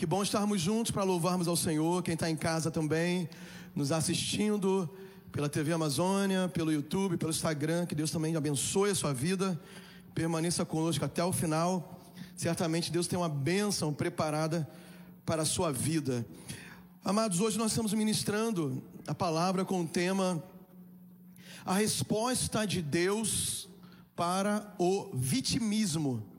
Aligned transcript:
Que 0.00 0.06
bom 0.06 0.22
estarmos 0.22 0.62
juntos 0.62 0.90
para 0.90 1.04
louvarmos 1.04 1.46
ao 1.46 1.54
Senhor. 1.54 2.02
Quem 2.02 2.14
está 2.14 2.30
em 2.30 2.34
casa 2.34 2.70
também, 2.70 3.28
nos 3.76 3.92
assistindo 3.92 4.88
pela 5.30 5.46
TV 5.46 5.74
Amazônia, 5.74 6.48
pelo 6.48 6.72
YouTube, 6.72 7.18
pelo 7.18 7.30
Instagram. 7.30 7.84
Que 7.84 7.94
Deus 7.94 8.10
também 8.10 8.34
abençoe 8.34 8.88
a 8.88 8.94
sua 8.94 9.12
vida. 9.12 9.60
Permaneça 10.14 10.64
conosco 10.64 11.04
até 11.04 11.22
o 11.22 11.34
final. 11.34 12.00
Certamente 12.34 12.90
Deus 12.90 13.06
tem 13.06 13.18
uma 13.18 13.28
bênção 13.28 13.92
preparada 13.92 14.66
para 15.26 15.42
a 15.42 15.44
sua 15.44 15.70
vida. 15.70 16.24
Amados, 17.04 17.38
hoje 17.38 17.58
nós 17.58 17.72
estamos 17.72 17.92
ministrando 17.92 18.82
a 19.06 19.14
palavra 19.14 19.66
com 19.66 19.82
o 19.82 19.86
tema 19.86 20.42
A 21.62 21.74
resposta 21.74 22.64
de 22.66 22.80
Deus 22.80 23.68
para 24.16 24.74
o 24.78 25.10
vitimismo. 25.12 26.29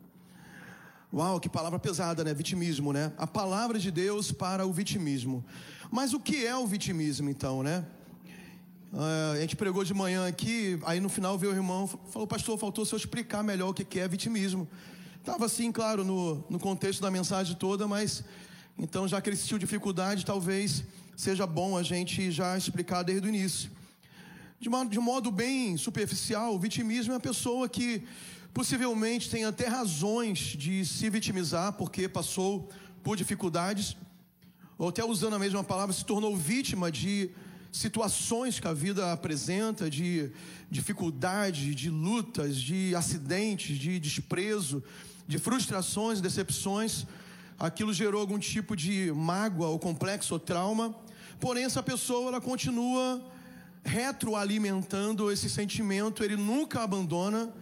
Uau, 1.13 1.41
que 1.41 1.49
palavra 1.49 1.77
pesada, 1.77 2.23
né? 2.23 2.33
Vitimismo, 2.33 2.93
né? 2.93 3.11
A 3.17 3.27
palavra 3.27 3.77
de 3.77 3.91
Deus 3.91 4.31
para 4.31 4.65
o 4.65 4.71
vitimismo. 4.71 5.43
Mas 5.91 6.13
o 6.13 6.19
que 6.21 6.45
é 6.45 6.55
o 6.55 6.65
vitimismo, 6.65 7.29
então, 7.29 7.61
né? 7.61 7.85
Uh, 8.93 9.33
a 9.33 9.41
gente 9.41 9.57
pregou 9.57 9.83
de 9.83 9.93
manhã 9.93 10.25
aqui, 10.25 10.79
aí 10.85 11.01
no 11.01 11.09
final 11.09 11.37
veio 11.37 11.51
o 11.51 11.55
irmão, 11.55 11.85
falou, 11.85 12.25
pastor, 12.25 12.57
faltou 12.57 12.85
se 12.85 12.93
eu 12.93 12.97
explicar 12.97 13.43
melhor 13.43 13.71
o 13.71 13.73
que 13.73 13.99
é 13.99 14.07
vitimismo. 14.07 14.65
Estava 15.19 15.47
assim, 15.47 15.69
claro, 15.69 16.05
no, 16.05 16.45
no 16.49 16.57
contexto 16.57 17.01
da 17.01 17.11
mensagem 17.11 17.57
toda, 17.57 17.85
mas 17.89 18.23
então, 18.79 19.05
já 19.05 19.19
que 19.19 19.29
ele 19.29 19.35
sentiu 19.35 19.57
dificuldade, 19.57 20.25
talvez 20.25 20.83
seja 21.17 21.45
bom 21.45 21.77
a 21.77 21.83
gente 21.83 22.31
já 22.31 22.57
explicar 22.57 23.03
desde 23.03 23.27
o 23.27 23.29
início. 23.29 23.69
De 24.61 24.69
modo, 24.69 24.89
de 24.89 24.99
modo 24.99 25.29
bem 25.29 25.75
superficial, 25.75 26.55
o 26.55 26.59
vitimismo 26.59 27.11
é 27.11 27.17
a 27.17 27.19
pessoa 27.19 27.67
que 27.67 28.03
possivelmente 28.53 29.30
tem 29.30 29.45
até 29.45 29.67
razões 29.67 30.39
de 30.39 30.85
se 30.85 31.09
vitimizar 31.09 31.73
porque 31.73 32.07
passou 32.07 32.69
por 33.03 33.16
dificuldades, 33.16 33.95
ou 34.77 34.89
até 34.89 35.03
usando 35.03 35.35
a 35.35 35.39
mesma 35.39 35.63
palavra, 35.63 35.94
se 35.94 36.05
tornou 36.05 36.35
vítima 36.35 36.91
de 36.91 37.29
situações 37.72 38.59
que 38.59 38.67
a 38.67 38.73
vida 38.73 39.13
apresenta, 39.13 39.89
de 39.89 40.31
dificuldade, 40.69 41.73
de 41.73 41.89
lutas, 41.89 42.57
de 42.57 42.94
acidentes, 42.95 43.77
de 43.77 43.99
desprezo, 43.99 44.83
de 45.27 45.38
frustrações, 45.38 46.19
decepções. 46.19 47.05
Aquilo 47.57 47.94
gerou 47.94 48.19
algum 48.19 48.39
tipo 48.39 48.75
de 48.75 49.11
mágoa 49.13 49.69
ou 49.69 49.79
complexo 49.79 50.33
ou 50.33 50.39
trauma. 50.39 50.94
Porém, 51.39 51.63
essa 51.63 51.81
pessoa 51.81 52.28
ela 52.28 52.41
continua 52.41 53.23
retroalimentando 53.83 55.31
esse 55.31 55.50
sentimento, 55.50 56.23
ele 56.23 56.35
nunca 56.35 56.83
abandona. 56.83 57.53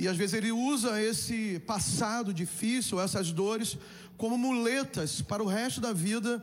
E 0.00 0.08
às 0.08 0.16
vezes 0.16 0.34
ele 0.34 0.50
usa 0.50 1.00
esse 1.02 1.60
passado 1.66 2.32
difícil, 2.32 3.00
essas 3.00 3.30
dores, 3.30 3.76
como 4.16 4.38
muletas 4.38 5.20
para 5.20 5.42
o 5.42 5.46
resto 5.46 5.80
da 5.80 5.92
vida, 5.92 6.42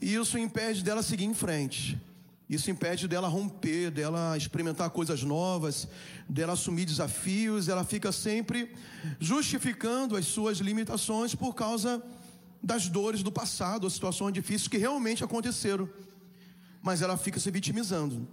e 0.00 0.14
isso 0.14 0.38
impede 0.38 0.84
dela 0.84 1.02
seguir 1.02 1.24
em 1.24 1.34
frente. 1.34 2.00
Isso 2.48 2.70
impede 2.70 3.08
dela 3.08 3.26
romper, 3.26 3.90
dela 3.90 4.36
experimentar 4.36 4.90
coisas 4.90 5.22
novas, 5.22 5.88
dela 6.28 6.52
assumir 6.52 6.84
desafios. 6.84 7.68
Ela 7.68 7.84
fica 7.84 8.12
sempre 8.12 8.70
justificando 9.18 10.16
as 10.16 10.26
suas 10.26 10.58
limitações 10.58 11.34
por 11.34 11.54
causa 11.54 12.02
das 12.62 12.88
dores 12.88 13.22
do 13.22 13.32
passado, 13.32 13.86
as 13.86 13.94
situações 13.94 14.32
difíceis 14.32 14.68
que 14.68 14.78
realmente 14.78 15.24
aconteceram 15.24 15.88
mas 16.84 17.00
ela 17.00 17.16
fica 17.16 17.40
se 17.40 17.50
vitimizando. 17.50 18.28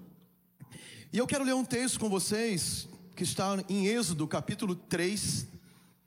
E 1.13 1.17
eu 1.17 1.25
quero 1.25 1.45
ler 1.45 1.55
um 1.55 1.63
texto 1.63 1.97
com 1.97 2.09
vocês 2.09 2.85
que 3.21 3.25
está 3.25 3.55
em 3.69 3.85
Êxodo, 3.85 4.27
capítulo 4.27 4.73
3. 4.73 5.21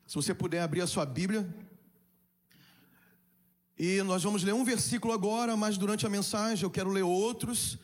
Se 0.05 0.15
você 0.17 0.35
puder 0.35 0.63
abrir 0.63 0.81
a 0.81 0.87
sua 0.89 1.07
Bíblia. 1.07 1.49
E 3.79 4.03
nós 4.03 4.25
vamos 4.25 4.43
ler 4.43 4.53
um 4.53 4.65
versículo 4.65 5.15
agora, 5.15 5.57
mas 5.57 5.79
durante 5.79 6.05
a 6.05 6.11
mensagem 6.11 6.65
eu 6.65 6.71
quero 6.73 6.91
ler 6.91 7.05
outros, 7.05 7.79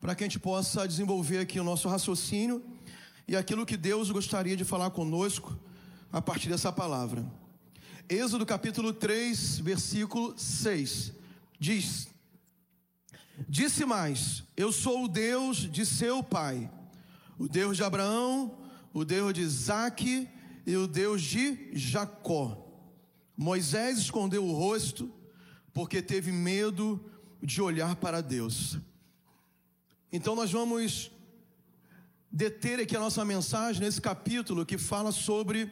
para 0.00 0.14
que 0.14 0.24
a 0.24 0.26
gente 0.26 0.38
possa 0.38 0.88
desenvolver 0.88 1.40
aqui 1.40 1.60
o 1.60 1.62
nosso 1.62 1.90
raciocínio 1.90 2.64
e 3.28 3.36
aquilo 3.36 3.66
que 3.66 3.76
Deus 3.76 4.10
gostaria 4.10 4.56
de 4.56 4.64
falar 4.64 4.88
conosco 4.92 5.54
a 6.10 6.22
partir 6.22 6.48
dessa 6.48 6.72
palavra. 6.72 7.30
Êxodo 8.08 8.46
capítulo 8.46 8.94
3, 8.94 9.58
versículo 9.58 10.32
6. 10.38 11.12
Diz: 11.58 12.08
Disse 13.46 13.84
mais: 13.84 14.42
Eu 14.56 14.72
sou 14.72 15.04
o 15.04 15.08
Deus 15.08 15.70
de 15.70 15.84
seu 15.84 16.22
pai, 16.22 16.70
o 17.38 17.46
Deus 17.46 17.76
de 17.76 17.84
Abraão, 17.84 18.56
o 18.92 19.04
Deus 19.04 19.34
de 19.34 19.40
Isaac 19.42 20.28
e 20.66 20.76
o 20.76 20.86
Deus 20.86 21.22
de 21.22 21.70
Jacó. 21.72 22.66
Moisés 23.36 23.98
escondeu 23.98 24.44
o 24.44 24.52
rosto 24.52 25.10
porque 25.72 26.02
teve 26.02 26.32
medo 26.32 27.02
de 27.42 27.62
olhar 27.62 27.96
para 27.96 28.20
Deus. 28.20 28.78
Então 30.12 30.34
nós 30.34 30.50
vamos 30.50 31.10
deter 32.30 32.80
aqui 32.80 32.96
a 32.96 33.00
nossa 33.00 33.24
mensagem 33.24 33.82
nesse 33.82 34.00
capítulo 34.00 34.66
que 34.66 34.76
fala 34.76 35.12
sobre 35.12 35.70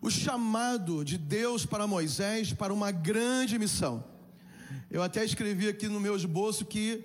o 0.00 0.10
chamado 0.10 1.04
de 1.04 1.16
Deus 1.16 1.64
para 1.64 1.86
Moisés 1.86 2.52
para 2.52 2.72
uma 2.72 2.90
grande 2.90 3.58
missão. 3.58 4.04
Eu 4.90 5.02
até 5.02 5.24
escrevi 5.24 5.68
aqui 5.68 5.88
no 5.88 6.00
meu 6.00 6.16
esboço 6.16 6.64
que 6.64 7.04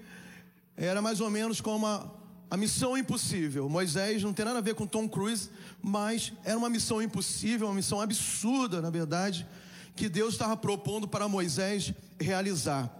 era 0.75 1.01
mais 1.01 1.21
ou 1.21 1.29
menos 1.29 1.61
como 1.61 1.85
a, 1.85 2.20
a 2.51 2.57
missão 2.57 2.97
impossível. 2.97 3.69
Moisés 3.69 4.21
não 4.21 4.33
tem 4.33 4.43
nada 4.43 4.57
a 4.57 4.61
ver 4.61 4.75
com 4.75 4.85
Tom 4.85 5.07
Cruise, 5.07 5.49
mas 5.81 6.33
era 6.43 6.57
uma 6.57 6.69
missão 6.69 7.01
impossível, 7.01 7.67
uma 7.67 7.73
missão 7.73 8.01
absurda, 8.01 8.81
na 8.81 8.89
verdade, 8.89 9.47
que 9.95 10.09
Deus 10.09 10.33
estava 10.33 10.57
propondo 10.57 11.07
para 11.07 11.29
Moisés 11.29 11.93
realizar. 12.19 12.93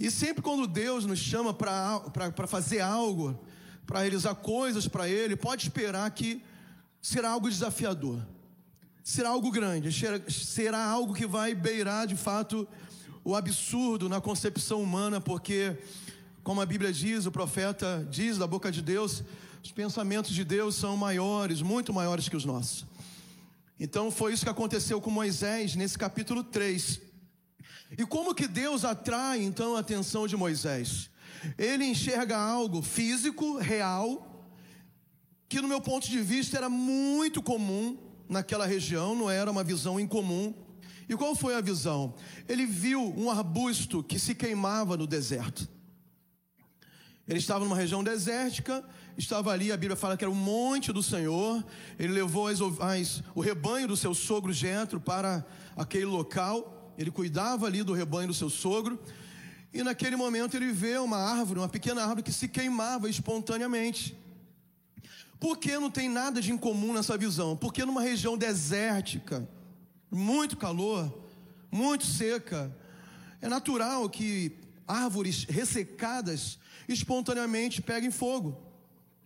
E 0.00 0.10
sempre 0.10 0.42
quando 0.42 0.66
Deus 0.66 1.04
nos 1.04 1.20
chama 1.20 1.54
para 1.54 2.46
fazer 2.48 2.80
algo, 2.80 3.38
para 3.86 4.00
realizar 4.00 4.34
coisas 4.34 4.88
para 4.88 5.08
Ele, 5.08 5.36
pode 5.36 5.62
esperar 5.62 6.10
que 6.10 6.42
será 7.00 7.30
algo 7.30 7.48
desafiador, 7.48 8.20
será 9.04 9.28
algo 9.28 9.52
grande, 9.52 9.90
será 10.28 10.84
algo 10.84 11.14
que 11.14 11.24
vai 11.24 11.54
beirar 11.54 12.04
de 12.04 12.16
fato 12.16 12.66
o 13.22 13.36
absurdo 13.36 14.08
na 14.08 14.20
concepção 14.20 14.82
humana, 14.82 15.20
porque, 15.20 15.76
como 16.48 16.62
a 16.62 16.64
Bíblia 16.64 16.90
diz, 16.90 17.26
o 17.26 17.30
profeta 17.30 18.08
diz 18.10 18.38
da 18.38 18.46
boca 18.46 18.72
de 18.72 18.80
Deus, 18.80 19.22
os 19.62 19.70
pensamentos 19.70 20.34
de 20.34 20.42
Deus 20.44 20.76
são 20.76 20.96
maiores, 20.96 21.60
muito 21.60 21.92
maiores 21.92 22.26
que 22.26 22.36
os 22.38 22.46
nossos. 22.46 22.86
Então 23.78 24.10
foi 24.10 24.32
isso 24.32 24.44
que 24.44 24.50
aconteceu 24.50 24.98
com 24.98 25.10
Moisés 25.10 25.76
nesse 25.76 25.98
capítulo 25.98 26.42
3. 26.42 27.02
E 27.98 28.06
como 28.06 28.34
que 28.34 28.48
Deus 28.48 28.82
atrai 28.82 29.42
então 29.42 29.76
a 29.76 29.80
atenção 29.80 30.26
de 30.26 30.38
Moisés? 30.38 31.10
Ele 31.58 31.84
enxerga 31.84 32.38
algo 32.38 32.80
físico, 32.80 33.58
real, 33.58 34.50
que 35.50 35.60
no 35.60 35.68
meu 35.68 35.82
ponto 35.82 36.08
de 36.08 36.22
vista 36.22 36.56
era 36.56 36.70
muito 36.70 37.42
comum 37.42 37.98
naquela 38.26 38.64
região, 38.64 39.14
não 39.14 39.28
era 39.28 39.50
uma 39.50 39.62
visão 39.62 40.00
incomum. 40.00 40.54
E 41.06 41.14
qual 41.14 41.36
foi 41.36 41.56
a 41.56 41.60
visão? 41.60 42.14
Ele 42.48 42.64
viu 42.64 43.02
um 43.18 43.30
arbusto 43.30 44.02
que 44.02 44.18
se 44.18 44.34
queimava 44.34 44.96
no 44.96 45.06
deserto. 45.06 45.76
Ele 47.28 47.38
estava 47.38 47.62
numa 47.62 47.76
região 47.76 48.02
desértica, 48.02 48.82
estava 49.16 49.52
ali, 49.52 49.70
a 49.70 49.76
Bíblia 49.76 49.96
fala 49.96 50.16
que 50.16 50.24
era 50.24 50.30
o 50.30 50.34
monte 50.34 50.92
do 50.92 51.02
Senhor. 51.02 51.62
Ele 51.98 52.14
levou 52.14 52.48
as, 52.48 52.58
as, 52.80 53.22
o 53.34 53.40
rebanho 53.40 53.86
do 53.86 53.96
seu 53.96 54.14
sogro 54.14 54.50
Jetro 54.50 54.98
para 54.98 55.44
aquele 55.76 56.06
local. 56.06 56.94
Ele 56.96 57.10
cuidava 57.10 57.66
ali 57.66 57.82
do 57.82 57.92
rebanho 57.92 58.28
do 58.28 58.34
seu 58.34 58.48
sogro. 58.48 58.98
E 59.74 59.82
naquele 59.82 60.16
momento 60.16 60.56
ele 60.56 60.72
vê 60.72 60.96
uma 60.96 61.18
árvore, 61.18 61.60
uma 61.60 61.68
pequena 61.68 62.00
árvore 62.00 62.22
que 62.22 62.32
se 62.32 62.48
queimava 62.48 63.10
espontaneamente. 63.10 64.16
Por 65.38 65.58
que 65.58 65.78
não 65.78 65.90
tem 65.90 66.08
nada 66.08 66.40
de 66.40 66.50
incomum 66.50 66.94
nessa 66.94 67.18
visão? 67.18 67.54
Porque 67.54 67.84
numa 67.84 68.00
região 68.00 68.38
desértica, 68.38 69.46
muito 70.10 70.56
calor, 70.56 71.26
muito 71.70 72.06
seca, 72.06 72.74
é 73.42 73.48
natural 73.48 74.08
que 74.08 74.56
árvores 74.86 75.44
ressecadas 75.44 76.58
espontaneamente 76.88 77.82
peguem 77.82 78.10
fogo. 78.10 78.56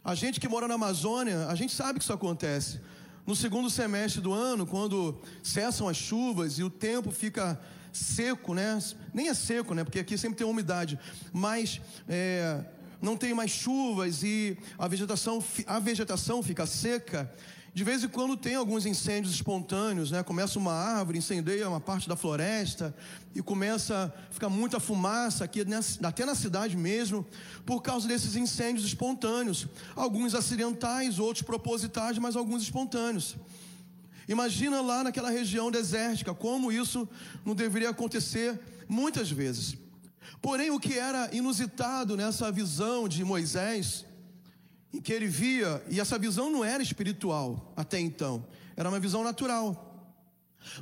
A 0.05 0.15
gente 0.15 0.41
que 0.41 0.49
mora 0.49 0.67
na 0.67 0.75
Amazônia, 0.75 1.47
a 1.47 1.55
gente 1.55 1.73
sabe 1.73 1.99
que 1.99 2.03
isso 2.03 2.13
acontece. 2.13 2.81
No 3.25 3.37
segundo 3.37 3.71
semestre 3.71 4.21
do 4.21 4.33
ano, 4.33 4.67
quando 4.67 5.21
cessam 5.43 5.89
as 5.89 5.97
chuvas 5.97 6.59
e 6.59 6.65
o 6.65 6.69
tempo 6.71 7.13
fica 7.13 7.61
seco, 7.93 8.53
né? 8.53 8.79
Nem 9.15 9.29
é 9.29 9.35
seco, 9.35 9.75
né? 9.75 9.85
Porque 9.85 10.01
aqui 10.01 10.19
sempre 10.19 10.39
tem 10.39 10.47
umidade, 10.47 10.99
mas 11.33 11.81
é, 12.09 12.65
não 13.01 13.17
tem 13.17 13.33
mais 13.33 13.53
chuvas 13.53 14.25
e 14.25 14.59
a 14.77 14.89
vegetação, 14.89 15.43
a 15.67 15.79
vegetação 15.79 16.43
fica 16.43 16.67
seca. 16.67 17.33
De 17.75 17.85
vez 17.85 18.05
em 18.05 18.09
quando 18.09 18.37
tem 18.37 18.55
alguns 18.55 18.85
incêndios 18.85 19.35
espontâneos, 19.35 20.11
né? 20.11 20.23
Começa 20.23 20.59
uma 20.59 20.75
árvore, 20.75 21.17
incendeia 21.17 21.67
uma 21.67 21.81
parte 21.81 22.07
da 22.07 22.15
floresta 22.15 22.95
e 23.35 23.41
começa 23.41 24.15
a 24.29 24.33
ficar 24.33 24.51
muita 24.51 24.79
fumaça 24.79 25.45
aqui, 25.45 25.65
até 26.03 26.27
na 26.27 26.35
cidade 26.35 26.77
mesmo, 26.77 27.27
por 27.65 27.81
causa 27.81 28.07
desses 28.07 28.37
incêndios 28.37 28.85
espontâneos. 28.85 29.67
Alguns 29.97 30.35
acidentais, 30.35 31.19
outros 31.19 31.43
propositais, 31.47 32.19
mas 32.19 32.37
alguns 32.37 32.63
espontâneos. 32.63 33.37
Imagina 34.29 34.83
lá 34.83 35.03
naquela 35.03 35.31
região 35.31 35.71
desértica, 35.71 36.35
como 36.35 36.71
isso 36.71 37.09
não 37.43 37.55
deveria 37.55 37.89
acontecer 37.89 38.61
muitas 38.87 39.31
vezes. 39.31 39.79
Porém, 40.43 40.71
o 40.71 40.79
que 40.79 40.99
era 40.99 41.35
inusitado 41.35 42.19
nessa 42.19 42.53
visão 42.53 43.09
de 43.09 43.25
Moisés, 43.25 44.05
em 44.93 45.01
que 45.01 45.13
ele 45.13 45.27
via, 45.27 45.83
e 45.89 46.01
essa 46.01 46.19
visão 46.19 46.51
não 46.51 46.65
era 46.65 46.83
espiritual 46.83 47.73
até 47.77 47.99
então, 47.99 48.47
era 48.77 48.89
uma 48.89 49.01
visão 49.01 49.25
natural. 49.25 49.89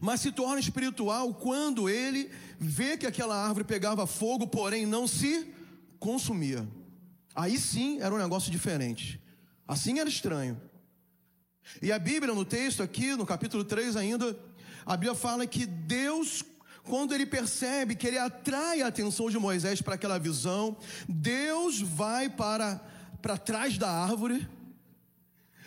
Mas 0.00 0.20
se 0.20 0.30
torna 0.30 0.60
espiritual 0.60 1.32
quando 1.34 1.88
ele 1.88 2.30
vê 2.58 2.96
que 2.96 3.06
aquela 3.06 3.36
árvore 3.36 3.64
pegava 3.64 4.06
fogo, 4.06 4.46
porém 4.46 4.84
não 4.84 5.06
se 5.06 5.52
consumia. 5.98 6.68
Aí 7.34 7.58
sim 7.58 8.00
era 8.00 8.14
um 8.14 8.18
negócio 8.18 8.50
diferente. 8.50 9.20
Assim 9.66 9.98
era 9.98 10.08
estranho. 10.08 10.60
E 11.80 11.92
a 11.92 11.98
Bíblia, 11.98 12.34
no 12.34 12.44
texto 12.44 12.82
aqui, 12.82 13.14
no 13.14 13.24
capítulo 13.24 13.64
3 13.64 13.96
ainda, 13.96 14.36
a 14.84 14.96
Bíblia 14.96 15.14
fala 15.14 15.46
que 15.46 15.66
Deus, 15.66 16.42
quando 16.82 17.14
ele 17.14 17.24
percebe 17.24 17.94
que 17.94 18.06
ele 18.06 18.18
atrai 18.18 18.82
a 18.82 18.88
atenção 18.88 19.30
de 19.30 19.38
Moisés 19.38 19.80
para 19.80 19.94
aquela 19.94 20.18
visão, 20.18 20.76
Deus 21.08 21.80
vai 21.80 22.28
para, 22.28 22.80
para 23.20 23.36
trás 23.36 23.76
da 23.78 23.90
árvore, 23.90 24.48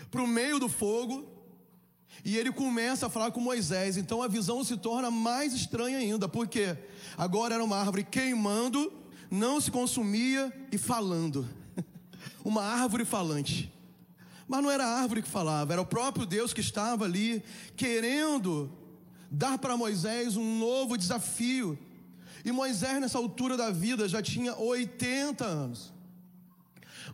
para 0.10 0.22
o 0.22 0.28
meio 0.28 0.60
do 0.60 0.70
fogo, 0.70 1.28
e 2.24 2.38
ele 2.38 2.52
começa 2.52 3.08
a 3.08 3.10
falar 3.10 3.32
com 3.32 3.40
Moisés. 3.40 3.98
Então 3.98 4.22
a 4.22 4.28
visão 4.28 4.64
se 4.64 4.78
torna 4.78 5.10
mais 5.10 5.54
estranha 5.54 5.98
ainda, 5.98 6.28
porque 6.28 6.78
agora 7.18 7.56
era 7.56 7.64
uma 7.64 7.78
árvore 7.78 8.04
queimando, 8.04 8.92
não 9.30 9.60
se 9.60 9.72
consumia 9.72 10.52
e 10.72 10.78
falando. 10.78 11.48
uma 12.44 12.64
árvore 12.64 13.06
falante. 13.06 13.72
Mas 14.48 14.62
não 14.62 14.70
era 14.70 14.86
a 14.86 15.00
árvore 15.02 15.22
que 15.22 15.30
falava, 15.30 15.74
era 15.74 15.82
o 15.82 15.86
próprio 15.86 16.26
Deus 16.26 16.54
que 16.54 16.62
estava 16.62 17.06
ali 17.06 17.44
querendo 17.76 18.72
dar 19.32 19.58
para 19.58 19.76
Moisés 19.76 20.38
um 20.38 20.60
novo 20.60 20.98
desafio. 20.98 21.78
E 22.46 22.52
Moisés, 22.52 23.00
nessa 23.00 23.18
altura 23.18 23.56
da 23.56 23.72
vida, 23.72 24.08
já 24.08 24.22
tinha 24.22 24.56
80 24.56 25.46
anos. 25.46 25.93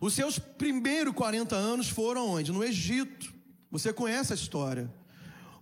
Os 0.00 0.14
seus 0.14 0.38
primeiros 0.38 1.14
40 1.14 1.56
anos 1.56 1.88
foram 1.88 2.28
onde? 2.28 2.52
No 2.52 2.62
Egito. 2.62 3.32
Você 3.70 3.92
conhece 3.92 4.32
a 4.32 4.36
história. 4.36 4.92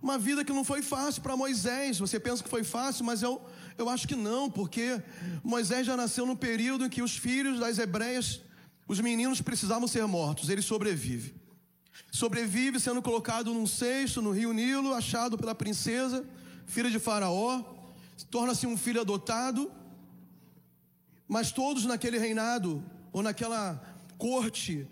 Uma 0.01 0.17
vida 0.17 0.45
que 0.45 0.53
não 0.53 0.63
foi 0.63 0.81
fácil 0.81 1.21
para 1.21 1.35
Moisés. 1.35 1.99
Você 1.99 2.19
pensa 2.19 2.43
que 2.43 2.49
foi 2.49 2.63
fácil, 2.63 3.05
mas 3.05 3.21
eu, 3.21 3.41
eu 3.77 3.89
acho 3.89 4.07
que 4.07 4.15
não, 4.15 4.49
porque 4.49 5.01
Moisés 5.43 5.85
já 5.85 5.95
nasceu 5.95 6.25
no 6.25 6.35
período 6.35 6.85
em 6.85 6.89
que 6.89 7.01
os 7.01 7.17
filhos 7.17 7.59
das 7.59 7.77
hebreias, 7.77 8.41
os 8.87 8.99
meninos 8.99 9.41
precisavam 9.41 9.87
ser 9.87 10.05
mortos. 10.07 10.49
Ele 10.49 10.61
sobrevive. 10.61 11.35
Sobrevive 12.11 12.79
sendo 12.79 13.01
colocado 13.01 13.53
num 13.53 13.67
cesto 13.67 14.21
no 14.21 14.31
rio 14.31 14.53
Nilo, 14.53 14.93
achado 14.93 15.37
pela 15.37 15.53
princesa, 15.53 16.25
filha 16.65 16.89
de 16.89 16.97
Faraó, 16.97 17.61
torna-se 18.31 18.65
um 18.65 18.77
filho 18.77 19.01
adotado. 19.01 19.71
Mas 21.27 21.51
todos 21.51 21.85
naquele 21.85 22.17
reinado, 22.17 22.83
ou 23.11 23.21
naquela 23.21 23.83
corte, 24.19 24.85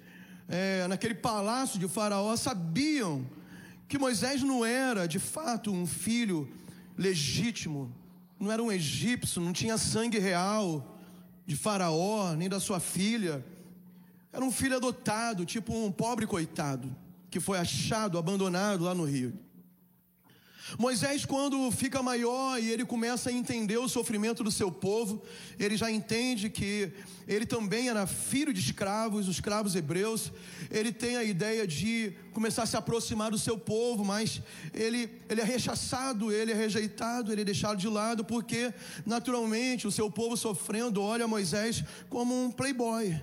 é, 0.47 0.88
naquele 0.88 1.13
palácio 1.13 1.77
de 1.77 1.88
Faraó, 1.88 2.35
sabiam 2.38 3.29
que 3.88 4.00
Moisés 4.00 4.41
não 4.41 4.65
era 4.65 5.07
de 5.07 5.19
fato 5.19 5.71
um 5.71 5.85
filho 5.85 6.50
legítimo, 6.97 7.94
não 8.39 8.51
era 8.51 8.63
um 8.63 8.71
egípcio, 8.71 9.41
não 9.41 9.53
tinha 9.53 9.77
sangue 9.77 10.18
real 10.18 10.97
de 11.45 11.56
Faraó, 11.56 12.33
nem 12.33 12.50
da 12.50 12.59
sua 12.59 12.79
filha. 12.79 13.45
Era 14.31 14.44
um 14.44 14.51
filho 14.51 14.77
adotado, 14.77 15.45
tipo 15.45 15.73
um 15.73 15.91
pobre 15.91 16.25
coitado 16.25 16.95
que 17.30 17.39
foi 17.39 17.57
achado, 17.59 18.18
abandonado 18.18 18.85
lá 18.85 18.95
no 18.95 19.03
rio. 19.03 19.33
Moisés, 20.78 21.24
quando 21.24 21.72
fica 21.72 22.04
maior 22.04 22.62
e 22.62 22.69
ele 22.69 22.86
começa 22.86 23.30
a 23.30 23.34
entender 23.34 23.78
o 23.78 23.88
sofrimento 23.88 24.44
do 24.44 24.52
seu 24.52 24.72
povo, 24.72 25.22
ele 25.58 25.78
já 25.78 25.90
entende 25.90 26.50
que 26.50 26.92
ele 27.28 27.46
também 27.46 27.90
era 27.90 28.06
filho 28.06 28.52
de 28.52 28.60
escravos, 28.60 29.28
os 29.28 29.36
escravos 29.36 29.75
hebreus. 29.75 30.31
Ele 30.69 30.92
tem 30.92 31.16
a 31.16 31.24
ideia 31.24 31.66
de 31.66 32.14
começar 32.34 32.64
a 32.64 32.66
se 32.66 32.75
aproximar 32.75 33.31
do 33.31 33.38
seu 33.38 33.58
povo, 33.58 34.04
mas 34.04 34.42
ele, 34.74 35.10
ele 35.30 35.42
é 35.42 35.44
rechaçado, 35.44 36.31
ele 36.31 36.52
é 36.52 36.56
rejeitado, 36.56 37.31
ele 37.31 37.42
é 37.42 37.46
deixado 37.46 37.78
de 37.78 37.88
lado, 37.88 38.25
porque 38.25 38.74
naturalmente 39.06 39.88
o 39.88 39.92
seu 39.92 40.12
povo 40.12 40.36
sofrendo 40.36 41.02
olha 41.02 41.28
Moisés 41.28 41.84
como 42.10 42.34
um 42.46 42.52
playboy. 42.52 43.22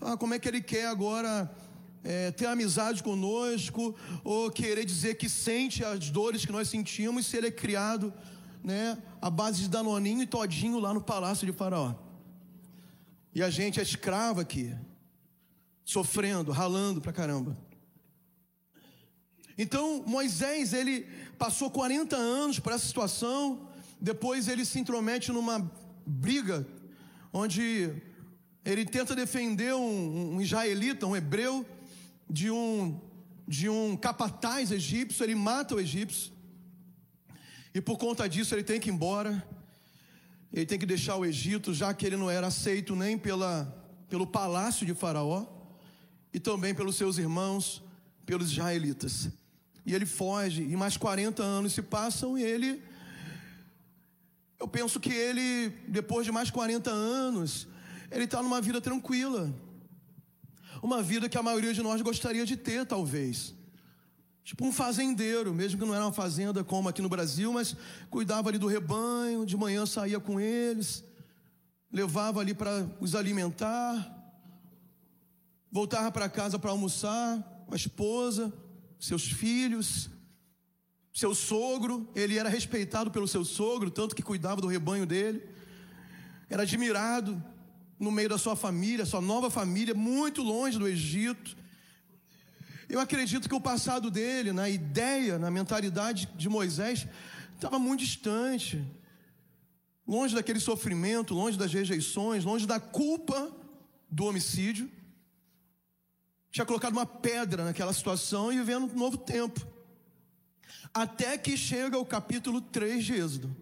Ah, 0.00 0.16
como 0.16 0.34
é 0.34 0.38
que 0.38 0.46
ele 0.46 0.60
quer 0.60 0.86
agora 0.86 1.50
é, 2.04 2.30
ter 2.30 2.46
amizade 2.46 3.02
conosco, 3.02 3.94
ou 4.24 4.50
querer 4.50 4.84
dizer 4.84 5.16
que 5.16 5.28
sente 5.28 5.84
as 5.84 6.10
dores 6.10 6.44
que 6.44 6.52
nós 6.52 6.68
sentimos 6.68 7.26
se 7.26 7.36
ele 7.36 7.48
é 7.48 7.50
criado 7.50 8.12
né, 8.62 8.98
à 9.20 9.30
base 9.30 9.62
de 9.62 9.68
danoninho 9.68 10.22
e 10.22 10.26
todinho 10.26 10.78
lá 10.78 10.92
no 10.92 11.00
palácio 11.00 11.46
de 11.46 11.52
Faraó. 11.52 11.94
E 13.34 13.42
a 13.42 13.50
gente 13.50 13.78
é 13.78 13.82
escravo 13.82 14.40
aqui, 14.40 14.74
sofrendo, 15.84 16.50
ralando 16.50 17.00
pra 17.00 17.12
caramba. 17.12 17.56
Então 19.56 20.02
Moisés, 20.06 20.72
ele 20.72 21.06
passou 21.38 21.70
40 21.70 22.16
anos 22.16 22.58
por 22.58 22.72
essa 22.72 22.86
situação, 22.86 23.68
depois 24.00 24.48
ele 24.48 24.64
se 24.64 24.78
intromete 24.78 25.32
numa 25.32 25.70
briga, 26.06 26.66
onde 27.32 27.92
ele 28.64 28.84
tenta 28.84 29.14
defender 29.14 29.74
um, 29.74 30.36
um 30.36 30.40
israelita, 30.40 31.06
um 31.06 31.16
hebreu, 31.16 31.66
de 32.28 32.50
um, 32.50 33.00
de 33.46 33.68
um 33.68 33.96
capataz 33.96 34.70
egípcio, 34.70 35.24
ele 35.24 35.34
mata 35.34 35.74
o 35.74 35.80
egípcio. 35.80 36.32
E 37.74 37.80
por 37.80 37.96
conta 37.96 38.28
disso 38.28 38.54
ele 38.54 38.64
tem 38.64 38.80
que 38.80 38.90
ir 38.90 38.92
embora. 38.92 39.46
Ele 40.52 40.64
tem 40.64 40.78
que 40.78 40.86
deixar 40.86 41.16
o 41.16 41.26
Egito, 41.26 41.74
já 41.74 41.92
que 41.92 42.06
ele 42.06 42.16
não 42.16 42.30
era 42.30 42.46
aceito 42.46 42.96
nem 42.96 43.18
pela, 43.18 43.64
pelo 44.08 44.26
palácio 44.26 44.86
de 44.86 44.94
Faraó 44.94 45.46
e 46.32 46.40
também 46.40 46.74
pelos 46.74 46.96
seus 46.96 47.18
irmãos, 47.18 47.82
pelos 48.24 48.50
israelitas. 48.50 49.28
E 49.84 49.94
ele 49.94 50.06
foge, 50.06 50.62
e 50.62 50.76
mais 50.76 50.96
40 50.96 51.42
anos 51.42 51.72
se 51.72 51.82
passam 51.82 52.38
e 52.38 52.42
ele. 52.42 52.82
Eu 54.58 54.66
penso 54.66 54.98
que 54.98 55.12
ele, 55.12 55.70
depois 55.86 56.24
de 56.24 56.32
mais 56.32 56.50
40 56.50 56.90
anos, 56.90 57.68
ele 58.10 58.24
está 58.24 58.42
numa 58.42 58.60
vida 58.60 58.80
tranquila. 58.80 59.54
Uma 60.82 61.02
vida 61.02 61.28
que 61.28 61.38
a 61.38 61.42
maioria 61.42 61.74
de 61.74 61.82
nós 61.82 62.00
gostaria 62.00 62.46
de 62.46 62.56
ter, 62.56 62.86
talvez. 62.86 63.54
Tipo 64.44 64.64
um 64.64 64.72
fazendeiro, 64.72 65.52
mesmo 65.52 65.78
que 65.78 65.84
não 65.86 65.94
era 65.94 66.04
uma 66.04 66.12
fazenda 66.12 66.64
como 66.64 66.88
aqui 66.88 67.02
no 67.02 67.08
Brasil, 67.08 67.52
mas 67.52 67.76
cuidava 68.08 68.48
ali 68.48 68.56
do 68.56 68.66
rebanho, 68.66 69.44
de 69.44 69.56
manhã 69.56 69.84
saía 69.84 70.18
com 70.18 70.40
eles, 70.40 71.04
levava 71.92 72.40
ali 72.40 72.54
para 72.54 72.88
os 72.98 73.14
alimentar, 73.14 74.32
voltava 75.70 76.10
para 76.10 76.30
casa 76.30 76.58
para 76.58 76.70
almoçar 76.70 77.64
com 77.66 77.74
a 77.74 77.76
esposa, 77.76 78.50
seus 78.98 79.30
filhos, 79.30 80.08
seu 81.12 81.34
sogro, 81.34 82.08
ele 82.14 82.38
era 82.38 82.48
respeitado 82.48 83.10
pelo 83.10 83.28
seu 83.28 83.44
sogro, 83.44 83.90
tanto 83.90 84.16
que 84.16 84.22
cuidava 84.22 84.62
do 84.62 84.66
rebanho 84.66 85.04
dele, 85.04 85.46
era 86.48 86.62
admirado 86.62 87.42
no 87.98 88.10
meio 88.10 88.28
da 88.28 88.38
sua 88.38 88.54
família, 88.54 89.04
sua 89.04 89.20
nova 89.20 89.50
família, 89.50 89.94
muito 89.94 90.42
longe 90.42 90.78
do 90.78 90.86
Egito. 90.86 91.56
Eu 92.88 93.00
acredito 93.00 93.48
que 93.48 93.54
o 93.54 93.60
passado 93.60 94.10
dele, 94.10 94.52
na 94.52 94.68
ideia, 94.68 95.38
na 95.38 95.50
mentalidade 95.50 96.28
de 96.36 96.48
Moisés, 96.48 97.06
estava 97.54 97.78
muito 97.78 98.00
distante, 98.00 98.82
longe 100.06 100.34
daquele 100.34 100.60
sofrimento, 100.60 101.34
longe 101.34 101.58
das 101.58 101.72
rejeições, 101.72 102.44
longe 102.44 102.66
da 102.66 102.80
culpa 102.80 103.52
do 104.10 104.24
homicídio. 104.24 104.90
tinha 106.50 106.64
colocado 106.64 106.92
uma 106.92 107.04
pedra 107.04 107.62
naquela 107.64 107.92
situação 107.92 108.50
e 108.52 108.56
vivendo 108.56 108.90
um 108.90 108.98
novo 108.98 109.18
tempo. 109.18 109.66
Até 110.94 111.36
que 111.36 111.56
chega 111.56 111.98
o 111.98 112.06
capítulo 112.06 112.60
3 112.60 113.04
de 113.04 113.14
Êxodo. 113.14 113.56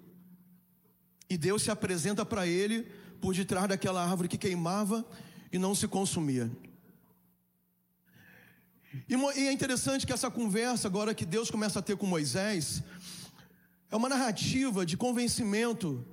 E 1.29 1.37
Deus 1.37 1.63
se 1.63 1.71
apresenta 1.71 2.25
para 2.25 2.47
ele 2.47 2.87
por 3.21 3.35
detrás 3.35 3.69
daquela 3.69 4.05
árvore 4.05 4.29
que 4.29 4.39
queimava 4.39 5.05
e 5.53 5.59
não 5.59 5.75
se 5.75 5.89
consumia. 5.89 6.51
E 9.09 9.15
é 9.47 9.53
interessante 9.53 10.07
que 10.07 10.13
essa 10.13 10.31
conversa, 10.31 10.89
agora 10.89 11.15
que 11.15 11.27
Deus 11.27 11.51
começa 11.51 11.79
a 11.79 11.83
ter 11.83 11.97
com 11.97 12.07
Moisés, 12.07 12.83
é 13.91 13.97
uma 13.97 14.09
narrativa 14.09 14.87
de 14.87 14.97
convencimento, 14.97 16.05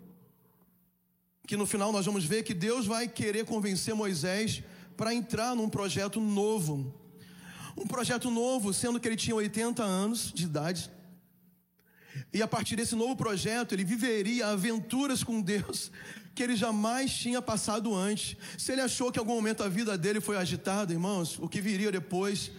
que 1.47 1.57
no 1.57 1.65
final 1.65 1.91
nós 1.91 2.05
vamos 2.05 2.25
ver 2.25 2.43
que 2.43 2.53
Deus 2.53 2.85
vai 2.85 3.07
querer 3.07 3.45
convencer 3.45 3.95
Moisés 3.95 4.63
para 4.97 5.13
entrar 5.13 5.55
num 5.55 5.69
projeto 5.69 6.19
novo. 6.19 6.93
Um 7.75 7.87
projeto 7.87 8.29
novo, 8.29 8.73
sendo 8.73 8.99
que 8.99 9.07
ele 9.07 9.15
tinha 9.15 9.35
80 9.35 9.81
anos 9.83 10.31
de 10.33 10.43
idade. 10.43 10.91
E 12.33 12.41
a 12.41 12.47
partir 12.47 12.75
desse 12.75 12.95
novo 12.95 13.15
projeto, 13.15 13.73
ele 13.73 13.83
viveria 13.83 14.47
aventuras 14.47 15.23
com 15.23 15.41
Deus 15.41 15.91
que 16.35 16.41
ele 16.41 16.55
jamais 16.55 17.13
tinha 17.13 17.41
passado 17.41 17.93
antes. 17.93 18.35
Se 18.57 18.71
ele 18.71 18.81
achou 18.81 19.11
que 19.11 19.19
em 19.19 19.21
algum 19.21 19.35
momento 19.35 19.63
a 19.63 19.69
vida 19.69 19.97
dele 19.97 20.19
foi 20.19 20.35
agitada, 20.35 20.91
irmãos, 20.91 21.37
o 21.39 21.47
que 21.47 21.61
viria 21.61 21.91
depois 21.91 22.51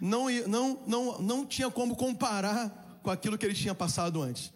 não, 0.00 0.28
não, 0.46 0.82
não, 0.86 1.22
não 1.22 1.46
tinha 1.46 1.70
como 1.70 1.94
comparar 1.94 2.98
com 3.02 3.10
aquilo 3.10 3.38
que 3.38 3.46
ele 3.46 3.54
tinha 3.54 3.74
passado 3.74 4.20
antes. 4.20 4.52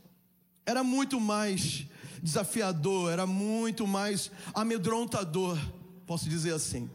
Era 0.67 0.83
muito 0.83 1.21
mais 1.21 1.87
desafiador, 2.23 3.11
era 3.11 3.27
muito 3.27 3.87
mais 3.87 4.31
amedrontador, 4.53 5.59
posso 6.07 6.29
dizer 6.29 6.53
assim. 6.53 6.91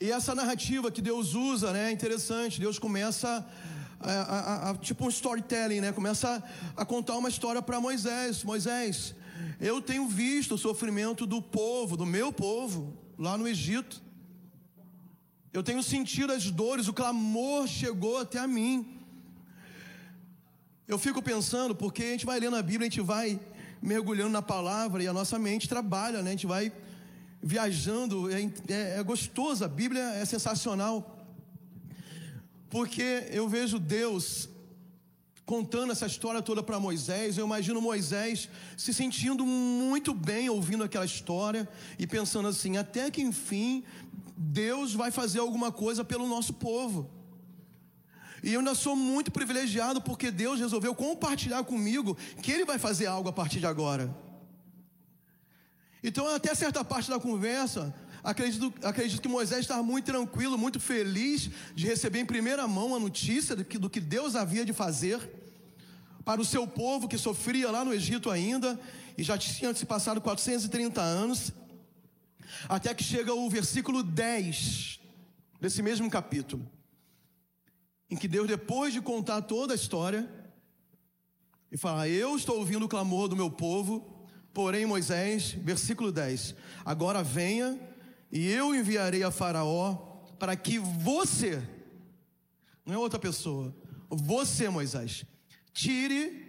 E 0.00 0.10
essa 0.10 0.34
narrativa 0.34 0.90
que 0.90 1.02
Deus 1.02 1.34
usa, 1.34 1.72
né, 1.72 1.88
é 1.88 1.92
interessante. 1.92 2.60
Deus 2.60 2.78
começa 2.78 3.44
a, 4.00 4.70
a, 4.70 4.74
tipo 4.76 5.04
um 5.04 5.08
storytelling, 5.08 5.80
né? 5.80 5.92
Começa 5.92 6.42
a, 6.76 6.84
contar 6.84 7.16
uma 7.16 7.28
história 7.28 7.60
para 7.60 7.80
Moisés. 7.80 8.44
Moisés, 8.44 9.14
eu 9.60 9.82
tenho 9.82 10.06
visto 10.06 10.54
o 10.54 10.58
sofrimento 10.58 11.26
do 11.26 11.42
povo, 11.42 11.96
do 11.96 12.06
meu 12.06 12.32
povo, 12.32 12.96
lá 13.18 13.36
no 13.36 13.48
Egito. 13.48 14.02
Eu 15.52 15.62
tenho 15.62 15.82
sentido 15.82 16.32
as 16.32 16.50
dores, 16.50 16.88
o 16.88 16.92
clamor 16.92 17.66
chegou 17.66 18.18
até 18.18 18.38
a 18.38 18.46
mim. 18.46 18.98
Eu 20.86 20.98
fico 20.98 21.20
pensando, 21.20 21.74
porque 21.74 22.02
a 22.02 22.10
gente 22.12 22.26
vai 22.26 22.38
lendo 22.38 22.56
a 22.56 22.62
Bíblia, 22.62 22.86
a 22.86 22.90
gente 22.90 23.00
vai 23.00 23.40
mergulhando 23.82 24.30
na 24.30 24.42
palavra 24.42 25.02
e 25.02 25.08
a 25.08 25.12
nossa 25.12 25.38
mente 25.38 25.68
trabalha, 25.68 26.22
né? 26.22 26.30
A 26.30 26.32
gente 26.32 26.46
vai 26.46 26.72
viajando, 27.42 28.30
é, 28.30 28.42
é, 28.68 28.98
é 28.98 29.02
gostoso, 29.02 29.64
a 29.64 29.68
Bíblia 29.68 30.02
é 30.14 30.24
sensacional. 30.24 31.17
Porque 32.68 33.28
eu 33.30 33.48
vejo 33.48 33.78
Deus 33.78 34.48
contando 35.46 35.92
essa 35.92 36.06
história 36.06 36.42
toda 36.42 36.62
para 36.62 36.78
Moisés, 36.78 37.38
eu 37.38 37.46
imagino 37.46 37.80
Moisés 37.80 38.50
se 38.76 38.92
sentindo 38.92 39.46
muito 39.46 40.12
bem 40.12 40.50
ouvindo 40.50 40.84
aquela 40.84 41.06
história 41.06 41.66
e 41.98 42.06
pensando 42.06 42.48
assim: 42.48 42.76
até 42.76 43.10
que 43.10 43.22
enfim 43.22 43.82
Deus 44.36 44.92
vai 44.92 45.10
fazer 45.10 45.40
alguma 45.40 45.72
coisa 45.72 46.04
pelo 46.04 46.28
nosso 46.28 46.52
povo. 46.52 47.10
E 48.42 48.52
eu 48.52 48.60
ainda 48.60 48.74
sou 48.74 48.94
muito 48.94 49.32
privilegiado 49.32 50.00
porque 50.00 50.30
Deus 50.30 50.60
resolveu 50.60 50.94
compartilhar 50.94 51.64
comigo 51.64 52.16
que 52.42 52.52
Ele 52.52 52.64
vai 52.64 52.78
fazer 52.78 53.06
algo 53.06 53.28
a 53.28 53.32
partir 53.32 53.58
de 53.58 53.66
agora. 53.66 54.14
Então, 56.02 56.28
até 56.28 56.54
certa 56.54 56.84
parte 56.84 57.10
da 57.10 57.18
conversa, 57.18 57.92
acredito, 58.22 58.72
acredito 58.82 59.22
que 59.22 59.28
Moisés 59.28 59.60
estava 59.60 59.82
muito 59.82 60.04
tranquilo, 60.04 60.58
muito 60.58 60.80
feliz 60.80 61.50
de 61.74 61.86
receber 61.86 62.20
em 62.20 62.26
primeira 62.26 62.66
mão 62.66 62.94
a 62.94 62.98
notícia 62.98 63.54
do 63.54 63.64
que, 63.64 63.78
do 63.78 63.90
que 63.90 64.00
Deus 64.00 64.34
havia 64.34 64.64
de 64.64 64.72
fazer 64.72 65.18
para 66.24 66.40
o 66.40 66.44
seu 66.44 66.66
povo 66.66 67.08
que 67.08 67.16
sofria 67.16 67.70
lá 67.70 67.84
no 67.84 67.92
Egito 67.94 68.30
ainda, 68.30 68.78
e 69.16 69.22
já 69.22 69.38
tinha 69.38 69.74
se 69.74 69.86
passado 69.86 70.20
430 70.20 71.00
anos, 71.00 71.52
até 72.68 72.92
que 72.94 73.02
chega 73.02 73.32
o 73.32 73.48
versículo 73.48 74.02
10 74.02 75.00
desse 75.60 75.82
mesmo 75.82 76.10
capítulo, 76.10 76.68
em 78.10 78.16
que 78.16 78.28
Deus, 78.28 78.46
depois 78.46 78.92
de 78.92 79.00
contar 79.00 79.42
toda 79.42 79.72
a 79.72 79.76
história, 79.76 80.28
e 81.72 81.76
fala: 81.76 82.08
Eu 82.08 82.36
estou 82.36 82.58
ouvindo 82.58 82.84
o 82.84 82.88
clamor 82.88 83.28
do 83.28 83.36
meu 83.36 83.50
povo, 83.50 84.18
Porém, 84.58 84.84
Moisés, 84.84 85.52
versículo 85.52 86.10
10: 86.10 86.52
Agora 86.84 87.22
venha 87.22 87.78
e 88.30 88.50
eu 88.50 88.74
enviarei 88.74 89.22
a 89.22 89.30
Faraó 89.30 89.94
para 90.38 90.54
que 90.56 90.78
você, 90.78 91.62
não 92.84 92.94
é 92.94 92.98
outra 92.98 93.18
pessoa, 93.18 93.74
você, 94.08 94.68
Moisés, 94.68 95.24
tire 95.72 96.46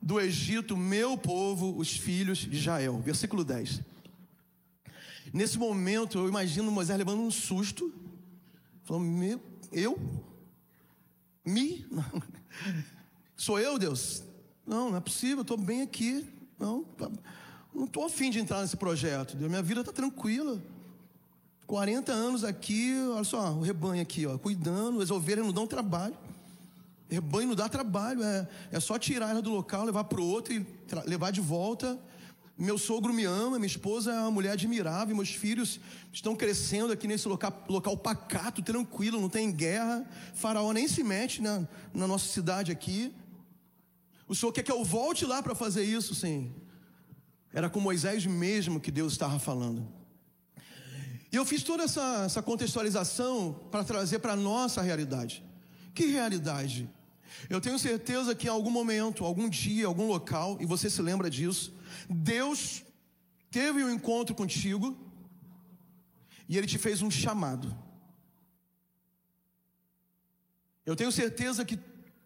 do 0.00 0.20
Egito 0.20 0.76
meu 0.76 1.18
povo, 1.18 1.76
os 1.76 1.96
filhos 1.96 2.38
de 2.38 2.56
Israel. 2.56 3.00
Versículo 3.00 3.44
10. 3.44 3.82
Nesse 5.32 5.58
momento, 5.58 6.18
eu 6.18 6.28
imagino 6.28 6.70
Moisés 6.70 6.96
levando 6.96 7.20
um 7.20 7.30
susto, 7.30 7.92
falando: 8.84 9.04
Meu, 9.04 9.40
eu? 9.72 9.98
Me? 11.44 11.86
Sou 13.36 13.58
eu, 13.58 13.78
Deus? 13.78 14.22
Não, 14.66 14.90
não 14.90 14.96
é 14.96 15.00
possível, 15.00 15.42
estou 15.42 15.56
bem 15.56 15.82
aqui. 15.82 16.26
Não, 16.58 16.84
tá, 16.84 17.10
não 17.74 17.84
estou 17.84 18.04
afim 18.04 18.30
de 18.30 18.38
entrar 18.38 18.62
nesse 18.62 18.76
projeto. 18.76 19.36
Minha 19.36 19.62
vida 19.62 19.80
está 19.80 19.92
tranquila. 19.92 20.62
40 21.68 22.10
anos 22.10 22.44
aqui, 22.44 22.94
olha 23.12 23.22
só, 23.24 23.52
o 23.52 23.60
rebanho 23.60 24.00
aqui, 24.00 24.26
ó, 24.26 24.38
cuidando, 24.38 25.02
as 25.02 25.10
ovelhas 25.10 25.44
não 25.44 25.52
dão 25.52 25.66
trabalho. 25.66 26.16
Rebanho 27.10 27.48
não 27.48 27.54
dá 27.54 27.68
trabalho, 27.68 28.22
é, 28.22 28.48
é 28.72 28.80
só 28.80 28.98
tirar 28.98 29.30
ela 29.30 29.42
do 29.42 29.50
local, 29.50 29.84
levar 29.84 30.04
para 30.04 30.18
o 30.18 30.26
outro 30.26 30.54
e 30.54 30.66
levar 31.04 31.30
de 31.30 31.42
volta. 31.42 31.98
Meu 32.56 32.78
sogro 32.78 33.12
me 33.12 33.24
ama, 33.24 33.58
minha 33.58 33.66
esposa 33.66 34.10
é 34.10 34.18
uma 34.18 34.30
mulher 34.30 34.52
admirável, 34.52 35.14
meus 35.14 35.28
filhos 35.28 35.78
estão 36.10 36.34
crescendo 36.34 36.90
aqui 36.90 37.06
nesse 37.06 37.28
local, 37.28 37.62
local 37.68 37.98
pacato, 37.98 38.62
tranquilo, 38.62 39.20
não 39.20 39.28
tem 39.28 39.52
guerra. 39.52 40.06
Faraó 40.32 40.72
nem 40.72 40.88
se 40.88 41.04
mete 41.04 41.42
na, 41.42 41.68
na 41.92 42.06
nossa 42.06 42.32
cidade 42.32 42.72
aqui. 42.72 43.14
O 44.26 44.34
Senhor 44.34 44.52
quer 44.52 44.62
que 44.62 44.72
eu 44.72 44.82
volte 44.82 45.26
lá 45.26 45.42
para 45.42 45.54
fazer 45.54 45.84
isso, 45.84 46.14
sim. 46.14 46.50
Era 47.52 47.68
com 47.68 47.78
Moisés 47.78 48.24
mesmo 48.24 48.80
que 48.80 48.90
Deus 48.90 49.12
estava 49.12 49.38
falando. 49.38 49.97
E 51.30 51.36
eu 51.36 51.44
fiz 51.44 51.62
toda 51.62 51.82
essa, 51.84 52.24
essa 52.24 52.42
contextualização 52.42 53.52
para 53.70 53.84
trazer 53.84 54.18
para 54.18 54.32
a 54.32 54.36
nossa 54.36 54.80
realidade. 54.80 55.44
Que 55.94 56.06
realidade? 56.06 56.88
Eu 57.50 57.60
tenho 57.60 57.78
certeza 57.78 58.34
que 58.34 58.46
em 58.46 58.50
algum 58.50 58.70
momento, 58.70 59.24
algum 59.24 59.48
dia, 59.48 59.86
algum 59.86 60.06
local, 60.06 60.56
e 60.60 60.66
você 60.66 60.88
se 60.88 61.02
lembra 61.02 61.28
disso, 61.28 61.74
Deus 62.08 62.82
teve 63.50 63.84
um 63.84 63.90
encontro 63.90 64.34
contigo 64.34 64.96
e 66.48 66.56
Ele 66.56 66.66
te 66.66 66.78
fez 66.78 67.02
um 67.02 67.10
chamado. 67.10 67.76
Eu 70.86 70.96
tenho 70.96 71.12
certeza 71.12 71.64
que 71.64 71.78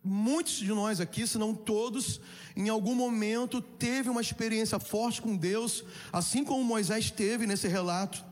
Muitos 0.05 0.55
de 0.55 0.67
nós 0.67 1.01
aqui, 1.01 1.25
se 1.29 1.39
não 1.39 1.55
todos, 1.55 2.21
em 2.57 2.69
algum 2.69 2.95
momento 2.95 3.63
teve 3.63 4.11
uma 4.11 4.21
experiência 4.21 4.81
forte 4.81 5.23
com 5.23 5.37
Deus, 5.37 5.85
assim 6.13 6.45
como 6.45 6.65
Moisés 6.65 7.09
teve 7.09 7.47
nesse 7.47 7.69
relato. 7.69 8.25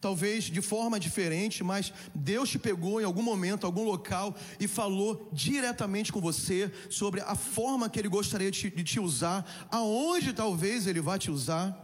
Talvez 0.00 0.44
de 0.44 0.60
forma 0.60 1.00
diferente, 1.00 1.64
mas 1.64 1.92
Deus 2.14 2.50
te 2.50 2.58
pegou 2.58 3.00
em 3.00 3.04
algum 3.04 3.22
momento, 3.22 3.64
algum 3.64 3.82
local 3.82 4.36
e 4.60 4.68
falou 4.68 5.28
diretamente 5.32 6.12
com 6.12 6.20
você 6.20 6.70
sobre 6.90 7.20
a 7.22 7.34
forma 7.34 7.88
que 7.88 7.98
Ele 7.98 8.08
gostaria 8.08 8.50
de 8.50 8.70
te, 8.70 9.00
usar, 9.00 9.68
aonde 9.70 10.32
talvez 10.32 10.86
Ele 10.86 11.00
vá 11.00 11.18
te 11.18 11.30
usar. 11.30 11.82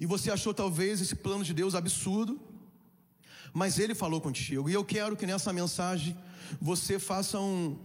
E 0.00 0.06
você 0.06 0.30
achou 0.30 0.52
talvez 0.52 1.00
esse 1.00 1.14
plano 1.14 1.44
de 1.44 1.54
Deus 1.54 1.76
absurdo, 1.76 2.40
mas 3.52 3.78
Ele 3.78 3.94
falou 3.94 4.20
contigo. 4.20 4.68
E 4.68 4.72
eu 4.72 4.84
quero 4.84 5.16
que 5.16 5.26
nessa 5.26 5.52
mensagem 5.52 6.16
você 6.60 6.98
faça 6.98 7.38
um, 7.38 7.78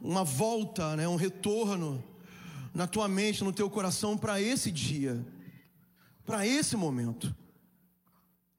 uma 0.00 0.24
volta, 0.24 0.96
né, 0.96 1.06
um 1.06 1.16
retorno 1.16 2.02
na 2.74 2.86
tua 2.86 3.06
mente, 3.08 3.44
no 3.44 3.52
teu 3.52 3.68
coração 3.68 4.16
para 4.16 4.40
esse 4.40 4.70
dia, 4.70 5.24
para 6.24 6.46
esse 6.46 6.76
momento. 6.76 7.34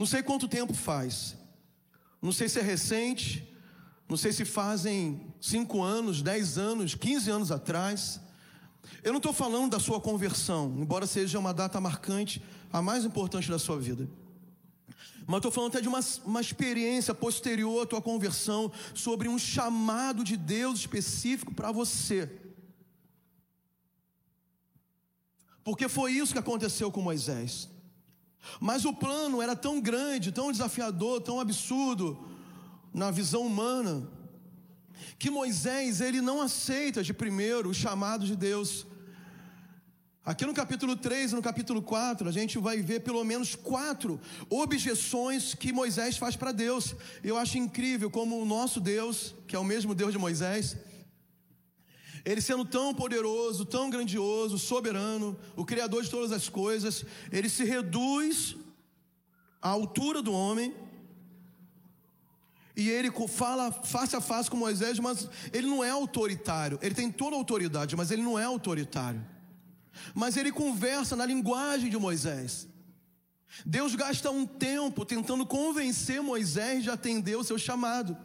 Não 0.01 0.07
sei 0.07 0.23
quanto 0.23 0.47
tempo 0.47 0.73
faz, 0.73 1.35
não 2.19 2.31
sei 2.31 2.49
se 2.49 2.57
é 2.57 2.63
recente, 2.63 3.47
não 4.09 4.17
sei 4.17 4.33
se 4.33 4.43
fazem 4.43 5.31
cinco 5.39 5.83
anos, 5.83 6.23
dez 6.23 6.57
anos, 6.57 6.95
quinze 6.95 7.29
anos 7.29 7.51
atrás. 7.51 8.19
Eu 9.03 9.11
não 9.11 9.17
estou 9.17 9.31
falando 9.31 9.69
da 9.69 9.79
sua 9.79 10.01
conversão, 10.01 10.73
embora 10.79 11.05
seja 11.05 11.37
uma 11.37 11.53
data 11.53 11.79
marcante, 11.79 12.41
a 12.73 12.81
mais 12.81 13.05
importante 13.05 13.47
da 13.47 13.59
sua 13.59 13.79
vida. 13.79 14.09
Mas 15.27 15.37
estou 15.37 15.51
falando 15.51 15.69
até 15.69 15.81
de 15.81 15.87
uma, 15.87 15.99
uma 16.25 16.41
experiência 16.41 17.13
posterior 17.13 17.83
à 17.83 17.85
tua 17.85 18.01
conversão, 18.01 18.71
sobre 18.95 19.29
um 19.29 19.37
chamado 19.37 20.23
de 20.23 20.35
Deus 20.35 20.79
específico 20.79 21.53
para 21.53 21.71
você. 21.71 22.27
Porque 25.63 25.87
foi 25.87 26.13
isso 26.13 26.33
que 26.33 26.39
aconteceu 26.39 26.91
com 26.91 27.03
Moisés. 27.03 27.69
Mas 28.59 28.85
o 28.85 28.93
plano 28.93 29.41
era 29.41 29.55
tão 29.55 29.79
grande, 29.79 30.31
tão 30.31 30.51
desafiador, 30.51 31.21
tão 31.21 31.39
absurdo 31.39 32.17
na 32.93 33.11
visão 33.11 33.45
humana, 33.45 34.07
que 35.17 35.29
Moisés 35.29 36.01
ele 36.01 36.21
não 36.21 36.41
aceita 36.41 37.03
de 37.03 37.13
primeiro 37.13 37.69
o 37.69 37.73
chamado 37.73 38.25
de 38.25 38.35
Deus. 38.35 38.85
Aqui 40.23 40.45
no 40.45 40.53
capítulo 40.53 40.95
3 40.95 41.31
e 41.31 41.35
no 41.35 41.41
capítulo 41.41 41.81
4, 41.81 42.29
a 42.29 42.31
gente 42.31 42.59
vai 42.59 42.79
ver 42.81 42.99
pelo 42.99 43.23
menos 43.23 43.55
quatro 43.55 44.19
objeções 44.49 45.55
que 45.55 45.73
Moisés 45.73 46.17
faz 46.17 46.35
para 46.35 46.51
Deus. 46.51 46.95
Eu 47.23 47.37
acho 47.37 47.57
incrível 47.57 48.09
como 48.09 48.39
o 48.39 48.45
nosso 48.45 48.79
Deus, 48.79 49.33
que 49.47 49.55
é 49.55 49.59
o 49.59 49.63
mesmo 49.63 49.95
Deus 49.95 50.11
de 50.11 50.19
Moisés, 50.19 50.77
ele 52.23 52.41
sendo 52.41 52.65
tão 52.65 52.93
poderoso, 52.93 53.65
tão 53.65 53.89
grandioso, 53.89 54.57
soberano, 54.59 55.37
o 55.55 55.65
Criador 55.65 56.03
de 56.03 56.09
todas 56.09 56.31
as 56.31 56.49
coisas, 56.49 57.05
ele 57.31 57.49
se 57.49 57.63
reduz 57.63 58.55
à 59.61 59.69
altura 59.69 60.21
do 60.21 60.33
homem, 60.33 60.73
e 62.75 62.89
ele 62.89 63.11
fala 63.27 63.71
face 63.71 64.15
a 64.15 64.21
face 64.21 64.49
com 64.49 64.57
Moisés, 64.57 64.97
mas 64.99 65.29
ele 65.51 65.67
não 65.67 65.83
é 65.83 65.89
autoritário, 65.89 66.79
ele 66.81 66.95
tem 66.95 67.11
toda 67.11 67.35
a 67.35 67.39
autoridade, 67.39 67.95
mas 67.95 68.11
ele 68.11 68.21
não 68.21 68.39
é 68.39 68.43
autoritário. 68.43 69.23
Mas 70.15 70.37
ele 70.37 70.51
conversa 70.51 71.15
na 71.15 71.25
linguagem 71.25 71.89
de 71.89 71.97
Moisés. 71.97 72.67
Deus 73.65 73.93
gasta 73.95 74.31
um 74.31 74.45
tempo 74.45 75.05
tentando 75.05 75.45
convencer 75.45 76.21
Moisés 76.21 76.83
de 76.83 76.89
atender 76.89 77.35
o 77.35 77.43
seu 77.43 77.57
chamado. 77.57 78.17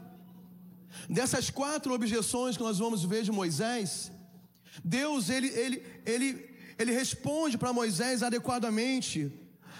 Dessas 1.08 1.50
quatro 1.50 1.92
objeções 1.92 2.56
que 2.56 2.62
nós 2.62 2.78
vamos 2.78 3.04
ver 3.04 3.22
de 3.22 3.32
Moisés, 3.32 4.10
Deus 4.84 5.28
ele, 5.28 5.48
ele, 5.48 5.82
ele, 6.04 6.50
ele 6.78 6.92
responde 6.92 7.56
para 7.56 7.72
Moisés 7.72 8.22
adequadamente, 8.22 9.32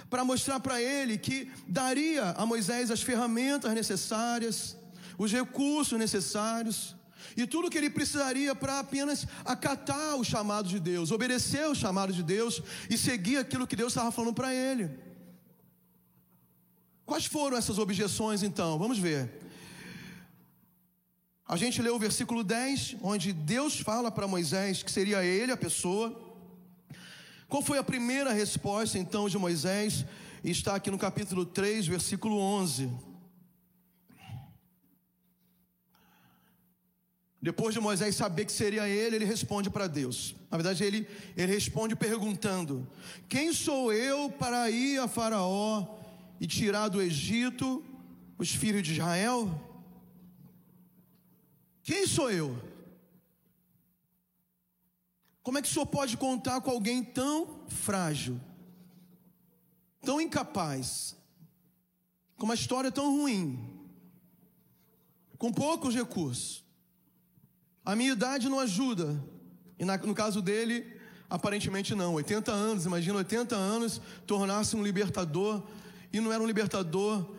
para 0.09 0.25
mostrar 0.25 0.61
para 0.61 0.81
ele 0.81 1.19
que 1.19 1.51
daria 1.67 2.31
a 2.31 2.47
Moisés 2.47 2.91
as 2.91 3.03
ferramentas 3.03 3.75
necessárias, 3.75 4.77
os 5.19 5.33
recursos 5.33 5.99
necessários 5.99 6.95
e 7.37 7.47
tudo 7.47 7.71
que 7.71 7.79
ele 7.79 7.91
precisaria 7.91 8.55
para 8.55 8.79
apenas 8.79 9.27
acatar 9.45 10.17
o 10.17 10.25
chamado 10.25 10.69
de 10.69 10.79
Deus, 10.79 11.11
obedecer 11.11 11.67
o 11.69 11.75
chamado 11.75 12.13
de 12.13 12.23
Deus 12.23 12.63
e 12.89 12.97
seguir 12.97 13.39
aquilo 13.39 13.67
que 13.67 13.77
Deus 13.77 13.93
estava 13.93 14.13
falando 14.13 14.35
para 14.35 14.55
ele. 14.55 14.91
Quais 17.05 17.27
foram 17.27 17.57
essas 17.57 17.79
objeções 17.79 18.43
então? 18.43 18.79
Vamos 18.79 18.99
ver. 18.99 19.46
A 21.49 21.57
gente 21.57 21.81
leu 21.81 21.95
o 21.95 21.99
versículo 21.99 22.43
10, 22.43 22.97
onde 23.01 23.33
Deus 23.33 23.79
fala 23.79 24.11
para 24.11 24.27
Moisés 24.27 24.83
que 24.83 24.91
seria 24.91 25.23
ele 25.23 25.53
a 25.53 25.57
pessoa. 25.57 26.21
Qual 27.49 27.63
foi 27.63 27.79
a 27.79 27.85
primeira 27.85 28.33
resposta 28.33 28.99
então 28.99 29.29
de 29.29 29.39
Moisés? 29.39 30.05
Está 30.43 30.75
aqui 30.75 30.91
no 30.91 30.99
capítulo 30.99 31.47
3, 31.47 31.87
versículo 31.87 32.37
11. 32.37 32.91
Depois 37.41 37.73
de 37.73 37.81
Moisés 37.81 38.17
saber 38.17 38.45
que 38.45 38.53
seria 38.53 38.89
ele, 38.89 39.15
ele 39.15 39.25
responde 39.25 39.71
para 39.71 39.87
Deus. 39.87 40.35
Na 40.51 40.57
verdade, 40.57 40.83
ele, 40.83 41.07
ele 41.37 41.53
responde 41.53 41.95
perguntando: 41.95 42.85
Quem 43.29 43.53
sou 43.53 43.93
eu 43.93 44.29
para 44.31 44.69
ir 44.69 44.99
a 44.99 45.07
Faraó 45.07 45.87
e 46.41 46.47
tirar 46.49 46.89
do 46.89 47.01
Egito 47.01 47.85
os 48.37 48.53
filhos 48.53 48.83
de 48.83 48.95
Israel? 48.95 49.76
Quem 51.87 52.05
sou 52.05 52.29
eu? 52.33 52.61
Como 55.41 55.57
é 55.57 55.63
que 55.63 55.69
o 55.69 55.71
senhor 55.71 55.87
pode 55.87 56.17
contar 56.17 56.61
com 56.61 56.69
alguém 56.69 57.01
tão 57.01 57.61
frágil, 57.69 58.41
tão 60.01 60.21
incapaz, 60.21 61.17
com 62.37 62.45
uma 62.45 62.57
história 62.57 62.91
tão 62.91 63.17
ruim, 63.17 63.87
com 65.39 65.53
poucos 65.53 65.95
recursos? 65.95 66.65
A 67.85 67.95
minha 67.95 68.15
idade 68.15 68.49
não 68.49 68.59
ajuda, 68.59 69.23
e 69.79 69.85
no 69.85 70.15
caso 70.15 70.43
dele, 70.43 70.85
aparentemente 71.31 71.95
não. 71.95 72.15
80 72.15 72.51
anos, 72.51 72.85
imagina 72.85 73.19
80 73.19 73.55
anos, 73.55 74.01
tornar-se 74.27 74.75
um 74.75 74.83
libertador, 74.83 75.63
e 76.13 76.19
não 76.19 76.33
era 76.33 76.43
um 76.43 76.49
libertador 76.49 77.33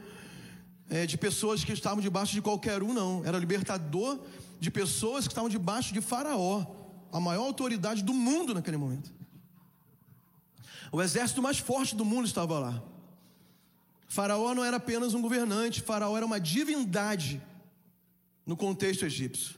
é, 0.90 1.06
de 1.06 1.18
pessoas 1.18 1.64
que 1.64 1.72
estavam 1.72 2.02
debaixo 2.02 2.34
de 2.34 2.42
qualquer 2.42 2.82
um, 2.82 2.94
não. 2.94 3.24
Era 3.26 3.38
libertador 3.38 4.20
de 4.60 4.72
pessoas 4.72 5.28
que 5.28 5.34
estavam 5.34 5.50
debaixo 5.50 5.94
de 5.94 6.02
Faraó, 6.02 6.66
a 7.12 7.20
maior 7.20 7.44
autoridade 7.44 8.04
do 8.04 8.14
mundo 8.14 8.54
naquele 8.54 8.78
momento. 8.78 9.14
O 10.92 11.02
exército 11.02 11.42
mais 11.42 11.58
forte 11.58 11.96
do 11.96 12.06
mundo 12.06 12.26
estava 12.26 12.58
lá. 12.60 12.84
Faraó 14.08 14.54
não 14.56 14.64
era 14.64 14.78
apenas 14.78 15.14
um 15.14 15.22
governante, 15.22 15.82
Faraó 15.82 16.16
era 16.16 16.26
uma 16.26 16.40
divindade 16.40 17.42
no 18.46 18.56
contexto 18.56 19.06
egípcio. 19.06 19.56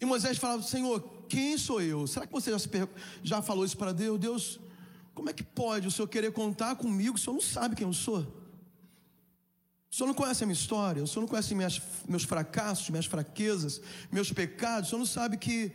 E 0.00 0.04
Moisés 0.04 0.36
falava: 0.36 0.62
Senhor, 0.62 1.00
quem 1.28 1.56
sou 1.56 1.80
eu? 1.80 2.06
Será 2.06 2.26
que 2.26 2.32
você 2.32 2.50
já, 2.50 2.58
já 3.22 3.42
falou 3.42 3.64
isso 3.64 3.76
para 3.76 3.92
Deus? 3.92 4.18
Deus, 4.18 4.60
como 5.14 5.30
é 5.30 5.32
que 5.32 5.44
pode 5.44 5.86
o 5.86 5.90
Senhor 5.90 6.08
querer 6.08 6.32
contar 6.32 6.74
comigo? 6.76 7.16
O 7.16 7.18
Senhor 7.18 7.34
não 7.34 7.40
sabe 7.40 7.76
quem 7.76 7.86
eu 7.86 7.92
sou. 7.92 8.20
O 9.90 9.94
Senhor 9.94 10.08
não 10.08 10.14
conhece 10.14 10.42
a 10.42 10.46
minha 10.46 10.58
história, 10.58 11.02
o 11.02 11.06
Senhor 11.06 11.20
não 11.20 11.28
conhece 11.28 11.54
minhas, 11.54 11.80
meus 12.08 12.24
fracassos, 12.24 12.90
minhas 12.90 13.06
fraquezas, 13.06 13.80
meus 14.10 14.32
pecados, 14.32 14.88
o 14.88 14.90
Senhor 14.90 14.98
não 14.98 15.06
sabe 15.06 15.36
que 15.36 15.72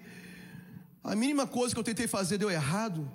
a 1.01 1.15
mínima 1.15 1.47
coisa 1.47 1.73
que 1.73 1.79
eu 1.79 1.83
tentei 1.85 2.05
fazer 2.05 2.37
deu 2.37 2.51
errado. 2.51 3.09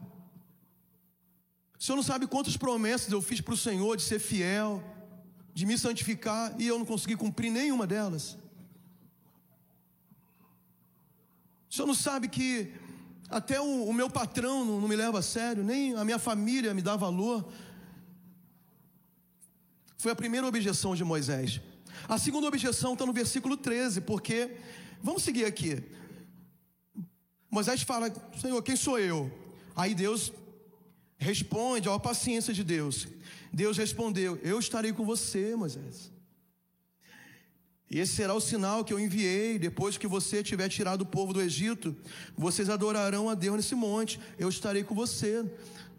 O 1.79 1.83
Senhor 1.83 1.97
não 1.97 2.03
sabe 2.03 2.27
quantas 2.27 2.57
promessas 2.57 3.13
eu 3.13 3.21
fiz 3.21 3.43
para 3.43 3.53
o 3.53 3.57
Senhor 3.57 3.99
de 3.99 4.03
ser 4.03 4.19
fiel, 4.19 4.83
de 5.53 5.67
me 5.67 5.77
santificar, 5.77 6.55
e 6.59 6.67
eu 6.67 6.79
não 6.79 6.87
consegui 6.87 7.17
cumprir 7.17 7.51
nenhuma 7.51 7.87
delas. 7.87 8.39
O 11.69 11.75
Senhor 11.75 11.87
não 11.87 11.95
sabe 11.95 12.29
que 12.29 12.73
até 13.35 13.61
o, 13.61 13.87
o 13.87 13.93
meu 13.93 14.09
patrão 14.09 14.65
não, 14.65 14.81
não 14.81 14.87
me 14.87 14.95
leva 14.95 15.19
a 15.19 15.23
sério, 15.23 15.65
nem 15.65 15.93
a 15.97 16.05
minha 16.05 16.21
família 16.21 16.73
me 16.73 16.81
dá 16.81 16.95
valor. 16.95 17.45
Foi 19.99 20.13
a 20.13 20.15
primeira 20.15 20.47
objeção 20.47 20.95
de 20.95 21.03
Moisés. 21.03 21.61
A 22.09 22.17
segunda 22.17 22.47
objeção 22.47 22.93
está 22.93 23.05
no 23.05 23.13
versículo 23.13 23.57
13, 23.57 24.03
porque, 24.03 24.57
vamos 25.03 25.25
seguir 25.25 25.47
aqui. 25.47 25.83
Moisés 27.51 27.83
fala: 27.83 28.13
Senhor, 28.41 28.63
quem 28.63 28.77
sou 28.77 29.01
eu? 29.01 29.29
Aí 29.75 29.97
Deus 29.97 30.33
responde, 31.19 31.89
a 31.89 31.99
paciência 31.99 32.55
de 32.55 32.63
Deus. 32.63 33.09
Deus 33.53 33.77
respondeu: 33.77 34.39
Eu 34.45 34.61
estarei 34.61 34.93
com 34.93 35.05
você, 35.05 35.57
Moisés. 35.57 36.14
E 37.95 38.01
esse 38.01 38.13
será 38.13 38.35
o 38.35 38.41
sinal 38.41 38.85
que 38.85 38.93
eu 38.93 38.99
enviei 38.99 39.57
depois 39.57 39.97
que 39.97 40.09
você 40.09 40.43
tiver 40.43 40.69
tirado 40.69 41.03
o 41.03 41.07
povo 41.07 41.33
do 41.33 41.41
Egito. 41.41 41.95
Vocês 42.37 42.69
adorarão 42.69 43.31
a 43.31 43.37
Deus 43.37 43.55
nesse 43.55 43.77
monte. 43.77 44.19
Eu 44.37 44.49
estarei 44.49 44.83
com 44.83 44.97
você. 44.97 45.49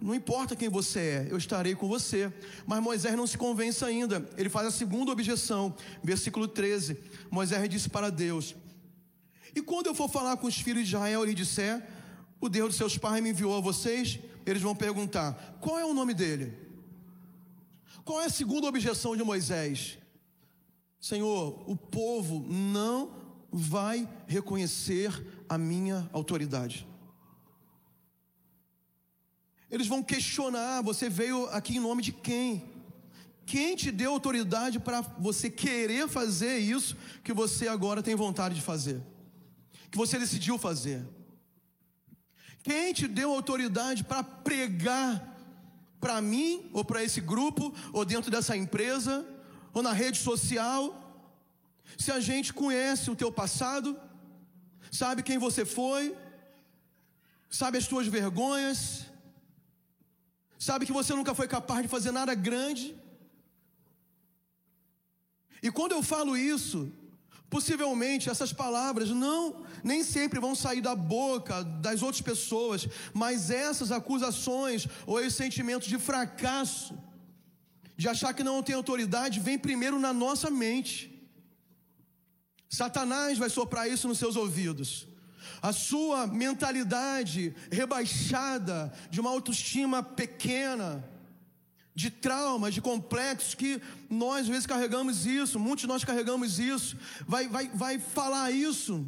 Não 0.01 0.13
importa 0.13 0.57
quem 0.57 0.67
você 0.67 0.99
é, 0.99 1.27
eu 1.31 1.37
estarei 1.37 1.73
com 1.73 1.87
você. 1.87 2.29
Mas 2.67 2.83
Moisés 2.83 3.15
não 3.15 3.25
se 3.25 3.37
convence 3.37 3.85
ainda. 3.85 4.29
Ele 4.35 4.49
faz 4.49 4.67
a 4.67 4.71
segunda 4.71 5.09
objeção, 5.09 5.73
versículo 6.03 6.49
13. 6.49 6.97
Moisés 7.31 7.69
disse 7.69 7.87
para 7.87 8.09
Deus: 8.09 8.55
E 9.55 9.61
quando 9.61 9.87
eu 9.87 9.95
for 9.95 10.09
falar 10.09 10.35
com 10.35 10.47
os 10.47 10.59
filhos 10.59 10.85
de 10.85 10.97
Israel 10.97 11.25
e 11.25 11.33
disser: 11.33 11.81
O 12.41 12.49
Deus 12.49 12.71
de 12.71 12.75
seus 12.75 12.97
pais 12.97 13.23
me 13.23 13.29
enviou 13.29 13.55
a 13.55 13.61
vocês, 13.61 14.19
eles 14.45 14.61
vão 14.61 14.75
perguntar: 14.75 15.57
Qual 15.61 15.79
é 15.79 15.85
o 15.85 15.93
nome 15.93 16.13
dele? 16.13 16.51
Qual 18.03 18.19
é 18.21 18.25
a 18.25 18.29
segunda 18.29 18.67
objeção 18.67 19.15
de 19.15 19.23
Moisés? 19.23 19.97
Senhor, 21.05 21.63
o 21.67 21.75
povo 21.75 22.43
não 22.49 23.11
vai 23.51 24.09
reconhecer 24.25 25.11
a 25.47 25.55
minha 25.55 26.09
autoridade. 26.11 26.87
Eles 29.69 29.85
vão 29.85 30.01
questionar: 30.01 30.81
você 30.81 31.07
veio 31.07 31.45
aqui 31.51 31.77
em 31.77 31.79
nome 31.79 32.01
de 32.01 32.11
quem? 32.11 32.73
Quem 33.45 33.75
te 33.75 33.91
deu 33.91 34.13
autoridade 34.13 34.79
para 34.79 35.01
você 35.01 35.47
querer 35.47 36.07
fazer 36.07 36.57
isso 36.57 36.97
que 37.23 37.33
você 37.33 37.67
agora 37.67 38.01
tem 38.01 38.15
vontade 38.15 38.55
de 38.55 38.61
fazer? 38.61 38.99
Que 39.91 39.97
você 39.99 40.17
decidiu 40.17 40.57
fazer? 40.57 41.07
Quem 42.63 42.91
te 42.93 43.07
deu 43.07 43.31
autoridade 43.31 44.03
para 44.03 44.23
pregar 44.23 45.37
para 45.99 46.19
mim, 46.19 46.67
ou 46.73 46.83
para 46.83 47.03
esse 47.03 47.21
grupo, 47.21 47.71
ou 47.93 48.03
dentro 48.03 48.31
dessa 48.31 48.57
empresa, 48.57 49.23
ou 49.75 49.83
na 49.83 49.91
rede 49.91 50.17
social, 50.17 50.81
se 52.03 52.09
a 52.17 52.19
gente 52.27 52.53
conhece 52.53 53.11
o 53.11 53.15
teu 53.21 53.31
passado, 53.41 53.89
sabe 54.89 55.21
quem 55.21 55.37
você 55.37 55.63
foi, 55.65 56.17
sabe 57.49 57.77
as 57.77 57.85
tuas 57.85 58.07
vergonhas, 58.07 58.79
sabe 60.57 60.85
que 60.85 60.97
você 60.99 61.13
nunca 61.13 61.35
foi 61.35 61.47
capaz 61.47 61.81
de 61.83 61.89
fazer 61.95 62.11
nada 62.11 62.33
grande. 62.33 62.95
E 65.61 65.69
quando 65.69 65.91
eu 65.91 66.01
falo 66.01 66.37
isso, 66.37 66.79
Possivelmente 67.55 68.29
essas 68.29 68.51
palavras 68.51 69.09
não, 69.09 69.65
nem 69.83 70.03
sempre 70.03 70.39
vão 70.39 70.55
sair 70.55 70.81
da 70.81 70.95
boca 70.95 71.63
das 71.63 72.01
outras 72.01 72.21
pessoas, 72.21 72.87
mas 73.13 73.49
essas 73.49 73.91
acusações 73.91 74.87
ou 75.05 75.21
esse 75.21 75.37
sentimento 75.37 75.87
de 75.87 75.97
fracasso, 75.97 76.97
de 77.97 78.07
achar 78.09 78.33
que 78.33 78.43
não 78.43 78.61
tem 78.61 78.75
autoridade, 78.75 79.39
vem 79.39 79.57
primeiro 79.57 79.99
na 79.99 80.13
nossa 80.13 80.49
mente. 80.49 81.11
Satanás 82.69 83.37
vai 83.37 83.49
soprar 83.49 83.89
isso 83.89 84.07
nos 84.07 84.17
seus 84.17 84.35
ouvidos. 84.35 85.07
A 85.61 85.71
sua 85.71 86.27
mentalidade 86.27 87.55
rebaixada 87.71 88.93
de 89.09 89.21
uma 89.21 89.29
autoestima 89.29 90.03
pequena, 90.03 91.03
de 91.93 92.09
traumas, 92.09 92.73
de 92.73 92.81
complexos, 92.81 93.55
que 93.55 93.81
nós 94.09 94.41
às 94.41 94.47
vezes 94.47 94.65
carregamos 94.65 95.25
isso, 95.25 95.59
muitos 95.59 95.81
de 95.81 95.87
nós 95.87 96.03
carregamos 96.03 96.59
isso, 96.59 96.97
vai, 97.25 97.47
vai, 97.47 97.69
vai 97.69 97.99
falar 97.99 98.51
isso 98.51 99.07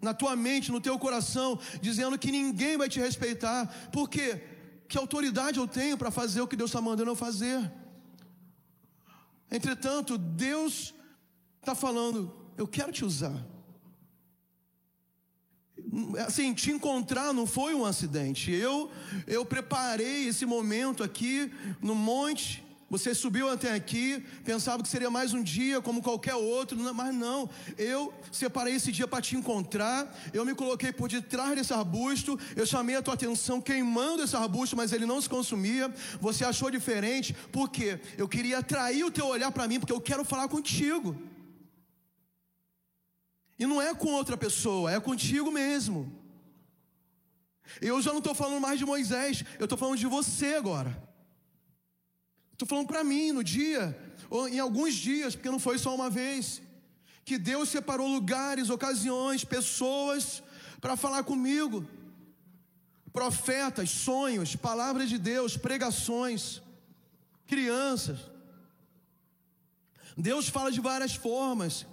na 0.00 0.14
tua 0.14 0.36
mente, 0.36 0.70
no 0.70 0.80
teu 0.80 0.96
coração, 0.98 1.58
dizendo 1.82 2.16
que 2.16 2.30
ninguém 2.30 2.76
vai 2.76 2.88
te 2.88 3.00
respeitar, 3.00 3.66
porque 3.92 4.40
que 4.86 4.96
autoridade 4.96 5.58
eu 5.58 5.66
tenho 5.66 5.98
para 5.98 6.12
fazer 6.12 6.40
o 6.40 6.46
que 6.46 6.56
Deus 6.56 6.70
está 6.70 6.80
mandando 6.80 7.10
eu 7.10 7.16
fazer? 7.16 7.70
Entretanto, 9.50 10.18
Deus 10.18 10.94
está 11.60 11.74
falando, 11.74 12.34
eu 12.56 12.66
quero 12.66 12.92
te 12.92 13.04
usar. 13.04 13.44
Assim, 16.26 16.52
te 16.52 16.70
encontrar 16.70 17.32
não 17.32 17.46
foi 17.46 17.74
um 17.74 17.84
acidente. 17.84 18.52
Eu, 18.52 18.90
eu 19.26 19.44
preparei 19.44 20.28
esse 20.28 20.44
momento 20.44 21.02
aqui 21.02 21.52
no 21.80 21.94
monte. 21.94 22.64
Você 22.90 23.14
subiu 23.14 23.50
até 23.50 23.74
aqui, 23.74 24.24
pensava 24.44 24.82
que 24.82 24.88
seria 24.88 25.10
mais 25.10 25.34
um 25.34 25.42
dia 25.42 25.78
como 25.78 26.02
qualquer 26.02 26.34
outro, 26.34 26.78
mas 26.94 27.14
não. 27.14 27.50
Eu 27.76 28.14
separei 28.32 28.76
esse 28.76 28.90
dia 28.90 29.06
para 29.06 29.20
te 29.20 29.36
encontrar. 29.36 30.18
Eu 30.32 30.42
me 30.42 30.54
coloquei 30.54 30.90
por 30.90 31.06
detrás 31.06 31.54
desse 31.54 31.74
arbusto. 31.74 32.40
Eu 32.56 32.64
chamei 32.64 32.96
a 32.96 33.02
tua 33.02 33.12
atenção 33.12 33.60
queimando 33.60 34.22
esse 34.22 34.34
arbusto, 34.34 34.74
mas 34.74 34.90
ele 34.90 35.04
não 35.04 35.20
se 35.20 35.28
consumia. 35.28 35.92
Você 36.18 36.46
achou 36.46 36.70
diferente, 36.70 37.36
porque 37.52 38.00
eu 38.16 38.26
queria 38.26 38.58
atrair 38.58 39.04
o 39.04 39.10
teu 39.10 39.26
olhar 39.26 39.52
para 39.52 39.68
mim, 39.68 39.78
porque 39.78 39.92
eu 39.92 40.00
quero 40.00 40.24
falar 40.24 40.48
contigo. 40.48 41.14
E 43.58 43.66
não 43.66 43.82
é 43.82 43.94
com 43.94 44.12
outra 44.12 44.36
pessoa, 44.36 44.90
é 44.90 44.98
contigo 44.98 45.50
mesmo. 45.50 46.10
Eu 47.82 48.00
já 48.00 48.12
não 48.12 48.18
estou 48.20 48.34
falando 48.34 48.62
mais 48.62 48.78
de 48.78 48.86
Moisés, 48.86 49.44
eu 49.58 49.64
estou 49.64 49.76
falando 49.76 49.98
de 49.98 50.06
você 50.06 50.54
agora. 50.54 51.07
Estou 52.58 52.66
falando 52.66 52.88
para 52.88 53.04
mim 53.04 53.30
no 53.30 53.44
dia, 53.44 53.96
ou 54.28 54.48
em 54.48 54.58
alguns 54.58 54.92
dias, 54.92 55.36
porque 55.36 55.48
não 55.48 55.60
foi 55.60 55.78
só 55.78 55.94
uma 55.94 56.10
vez, 56.10 56.60
que 57.24 57.38
Deus 57.38 57.68
separou 57.68 58.08
lugares, 58.08 58.68
ocasiões, 58.68 59.44
pessoas 59.44 60.42
para 60.80 60.96
falar 60.96 61.22
comigo. 61.22 61.86
Profetas, 63.12 63.90
sonhos, 63.90 64.56
palavras 64.56 65.08
de 65.08 65.18
Deus, 65.18 65.56
pregações, 65.56 66.60
crianças. 67.46 68.18
Deus 70.16 70.48
fala 70.48 70.72
de 70.72 70.80
várias 70.80 71.14
formas. 71.14 71.86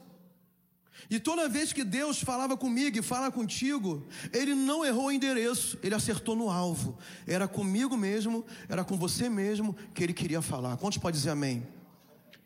E 1.10 1.20
toda 1.20 1.48
vez 1.48 1.72
que 1.72 1.84
Deus 1.84 2.20
falava 2.20 2.58
comigo 2.58 2.98
e 2.98 3.02
fala 3.02 3.32
contigo, 3.32 4.08
Ele 4.34 4.56
não 4.56 4.84
errou 4.84 5.08
o 5.08 5.12
endereço, 5.12 5.78
Ele 5.84 5.94
acertou 5.94 6.36
no 6.36 6.50
alvo. 6.50 6.98
Era 7.28 7.48
comigo 7.48 7.96
mesmo, 7.96 8.46
era 8.68 8.84
com 8.84 8.98
você 8.98 9.30
mesmo 9.30 9.76
que 9.94 10.04
Ele 10.04 10.14
queria 10.14 10.42
falar. 10.42 10.78
Quantos 10.78 10.98
pode 10.98 11.18
dizer 11.18 11.32
amém? 11.32 11.66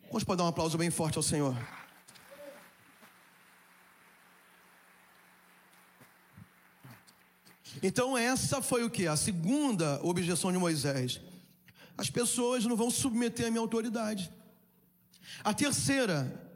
Quantos 0.08 0.24
pode 0.24 0.38
dar 0.38 0.44
um 0.44 0.48
aplauso 0.48 0.76
bem 0.76 0.90
forte 0.90 1.16
ao 1.16 1.22
Senhor? 1.22 1.56
Então 7.82 8.18
essa 8.18 8.60
foi 8.60 8.84
o 8.84 8.90
que? 8.90 9.06
A 9.06 9.16
segunda 9.16 10.00
objeção 10.02 10.52
de 10.52 10.58
Moisés. 10.58 11.20
As 11.96 12.10
pessoas 12.10 12.64
não 12.64 12.76
vão 12.76 12.90
submeter 12.90 13.46
a 13.46 13.50
minha 13.50 13.60
autoridade. 13.60 14.30
A 15.44 15.54
terceira, 15.54 16.49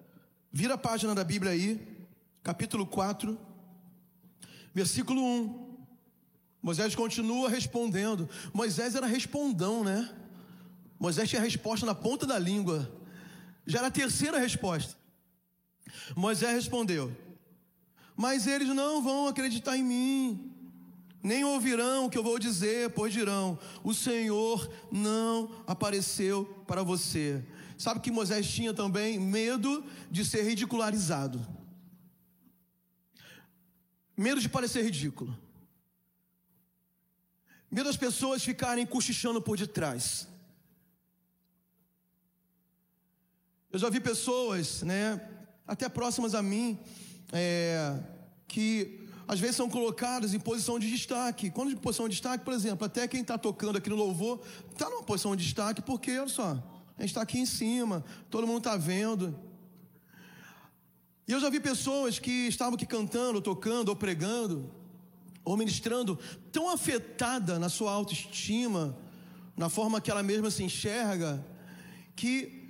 Vira 0.57 0.75
a 0.75 0.79
página 0.79 1.17
da 1.17 1.25
Bíblia 1.25 1.51
aí, 1.51 1.85
capítulo 2.41 2.87
4, 2.87 3.37
versículo 4.73 5.21
1. 5.21 5.77
Moisés 6.63 6.95
continua 6.95 7.49
respondendo. 7.49 8.29
Moisés 8.53 8.95
era 8.95 9.05
respondão, 9.05 9.83
né? 9.83 10.09
Moisés 10.97 11.29
tinha 11.29 11.41
a 11.41 11.45
resposta 11.45 11.85
na 11.85 11.93
ponta 11.93 12.25
da 12.25 12.39
língua. 12.39 12.89
Já 13.67 13.79
era 13.79 13.89
a 13.89 13.91
terceira 13.91 14.39
resposta. 14.39 14.97
Moisés 16.15 16.55
respondeu: 16.55 17.11
Mas 18.15 18.47
eles 18.47 18.69
não 18.69 19.03
vão 19.03 19.27
acreditar 19.27 19.77
em 19.77 19.83
mim, 19.83 20.53
nem 21.21 21.43
ouvirão 21.43 22.07
o 22.07 22.11
que 22.11 22.17
eu 22.17 22.23
vou 22.23 22.39
dizer, 22.39 22.91
pois 22.91 23.13
dirão: 23.13 23.59
O 23.83 23.93
Senhor 23.93 24.71
não 24.93 25.51
apareceu 25.67 26.45
para 26.65 26.85
você. 26.85 27.45
Sabe 27.77 28.01
que 28.01 28.11
Moisés 28.11 28.49
tinha 28.49 28.73
também 28.73 29.19
medo 29.19 29.85
de 30.11 30.25
ser 30.25 30.43
ridicularizado. 30.43 31.45
Medo 34.17 34.41
de 34.41 34.49
parecer 34.49 34.85
ridículo. 34.85 35.37
Medo 37.71 37.87
das 37.87 37.97
pessoas 37.97 38.45
ficarem 38.45 38.87
cochichando 38.87 39.43
por 39.43 39.57
detrás. 39.57 40.29
Eu 43.73 43.79
já 43.81 43.91
vi 43.91 43.99
pessoas, 43.99 44.83
né, 44.83 45.21
até 45.67 45.89
próximas 45.89 46.33
a 46.33 46.41
mim, 46.41 46.79
é, 47.33 47.99
que 48.47 49.05
às 49.27 49.41
vezes 49.41 49.57
são 49.57 49.69
colocadas 49.69 50.33
em 50.33 50.39
posição 50.39 50.79
de 50.79 50.89
destaque. 50.89 51.51
Quando 51.51 51.71
de 51.71 51.77
posição 51.77 52.09
de 52.09 52.13
destaque, 52.15 52.45
por 52.45 52.55
exemplo, 52.55 52.87
até 52.87 53.09
quem 53.09 53.23
está 53.23 53.37
tocando 53.37 53.79
aqui 53.79 53.91
no 53.91 53.97
louvor 53.97 54.41
está 54.71 54.89
numa 54.89 55.03
posição 55.03 55.35
de 55.35 55.43
destaque, 55.43 55.83
porque, 55.83 56.17
olha 56.17 56.29
só, 56.29 56.63
a 56.97 57.03
gente 57.03 57.11
está 57.11 57.23
aqui 57.23 57.39
em 57.39 57.47
cima, 57.47 58.05
todo 58.31 58.47
mundo 58.47 58.59
está 58.59 58.77
vendo. 58.77 59.39
E 61.27 61.33
eu 61.33 61.41
já 61.41 61.51
vi 61.51 61.59
pessoas 61.59 62.19
que 62.19 62.47
estavam 62.47 62.75
aqui 62.75 62.87
cantando, 62.87 63.41
tocando, 63.41 63.89
ou 63.89 63.97
pregando, 63.97 64.71
ou 65.45 65.57
ministrando, 65.57 66.19
tão 66.53 66.71
afetada 66.71 67.59
na 67.59 67.69
sua 67.69 67.93
autoestima, 67.93 68.97
na 69.57 69.69
forma 69.69 70.01
que 70.01 70.11
ela 70.11 70.23
mesma 70.23 70.51
se 70.51 70.63
enxerga, 70.63 71.45
que 72.15 72.69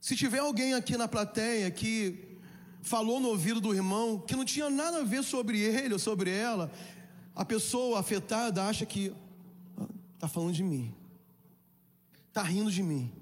se 0.00 0.16
tiver 0.16 0.38
alguém 0.38 0.74
aqui 0.74 0.96
na 0.96 1.06
plateia 1.06 1.70
que 1.70 2.28
falou 2.82 3.20
no 3.20 3.28
ouvido 3.28 3.60
do 3.60 3.74
irmão 3.74 4.18
que 4.18 4.34
não 4.34 4.44
tinha 4.44 4.70
nada 4.70 5.00
a 5.00 5.04
ver 5.04 5.22
sobre 5.22 5.60
ele 5.60 5.92
ou 5.92 5.98
sobre 5.98 6.30
ela, 6.30 6.70
a 7.34 7.44
pessoa 7.44 8.00
afetada 8.00 8.64
acha 8.64 8.86
que 8.86 9.12
está 10.14 10.26
ah, 10.26 10.28
falando 10.28 10.52
de 10.52 10.62
mim, 10.62 10.94
está 12.28 12.42
rindo 12.42 12.70
de 12.70 12.82
mim. 12.82 13.19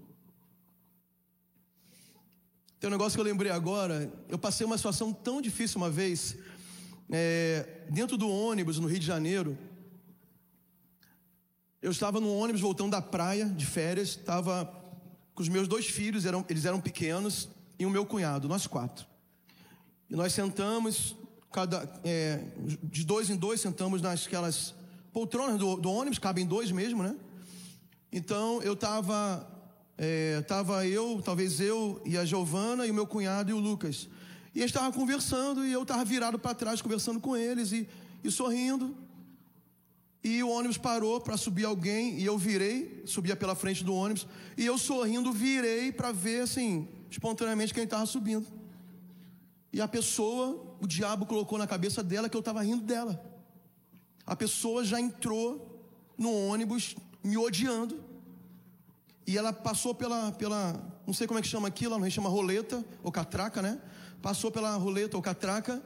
Tem 2.80 2.86
um 2.86 2.92
negócio 2.92 3.16
que 3.16 3.20
eu 3.20 3.24
lembrei 3.24 3.50
agora. 3.50 4.12
Eu 4.28 4.38
passei 4.38 4.64
uma 4.64 4.76
situação 4.76 5.12
tão 5.12 5.42
difícil 5.42 5.78
uma 5.78 5.90
vez, 5.90 6.36
é, 7.10 7.82
dentro 7.90 8.16
do 8.16 8.30
ônibus 8.30 8.78
no 8.78 8.86
Rio 8.86 9.00
de 9.00 9.06
Janeiro. 9.06 9.58
Eu 11.82 11.90
estava 11.90 12.20
no 12.20 12.32
ônibus 12.32 12.60
voltando 12.60 12.92
da 12.92 13.02
praia 13.02 13.46
de 13.46 13.66
férias, 13.66 14.10
estava 14.10 14.72
com 15.34 15.42
os 15.42 15.48
meus 15.48 15.66
dois 15.66 15.86
filhos, 15.86 16.24
eram, 16.24 16.44
eles 16.48 16.64
eram 16.64 16.80
pequenos, 16.80 17.48
e 17.78 17.84
o 17.84 17.90
meu 17.90 18.06
cunhado, 18.06 18.48
nós 18.48 18.66
quatro. 18.66 19.06
E 20.08 20.14
nós 20.14 20.32
sentamos, 20.32 21.16
cada, 21.52 22.00
é, 22.04 22.44
de 22.82 23.04
dois 23.04 23.28
em 23.28 23.36
dois, 23.36 23.60
sentamos 23.60 24.00
nasquelas 24.00 24.72
poltronas 25.12 25.58
do, 25.58 25.76
do 25.76 25.90
ônibus, 25.90 26.20
cabem 26.20 26.46
dois 26.46 26.70
mesmo, 26.70 27.02
né? 27.02 27.16
Então 28.12 28.62
eu 28.62 28.74
estava 28.74 29.46
Estava 29.98 30.86
é, 30.86 30.90
eu, 30.90 31.20
talvez 31.24 31.60
eu 31.60 32.00
e 32.04 32.16
a 32.16 32.24
Giovana 32.24 32.86
e 32.86 32.90
o 32.90 32.94
meu 32.94 33.06
cunhado 33.06 33.50
e 33.50 33.52
o 33.52 33.58
Lucas. 33.58 34.08
E 34.54 34.60
eles 34.60 34.70
estavam 34.70 34.92
conversando 34.92 35.64
e 35.66 35.72
eu 35.72 35.82
estava 35.82 36.04
virado 36.04 36.38
para 36.38 36.54
trás 36.54 36.80
conversando 36.80 37.20
com 37.20 37.36
eles 37.36 37.72
e, 37.72 37.88
e 38.22 38.30
sorrindo. 38.30 38.96
E 40.22 40.42
o 40.42 40.48
ônibus 40.48 40.78
parou 40.78 41.20
para 41.20 41.36
subir 41.36 41.64
alguém 41.64 42.18
e 42.18 42.24
eu 42.24 42.38
virei, 42.38 43.02
subia 43.06 43.34
pela 43.34 43.54
frente 43.54 43.82
do 43.82 43.94
ônibus 43.94 44.26
e 44.56 44.64
eu 44.66 44.78
sorrindo 44.78 45.32
virei 45.32 45.90
para 45.90 46.12
ver 46.12 46.42
assim, 46.42 46.88
espontaneamente 47.10 47.74
quem 47.74 47.84
estava 47.84 48.06
subindo. 48.06 48.46
E 49.72 49.80
a 49.80 49.88
pessoa, 49.88 50.76
o 50.80 50.86
diabo 50.86 51.26
colocou 51.26 51.58
na 51.58 51.66
cabeça 51.66 52.02
dela 52.02 52.28
que 52.28 52.36
eu 52.36 52.40
estava 52.40 52.62
rindo 52.62 52.84
dela. 52.84 53.24
A 54.24 54.36
pessoa 54.36 54.84
já 54.84 55.00
entrou 55.00 55.82
no 56.16 56.32
ônibus 56.32 56.96
me 57.22 57.36
odiando. 57.36 58.07
E 59.28 59.36
ela 59.36 59.52
passou 59.52 59.94
pela, 59.94 60.32
pela, 60.32 60.72
não 61.06 61.12
sei 61.12 61.26
como 61.26 61.38
é 61.38 61.42
que 61.42 61.48
chama 61.48 61.68
aquilo, 61.68 61.94
a 61.94 61.98
gente 61.98 62.14
chama 62.14 62.30
roleta 62.30 62.82
ou 63.02 63.12
catraca, 63.12 63.60
né? 63.60 63.78
Passou 64.22 64.50
pela 64.50 64.74
roleta 64.76 65.18
ou 65.18 65.22
catraca 65.22 65.82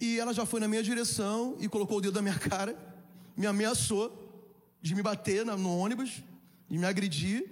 e 0.00 0.18
ela 0.18 0.32
já 0.32 0.46
foi 0.46 0.58
na 0.58 0.66
minha 0.66 0.82
direção 0.82 1.54
e 1.60 1.68
colocou 1.68 1.98
o 1.98 2.00
dedo 2.00 2.14
na 2.14 2.22
minha 2.22 2.38
cara, 2.38 2.74
me 3.36 3.46
ameaçou 3.46 4.10
de 4.80 4.94
me 4.94 5.02
bater 5.02 5.44
no 5.44 5.76
ônibus, 5.76 6.22
de 6.66 6.78
me 6.78 6.86
agredir, 6.86 7.44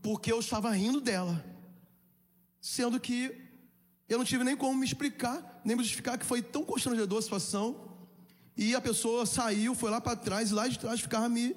porque 0.00 0.32
eu 0.32 0.40
estava 0.40 0.70
rindo 0.70 1.02
dela. 1.02 1.44
Sendo 2.58 2.98
que 2.98 3.36
Eu 4.08 4.16
não 4.16 4.24
tive 4.24 4.42
nem 4.42 4.56
como 4.56 4.74
me 4.74 4.86
explicar, 4.86 5.60
nem 5.62 5.76
me 5.76 5.82
justificar 5.82 6.16
que 6.16 6.24
foi 6.24 6.40
tão 6.40 6.64
constrangedora 6.64 7.18
a 7.18 7.22
situação. 7.22 7.76
E 8.56 8.74
a 8.74 8.80
pessoa 8.80 9.26
saiu, 9.26 9.74
foi 9.74 9.90
lá 9.90 10.00
para 10.00 10.16
trás, 10.16 10.50
e 10.50 10.54
lá 10.54 10.66
de 10.66 10.78
trás 10.78 10.98
ficava 10.98 11.28
me 11.28 11.54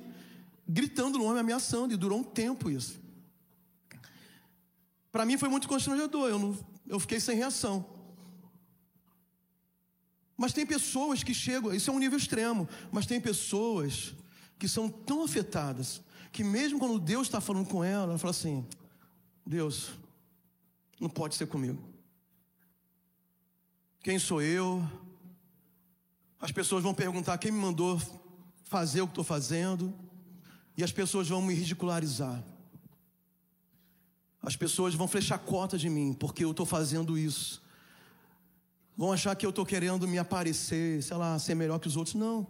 gritando 0.67 1.17
no 1.17 1.23
homem, 1.23 1.39
ameaçando, 1.39 1.93
e 1.93 1.97
durou 1.97 2.19
um 2.19 2.23
tempo 2.23 2.69
isso. 2.69 2.99
Para 5.11 5.25
mim 5.25 5.37
foi 5.37 5.49
muito 5.49 5.67
constrangedor, 5.67 6.29
eu, 6.29 6.39
não, 6.39 6.57
eu 6.87 6.99
fiquei 6.99 7.19
sem 7.19 7.35
reação. 7.35 7.85
Mas 10.37 10.53
tem 10.53 10.65
pessoas 10.65 11.23
que 11.23 11.33
chegam, 11.33 11.73
isso 11.73 11.91
é 11.91 11.93
um 11.93 11.99
nível 11.99 12.17
extremo, 12.17 12.67
mas 12.91 13.05
tem 13.05 13.19
pessoas 13.19 14.15
que 14.57 14.67
são 14.67 14.89
tão 14.89 15.23
afetadas 15.23 16.01
que 16.31 16.43
mesmo 16.43 16.79
quando 16.79 16.99
Deus 16.99 17.27
está 17.27 17.41
falando 17.41 17.67
com 17.67 17.83
ela, 17.83 18.11
ela 18.11 18.17
fala 18.17 18.31
assim: 18.31 18.65
Deus, 19.45 19.91
não 20.99 21.09
pode 21.09 21.35
ser 21.35 21.47
comigo. 21.47 21.83
Quem 24.01 24.17
sou 24.17 24.41
eu? 24.41 24.87
As 26.39 26.51
pessoas 26.51 26.81
vão 26.81 26.93
perguntar 26.93 27.37
quem 27.37 27.51
me 27.51 27.59
mandou 27.59 28.01
fazer 28.63 29.01
o 29.01 29.07
que 29.07 29.11
estou 29.11 29.23
fazendo, 29.23 29.93
e 30.77 30.83
as 30.83 30.91
pessoas 30.91 31.27
vão 31.27 31.41
me 31.41 31.53
ridicularizar. 31.53 32.43
As 34.41 34.55
pessoas 34.55 34.95
vão 34.95 35.07
flechar 35.07 35.37
cota 35.37 35.77
de 35.77 35.89
mim 35.89 36.13
porque 36.13 36.43
eu 36.43 36.51
estou 36.51 36.65
fazendo 36.65 37.17
isso. 37.17 37.61
Vão 38.97 39.11
achar 39.11 39.35
que 39.35 39.45
eu 39.45 39.51
estou 39.51 39.65
querendo 39.65 40.07
me 40.07 40.17
aparecer, 40.17 41.01
sei 41.03 41.17
lá, 41.17 41.37
ser 41.37 41.55
melhor 41.55 41.79
que 41.79 41.87
os 41.87 41.95
outros. 41.95 42.15
Não. 42.15 42.47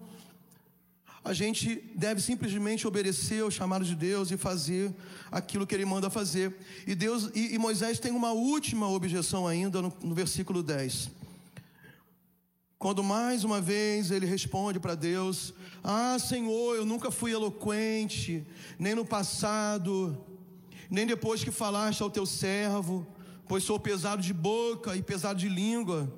A 1.23 1.33
gente 1.33 1.75
deve 1.95 2.19
simplesmente 2.19 2.87
obedecer 2.87 3.43
ao 3.43 3.51
chamado 3.51 3.85
de 3.85 3.95
Deus 3.95 4.31
e 4.31 4.37
fazer 4.37 4.93
aquilo 5.31 5.67
que 5.67 5.75
Ele 5.75 5.85
manda 5.85 6.09
fazer. 6.09 6.55
E 6.87 6.95
Deus 6.95 7.29
e, 7.35 7.53
e 7.53 7.57
Moisés 7.59 7.99
tem 7.99 8.11
uma 8.11 8.31
última 8.31 8.89
objeção 8.89 9.45
ainda 9.45 9.81
no, 9.81 9.93
no 10.01 10.15
versículo 10.15 10.63
10. 10.63 11.11
Quando 12.79 13.03
mais 13.03 13.43
uma 13.43 13.61
vez 13.61 14.09
ele 14.09 14.25
responde 14.25 14.79
para 14.79 14.95
Deus: 14.95 15.53
Ah, 15.83 16.17
Senhor, 16.17 16.75
eu 16.75 16.85
nunca 16.85 17.11
fui 17.11 17.31
eloquente, 17.31 18.43
nem 18.79 18.95
no 18.95 19.05
passado, 19.05 20.17
nem 20.91 21.07
depois 21.07 21.41
que 21.41 21.51
falaste 21.51 22.03
ao 22.03 22.09
teu 22.09 22.25
servo, 22.25 23.07
pois 23.47 23.63
sou 23.63 23.79
pesado 23.79 24.21
de 24.21 24.33
boca 24.33 24.93
e 24.93 25.01
pesado 25.01 25.39
de 25.39 25.47
língua. 25.47 26.13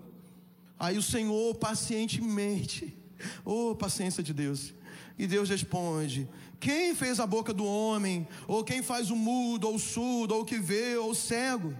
Aí 0.79 0.97
o 0.97 1.03
Senhor 1.03 1.53
pacientemente, 1.55 2.97
oh 3.45 3.75
paciência 3.75 4.23
de 4.23 4.33
Deus, 4.33 4.73
e 5.15 5.27
Deus 5.27 5.47
responde: 5.47 6.27
Quem 6.59 6.95
fez 6.95 7.19
a 7.19 7.27
boca 7.27 7.53
do 7.53 7.63
homem, 7.63 8.27
ou 8.47 8.63
quem 8.63 8.81
faz 8.81 9.11
o 9.11 9.15
mudo, 9.15 9.67
ou 9.67 9.75
o 9.75 9.79
surdo, 9.79 10.33
ou 10.33 10.41
o 10.41 10.45
que 10.45 10.57
vê, 10.57 10.97
ou 10.97 11.11
o 11.11 11.15
cego? 11.15 11.77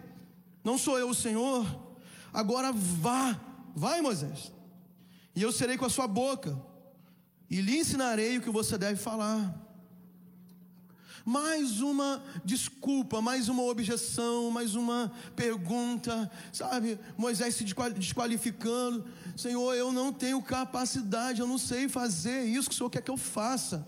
Não 0.64 0.78
sou 0.78 1.00
eu 1.00 1.10
o 1.10 1.16
Senhor? 1.16 1.66
Agora 2.32 2.72
vá, 2.72 3.42
vai 3.76 4.02
Moisés, 4.02 4.52
e 5.36 5.42
eu 5.42 5.52
serei 5.52 5.80
com 5.80 5.86
a 5.86 5.90
sua 5.90 6.08
boca, 6.08 6.62
e 7.50 7.60
lhe 7.60 7.80
ensinarei 7.80 8.38
o 8.38 8.42
que 8.42 8.52
você 8.52 8.78
deve 8.78 9.00
falar. 9.02 9.63
Mais 11.26 11.80
uma 11.80 12.22
desculpa, 12.44 13.22
mais 13.22 13.48
uma 13.48 13.64
objeção, 13.64 14.52
mais 14.52 14.76
uma 14.76 15.12
pergunta, 15.36 16.30
sabe? 16.52 17.00
Moisés 17.18 17.56
se 17.56 17.64
desqualificando. 17.64 19.06
Senhor, 19.38 19.74
eu 19.74 19.94
não 19.94 20.12
tenho 20.12 20.42
capacidade, 20.42 21.40
eu 21.40 21.48
não 21.48 21.58
sei 21.58 21.88
fazer 21.88 22.44
isso 22.44 22.70
que 22.70 22.76
o 22.76 22.78
Senhor 22.78 22.90
quer 22.90 23.02
que 23.02 23.12
eu 23.12 23.18
faça. 23.18 23.86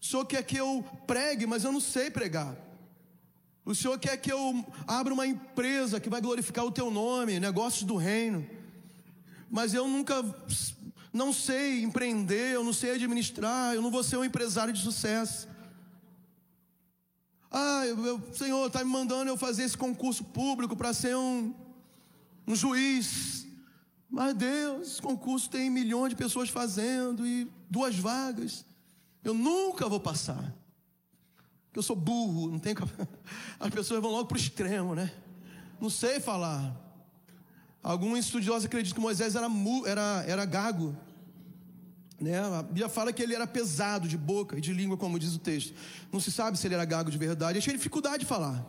O 0.00 0.04
Senhor 0.04 0.24
quer 0.24 0.42
que 0.42 0.56
eu 0.56 0.82
pregue, 1.06 1.46
mas 1.46 1.62
eu 1.62 1.72
não 1.72 1.80
sei 1.80 2.10
pregar. 2.10 2.56
O 3.64 3.74
Senhor 3.74 3.98
quer 3.98 4.16
que 4.16 4.32
eu 4.32 4.64
abra 4.86 5.12
uma 5.12 5.26
empresa 5.26 6.00
que 6.00 6.10
vai 6.10 6.20
glorificar 6.20 6.64
o 6.64 6.72
teu 6.72 6.90
nome, 6.90 7.40
negócios 7.40 7.84
do 7.84 7.96
reino. 7.96 8.46
Mas 9.50 9.72
eu 9.72 9.86
nunca 9.88 10.22
não 11.12 11.32
sei 11.32 11.82
empreender, 11.82 12.54
eu 12.54 12.64
não 12.64 12.72
sei 12.72 12.92
administrar, 12.92 13.74
eu 13.74 13.80
não 13.80 13.90
vou 13.90 14.02
ser 14.02 14.16
um 14.16 14.24
empresário 14.24 14.72
de 14.72 14.82
sucesso. 14.82 15.48
Ah, 17.56 17.84
o 17.94 18.34
Senhor 18.34 18.66
está 18.66 18.82
me 18.82 18.90
mandando 18.90 19.30
eu 19.30 19.36
fazer 19.36 19.62
esse 19.62 19.78
concurso 19.78 20.24
público 20.24 20.74
para 20.74 20.92
ser 20.92 21.16
um, 21.16 21.54
um 22.48 22.56
juiz. 22.56 23.46
Mas 24.10 24.34
Deus, 24.34 24.88
esse 24.88 25.00
concurso 25.00 25.48
tem 25.48 25.70
milhões 25.70 26.10
de 26.10 26.16
pessoas 26.16 26.48
fazendo 26.48 27.24
e 27.24 27.48
duas 27.70 27.96
vagas. 27.96 28.66
Eu 29.22 29.34
nunca 29.34 29.88
vou 29.88 30.00
passar. 30.00 30.52
Eu 31.72 31.80
sou 31.80 31.94
burro, 31.94 32.50
não 32.50 32.58
tenho. 32.58 32.76
As 33.60 33.70
pessoas 33.70 34.02
vão 34.02 34.10
logo 34.10 34.26
para 34.26 34.36
o 34.36 34.40
extremo, 34.40 34.96
né? 34.96 35.12
Não 35.80 35.88
sei 35.88 36.18
falar. 36.18 36.74
Alguns 37.80 38.18
estudiosos 38.18 38.64
acreditam 38.64 38.96
que 38.96 39.00
Moisés 39.00 39.36
era, 39.36 39.46
era, 39.86 40.24
era 40.26 40.44
gago. 40.44 40.96
Né? 42.20 42.38
A 42.38 42.62
Bíblia 42.62 42.88
fala 42.88 43.12
que 43.12 43.22
ele 43.22 43.34
era 43.34 43.46
pesado 43.46 44.06
de 44.08 44.16
boca 44.16 44.56
e 44.56 44.60
de 44.60 44.72
língua, 44.72 44.96
como 44.96 45.18
diz 45.18 45.34
o 45.34 45.38
texto. 45.38 45.74
Não 46.12 46.20
se 46.20 46.30
sabe 46.30 46.58
se 46.58 46.66
ele 46.66 46.74
era 46.74 46.84
gago 46.84 47.10
de 47.10 47.18
verdade. 47.18 47.58
Ele 47.58 47.62
tinha 47.62 47.76
dificuldade 47.76 48.20
de 48.20 48.26
falar. 48.26 48.64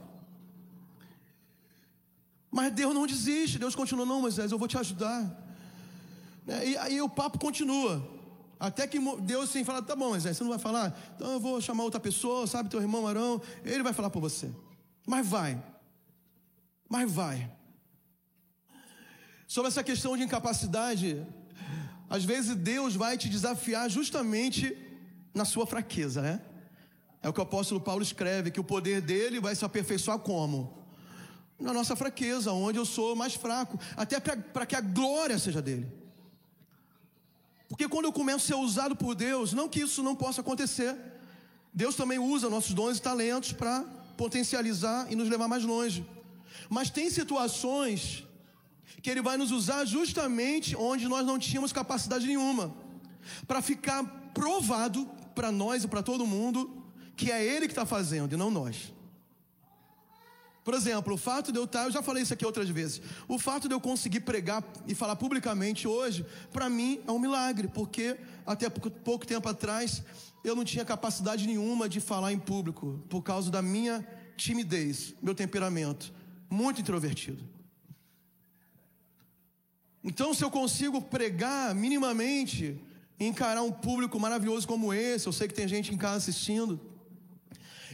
Mas 2.51 2.73
Deus 2.73 2.93
não 2.93 3.05
desiste. 3.05 3.59
Deus 3.59 3.75
continua, 3.75 4.05
não, 4.05 4.21
Moisés, 4.21 4.51
eu 4.51 4.57
vou 4.57 4.67
te 4.67 4.77
ajudar. 4.77 5.21
Né? 6.45 6.69
E 6.69 6.77
aí 6.77 7.01
o 7.01 7.09
papo 7.09 7.37
continua. 7.37 8.15
Até 8.59 8.87
que 8.87 8.97
Deus 9.21 9.49
sim 9.49 9.63
fala, 9.63 9.81
tá 9.81 9.95
bom, 9.95 10.09
Moisés, 10.09 10.37
você 10.37 10.43
não 10.43 10.51
vai 10.51 10.59
falar? 10.59 10.97
Então 11.15 11.33
eu 11.33 11.39
vou 11.39 11.59
chamar 11.59 11.83
outra 11.83 11.99
pessoa, 11.99 12.47
sabe, 12.47 12.69
teu 12.69 12.81
irmão 12.81 13.05
Arão, 13.05 13.41
ele 13.63 13.83
vai 13.83 13.93
falar 13.93 14.09
por 14.09 14.21
você. 14.21 14.49
Mas 15.05 15.27
vai. 15.27 15.61
Mas 16.89 17.11
vai. 17.11 17.51
Sobre 19.47 19.67
essa 19.67 19.83
questão 19.83 20.15
de 20.15 20.23
incapacidade, 20.23 21.25
às 22.09 22.23
vezes 22.23 22.55
Deus 22.55 22.95
vai 22.95 23.17
te 23.17 23.29
desafiar 23.29 23.89
justamente 23.89 24.75
na 25.33 25.45
sua 25.45 25.65
fraqueza, 25.65 26.21
né? 26.21 26.41
É 27.21 27.29
o 27.29 27.33
que 27.33 27.39
o 27.39 27.43
apóstolo 27.43 27.81
Paulo 27.81 28.03
escreve, 28.03 28.51
que 28.51 28.59
o 28.59 28.63
poder 28.63 29.01
dele 29.01 29.39
vai 29.39 29.55
se 29.55 29.65
aperfeiçoar 29.65 30.19
como? 30.19 30.85
Na 31.59 31.73
nossa 31.73 31.95
fraqueza, 31.95 32.51
onde 32.51 32.77
eu 32.77 32.85
sou 32.85 33.15
mais 33.15 33.33
fraco, 33.33 33.79
até 33.97 34.19
para 34.19 34.65
que 34.65 34.75
a 34.75 34.81
glória 34.81 35.39
seja 35.39 35.61
dele. 35.61 35.91
Porque 37.67 37.87
quando 37.87 38.05
eu 38.05 38.13
começo 38.13 38.45
a 38.45 38.47
ser 38.47 38.63
usado 38.63 38.95
por 38.95 39.15
Deus, 39.15 39.53
não 39.53 39.67
que 39.67 39.79
isso 39.79 40.03
não 40.03 40.15
possa 40.15 40.41
acontecer, 40.41 40.95
Deus 41.73 41.95
também 41.95 42.19
usa 42.19 42.49
nossos 42.49 42.73
dons 42.73 42.97
e 42.97 43.01
talentos 43.01 43.51
para 43.51 43.83
potencializar 44.15 45.11
e 45.11 45.15
nos 45.15 45.27
levar 45.27 45.47
mais 45.47 45.63
longe. 45.63 46.05
Mas 46.69 46.89
tem 46.89 47.09
situações 47.09 48.24
que 49.01 49.09
Ele 49.09 49.21
vai 49.21 49.37
nos 49.37 49.51
usar 49.51 49.85
justamente 49.85 50.75
onde 50.75 51.07
nós 51.07 51.25
não 51.25 51.37
tínhamos 51.37 51.71
capacidade 51.71 52.25
nenhuma, 52.25 52.73
para 53.47 53.61
ficar 53.61 54.03
provado 54.33 55.05
para 55.33 55.51
nós 55.51 55.83
e 55.83 55.87
para 55.87 56.03
todo 56.03 56.25
mundo 56.25 56.83
que 57.15 57.31
é 57.31 57.43
Ele 57.43 57.67
que 57.67 57.71
está 57.71 57.85
fazendo 57.85 58.33
e 58.33 58.37
não 58.37 58.51
nós. 58.51 58.93
Por 60.65 60.73
exemplo, 60.73 61.13
o 61.13 61.17
fato 61.17 61.51
de 61.51 61.59
eu 61.59 61.65
estar, 61.65 61.81
tá, 61.81 61.85
eu 61.85 61.91
já 61.91 62.01
falei 62.01 62.23
isso 62.23 62.33
aqui 62.33 62.43
outras 62.43 62.67
vezes, 62.67 62.99
o 63.27 63.37
fato 63.37 63.67
de 63.67 63.75
eu 63.75 63.79
conseguir 63.79 64.21
pregar 64.21 64.63
e 64.87 64.95
falar 64.95 65.15
publicamente 65.15 65.87
hoje, 65.87 66.25
para 66.51 66.67
mim 66.67 66.99
é 67.07 67.11
um 67.11 67.19
milagre, 67.19 67.67
porque 67.67 68.17
até 68.43 68.67
pouco 68.67 69.27
tempo 69.27 69.47
atrás 69.47 70.01
eu 70.43 70.55
não 70.55 70.65
tinha 70.65 70.83
capacidade 70.83 71.45
nenhuma 71.45 71.87
de 71.87 71.99
falar 71.99 72.33
em 72.33 72.39
público, 72.39 72.99
por 73.07 73.21
causa 73.21 73.51
da 73.51 73.61
minha 73.61 74.03
timidez, 74.35 75.13
meu 75.21 75.35
temperamento, 75.35 76.11
muito 76.49 76.81
introvertido. 76.81 77.43
Então, 80.07 80.35
se 80.35 80.43
eu 80.43 80.51
consigo 80.51 81.01
pregar 81.01 81.73
minimamente, 81.73 82.79
encarar 83.19 83.63
um 83.63 83.71
público 83.71 84.19
maravilhoso 84.19 84.67
como 84.67 84.93
esse, 84.93 85.25
eu 85.25 85.33
sei 85.33 85.47
que 85.47 85.53
tem 85.55 85.67
gente 85.67 85.91
em 85.91 85.97
casa 85.97 86.17
assistindo. 86.17 86.79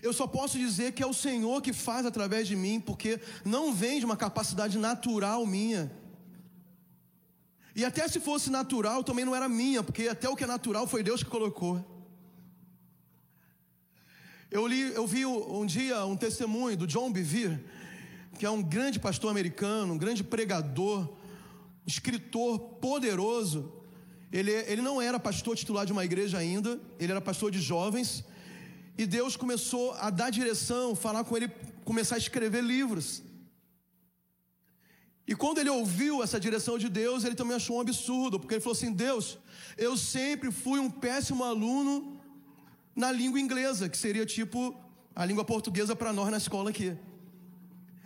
Eu 0.04 0.12
só 0.12 0.28
posso 0.28 0.58
dizer 0.58 0.92
que 0.92 1.02
é 1.02 1.08
o 1.08 1.14
Senhor 1.14 1.62
que 1.62 1.72
faz 1.72 2.06
através 2.06 2.50
de 2.50 2.56
mim, 2.56 2.82
porque 2.82 3.18
não 3.46 3.74
vem 3.74 3.98
de 3.98 4.04
uma 4.04 4.18
capacidade 4.18 4.78
natural 4.78 5.46
minha. 5.46 5.90
E 7.74 7.86
até 7.86 8.06
se 8.10 8.20
fosse 8.20 8.50
natural, 8.50 9.06
também 9.06 9.24
não 9.24 9.34
era 9.34 9.48
minha, 9.48 9.82
porque 9.82 10.10
até 10.10 10.28
o 10.28 10.36
que 10.36 10.44
é 10.44 10.48
natural 10.48 10.86
foi 10.88 11.02
Deus 11.04 11.24
que 11.24 11.30
colocou. 11.30 11.82
Eu 14.50 14.68
li, 14.68 14.82
eu 14.94 15.08
vi 15.08 15.26
um 15.26 15.66
dia 15.66 16.04
um 16.04 16.18
testemunho 16.18 16.76
do 16.76 16.86
John 16.86 17.10
Bevere, 17.10 17.64
que 18.38 18.46
é 18.46 18.50
um 18.50 18.62
grande 18.62 19.00
pastor 19.00 19.32
americano, 19.32 19.94
um 19.94 19.98
grande 19.98 20.26
pregador, 20.26 21.21
escritor 21.92 22.60
poderoso. 22.86 23.60
Ele, 24.32 24.52
ele 24.72 24.82
não 24.82 25.02
era 25.02 25.20
pastor 25.20 25.56
titular 25.56 25.86
de 25.86 25.92
uma 25.92 26.06
igreja 26.06 26.38
ainda, 26.38 26.80
ele 27.00 27.12
era 27.12 27.22
pastor 27.22 27.52
de 27.52 27.60
jovens. 27.60 28.24
E 28.98 29.06
Deus 29.06 29.36
começou 29.36 29.92
a 29.94 30.10
dar 30.10 30.30
direção, 30.30 30.96
falar 30.96 31.24
com 31.24 31.36
ele, 31.38 31.50
começar 31.84 32.16
a 32.16 32.18
escrever 32.26 32.64
livros. 32.64 33.24
E 35.28 35.36
quando 35.36 35.60
ele 35.60 35.70
ouviu 35.70 36.24
essa 36.24 36.40
direção 36.40 36.78
de 36.78 36.90
Deus, 36.90 37.24
ele 37.24 37.36
também 37.36 37.56
achou 37.56 37.78
um 37.78 37.82
absurdo, 37.82 38.40
porque 38.40 38.56
ele 38.56 38.62
falou 38.62 38.78
assim: 38.78 38.92
Deus, 38.92 39.38
eu 39.78 39.96
sempre 39.98 40.52
fui 40.52 40.80
um 40.80 40.90
péssimo 40.90 41.44
aluno 41.44 42.20
na 42.96 43.12
língua 43.12 43.40
inglesa, 43.40 43.88
que 43.88 43.98
seria 43.98 44.26
tipo 44.26 44.76
a 45.16 45.26
língua 45.26 45.46
portuguesa 45.46 45.96
para 45.96 46.12
nós 46.12 46.30
na 46.30 46.38
escola 46.38 46.70
aqui. 46.70 46.98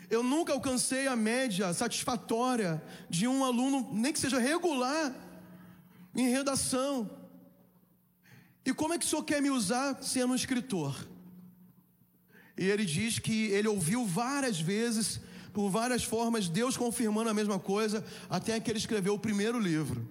Eu 0.09 0.21
nunca 0.21 0.53
alcancei 0.53 1.07
a 1.07 1.15
média 1.15 1.73
satisfatória 1.73 2.81
de 3.09 3.27
um 3.27 3.43
aluno, 3.43 3.89
nem 3.93 4.13
que 4.13 4.19
seja 4.19 4.39
regular, 4.39 5.13
em 6.15 6.29
redação. 6.29 7.09
E 8.65 8.73
como 8.73 8.93
é 8.93 8.97
que 8.97 9.05
o 9.05 9.07
senhor 9.07 9.23
quer 9.23 9.41
me 9.41 9.49
usar 9.49 10.01
sendo 10.01 10.33
um 10.33 10.35
escritor? 10.35 10.95
E 12.57 12.65
ele 12.65 12.85
diz 12.85 13.19
que 13.19 13.47
ele 13.47 13.67
ouviu 13.67 14.05
várias 14.05 14.59
vezes, 14.59 15.19
por 15.53 15.69
várias 15.69 16.03
formas, 16.03 16.47
Deus 16.47 16.77
confirmando 16.77 17.29
a 17.29 17.33
mesma 17.33 17.59
coisa, 17.59 18.03
até 18.29 18.59
que 18.59 18.71
ele 18.71 18.79
escreveu 18.79 19.15
o 19.15 19.19
primeiro 19.19 19.59
livro. 19.59 20.07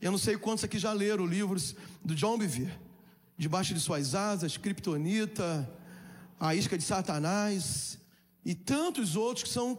Eu 0.00 0.10
não 0.10 0.18
sei 0.18 0.36
quantos 0.36 0.64
aqui 0.64 0.78
já 0.78 0.92
leram 0.92 1.26
livros 1.26 1.74
do 2.04 2.14
John 2.14 2.38
Bevere. 2.38 2.72
Debaixo 3.36 3.74
de 3.74 3.80
suas 3.80 4.14
asas, 4.14 4.56
Kryptonita, 4.56 5.70
A 6.40 6.54
Isca 6.54 6.78
de 6.78 6.84
Satanás 6.84 7.98
e 8.46 8.54
tantos 8.54 9.16
outros 9.16 9.42
que 9.42 9.48
são. 9.48 9.76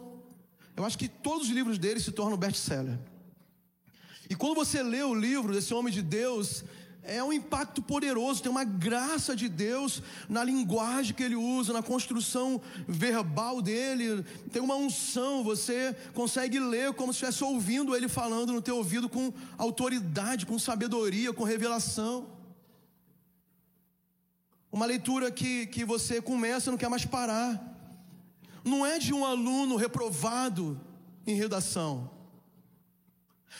Eu 0.75 0.83
acho 0.83 0.97
que 0.97 1.07
todos 1.07 1.47
os 1.47 1.53
livros 1.53 1.79
dele 1.79 2.01
se 2.01 2.11
tornam 2.11 2.37
best-seller. 2.37 2.99
E 4.29 4.35
quando 4.35 4.55
você 4.55 4.83
lê 4.83 5.01
o 5.01 5.15
livro 5.15 5.53
desse 5.53 5.73
homem 5.73 5.91
de 5.91 6.01
Deus, 6.01 6.65
é 7.01 7.23
um 7.23 7.31
impacto 7.31 7.81
poderoso, 7.81 8.43
tem 8.43 8.51
uma 8.51 8.65
graça 8.65 9.33
de 9.33 9.47
Deus 9.47 10.03
na 10.27 10.43
linguagem 10.43 11.15
que 11.15 11.23
ele 11.23 11.37
usa, 11.37 11.71
na 11.71 11.81
construção 11.81 12.61
verbal 12.85 13.61
dele, 13.61 14.25
tem 14.51 14.61
uma 14.61 14.75
unção, 14.75 15.45
você 15.45 15.95
consegue 16.13 16.59
ler 16.59 16.91
como 16.91 17.13
se 17.13 17.23
estivesse 17.23 17.45
ouvindo 17.45 17.95
ele 17.95 18.09
falando 18.09 18.51
no 18.51 18.61
teu 18.61 18.75
ouvido 18.75 19.07
com 19.07 19.31
autoridade, 19.57 20.45
com 20.45 20.59
sabedoria, 20.59 21.31
com 21.31 21.45
revelação. 21.45 22.27
Uma 24.69 24.85
leitura 24.85 25.31
que, 25.31 25.67
que 25.67 25.85
você 25.85 26.21
começa 26.21 26.69
e 26.69 26.71
não 26.71 26.77
quer 26.77 26.89
mais 26.89 27.05
parar. 27.05 27.76
Não 28.67 28.85
é 28.85 28.99
de 28.99 29.13
um 29.13 29.25
aluno 29.25 29.75
reprovado 29.75 30.79
em 31.25 31.35
redação 31.35 32.17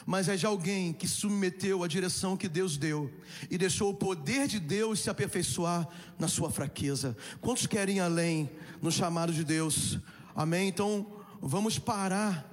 mas 0.05 0.27
é 0.27 0.35
de 0.35 0.45
alguém 0.45 0.93
que 0.93 1.07
submeteu 1.07 1.83
a 1.83 1.87
direção 1.87 2.37
que 2.37 2.47
Deus 2.47 2.77
deu 2.77 3.11
e 3.49 3.57
deixou 3.57 3.91
o 3.91 3.95
poder 3.95 4.47
de 4.47 4.59
Deus 4.59 4.99
se 4.99 5.09
aperfeiçoar 5.09 5.87
na 6.19 6.27
sua 6.27 6.51
fraqueza. 6.51 7.15
Quantos 7.41 7.65
querem 7.65 7.97
ir 7.97 8.01
além 8.01 8.49
no 8.81 8.91
chamado 8.91 9.33
de 9.33 9.43
Deus? 9.43 9.99
Amém? 10.35 10.67
Então, 10.67 11.05
vamos 11.41 11.79
parar, 11.79 12.45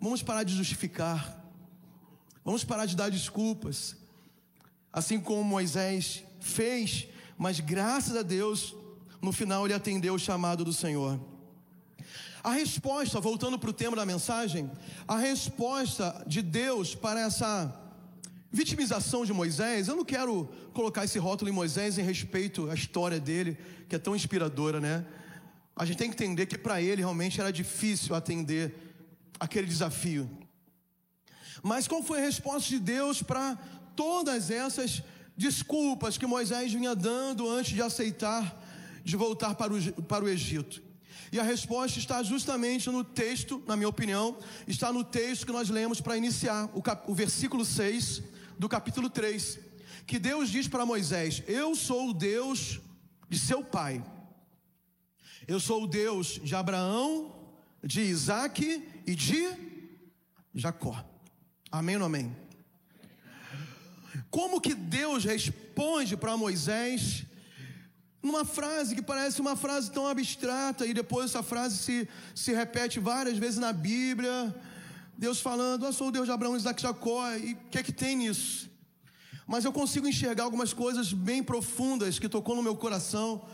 vamos 0.00 0.22
parar 0.22 0.42
de 0.42 0.54
justificar, 0.54 1.42
vamos 2.44 2.64
parar 2.64 2.86
de 2.86 2.96
dar 2.96 3.10
desculpas, 3.10 3.96
assim 4.92 5.18
como 5.18 5.42
Moisés 5.42 6.22
fez, 6.40 7.06
mas 7.38 7.60
graças 7.60 8.16
a 8.16 8.22
Deus, 8.22 8.74
no 9.20 9.32
final 9.32 9.66
ele 9.66 9.74
atendeu 9.74 10.14
o 10.14 10.18
chamado 10.18 10.64
do 10.64 10.72
Senhor. 10.72 11.31
A 12.42 12.50
resposta, 12.50 13.20
voltando 13.20 13.56
para 13.56 13.70
o 13.70 13.72
tema 13.72 13.96
da 13.96 14.04
mensagem, 14.04 14.68
a 15.06 15.16
resposta 15.16 16.24
de 16.26 16.42
Deus 16.42 16.92
para 16.92 17.20
essa 17.20 17.72
vitimização 18.50 19.24
de 19.24 19.32
Moisés, 19.32 19.86
eu 19.86 19.94
não 19.94 20.04
quero 20.04 20.50
colocar 20.74 21.04
esse 21.04 21.20
rótulo 21.20 21.48
em 21.48 21.54
Moisés 21.54 21.98
em 21.98 22.02
respeito 22.02 22.68
à 22.68 22.74
história 22.74 23.20
dele, 23.20 23.56
que 23.88 23.94
é 23.94 23.98
tão 23.98 24.16
inspiradora, 24.16 24.80
né? 24.80 25.06
A 25.76 25.84
gente 25.84 25.98
tem 25.98 26.10
que 26.10 26.16
entender 26.16 26.46
que 26.46 26.58
para 26.58 26.82
ele 26.82 27.00
realmente 27.00 27.40
era 27.40 27.52
difícil 27.52 28.14
atender 28.14 28.74
aquele 29.38 29.68
desafio. 29.68 30.28
Mas 31.62 31.86
qual 31.86 32.02
foi 32.02 32.18
a 32.18 32.24
resposta 32.24 32.68
de 32.68 32.80
Deus 32.80 33.22
para 33.22 33.56
todas 33.94 34.50
essas 34.50 35.00
desculpas 35.36 36.18
que 36.18 36.26
Moisés 36.26 36.72
vinha 36.72 36.94
dando 36.96 37.48
antes 37.48 37.72
de 37.72 37.80
aceitar 37.80 38.60
de 39.04 39.16
voltar 39.16 39.54
para 39.54 39.72
o, 39.72 40.02
para 40.02 40.24
o 40.24 40.28
Egito? 40.28 40.82
E 41.32 41.40
a 41.40 41.42
resposta 41.42 41.98
está 41.98 42.22
justamente 42.22 42.90
no 42.90 43.02
texto, 43.02 43.62
na 43.66 43.74
minha 43.74 43.88
opinião, 43.88 44.36
está 44.68 44.92
no 44.92 45.02
texto 45.02 45.46
que 45.46 45.52
nós 45.52 45.70
lemos 45.70 45.98
para 45.98 46.14
iniciar, 46.14 46.70
o, 46.74 46.82
cap, 46.82 47.10
o 47.10 47.14
versículo 47.14 47.64
6 47.64 48.22
do 48.58 48.68
capítulo 48.68 49.08
3. 49.08 49.58
Que 50.06 50.18
Deus 50.18 50.50
diz 50.50 50.68
para 50.68 50.84
Moisés: 50.84 51.42
Eu 51.46 51.74
sou 51.74 52.10
o 52.10 52.12
Deus 52.12 52.82
de 53.30 53.38
seu 53.38 53.64
pai. 53.64 54.04
Eu 55.48 55.58
sou 55.58 55.84
o 55.84 55.86
Deus 55.86 56.38
de 56.42 56.54
Abraão, 56.54 57.34
de 57.82 58.02
Isaac 58.02 58.86
e 59.06 59.14
de 59.14 59.48
Jacó. 60.54 61.02
Amém 61.70 61.96
ou 61.96 62.04
amém? 62.04 62.36
Como 64.30 64.60
que 64.60 64.74
Deus 64.74 65.24
responde 65.24 66.14
para 66.14 66.36
Moisés 66.36 67.24
numa 68.22 68.44
frase 68.44 68.94
que 68.94 69.02
parece 69.02 69.40
uma 69.40 69.56
frase 69.56 69.90
tão 69.90 70.06
abstrata, 70.06 70.86
e 70.86 70.94
depois 70.94 71.30
essa 71.30 71.42
frase 71.42 71.78
se, 71.78 72.08
se 72.34 72.52
repete 72.52 73.00
várias 73.00 73.36
vezes 73.36 73.58
na 73.58 73.72
Bíblia. 73.72 74.54
Deus 75.18 75.40
falando, 75.40 75.86
eu 75.86 75.92
sou 75.92 76.08
o 76.08 76.12
Deus 76.12 76.26
de 76.26 76.32
Abraão, 76.32 76.56
Isaac 76.56 76.80
e 76.80 76.82
Jacó, 76.82 77.30
e 77.34 77.54
o 77.54 77.56
que 77.70 77.78
é 77.78 77.82
que 77.82 77.92
tem 77.92 78.16
nisso? 78.16 78.70
Mas 79.46 79.64
eu 79.64 79.72
consigo 79.72 80.06
enxergar 80.06 80.44
algumas 80.44 80.72
coisas 80.72 81.12
bem 81.12 81.42
profundas 81.42 82.18
que 82.18 82.28
tocou 82.28 82.54
no 82.54 82.62
meu 82.62 82.76
coração 82.76 83.44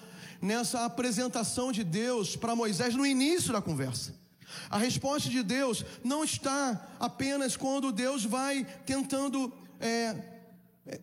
nessa 0.40 0.84
apresentação 0.84 1.72
de 1.72 1.82
Deus 1.82 2.36
para 2.36 2.54
Moisés 2.54 2.94
no 2.94 3.06
início 3.06 3.52
da 3.52 3.60
conversa. 3.60 4.14
A 4.70 4.78
resposta 4.78 5.28
de 5.28 5.42
Deus 5.42 5.84
não 6.04 6.24
está 6.24 6.94
apenas 7.00 7.56
quando 7.56 7.92
Deus 7.92 8.24
vai 8.24 8.66
tentando 8.84 9.52
é 9.80 10.38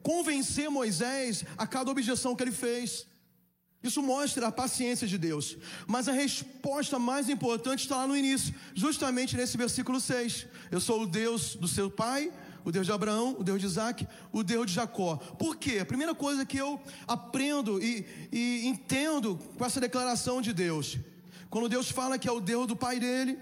convencer 0.01 0.69
Moisés 0.69 1.43
a 1.57 1.67
cada 1.67 1.91
objeção 1.91 2.35
que 2.35 2.43
ele 2.43 2.51
fez. 2.51 3.05
Isso 3.87 4.01
mostra 4.01 4.47
a 4.47 4.51
paciência 4.51 5.07
de 5.07 5.17
Deus. 5.17 5.57
Mas 5.87 6.07
a 6.07 6.11
resposta 6.11 6.97
mais 6.97 7.29
importante 7.29 7.81
está 7.81 7.97
lá 7.97 8.07
no 8.07 8.17
início, 8.17 8.53
justamente 8.73 9.37
nesse 9.37 9.57
versículo 9.57 9.99
6. 9.99 10.47
Eu 10.71 10.79
sou 10.79 11.03
o 11.03 11.07
Deus 11.07 11.55
do 11.55 11.67
seu 11.67 11.89
pai, 11.89 12.31
o 12.63 12.71
Deus 12.71 12.87
de 12.87 12.91
Abraão, 12.91 13.35
o 13.37 13.43
Deus 13.43 13.59
de 13.59 13.67
Isaac, 13.67 14.07
o 14.31 14.43
Deus 14.43 14.65
de 14.65 14.73
Jacó. 14.73 15.17
Por 15.17 15.55
quê? 15.55 15.79
A 15.79 15.85
primeira 15.85 16.15
coisa 16.15 16.45
que 16.45 16.57
eu 16.57 16.81
aprendo 17.07 17.81
e, 17.81 18.05
e 18.31 18.65
entendo 18.65 19.39
com 19.57 19.63
essa 19.63 19.79
declaração 19.79 20.41
de 20.41 20.51
Deus, 20.51 20.97
quando 21.49 21.69
Deus 21.69 21.91
fala 21.91 22.17
que 22.17 22.27
é 22.27 22.31
o 22.31 22.41
Deus 22.41 22.67
do 22.67 22.75
pai 22.75 22.99
dele 22.99 23.37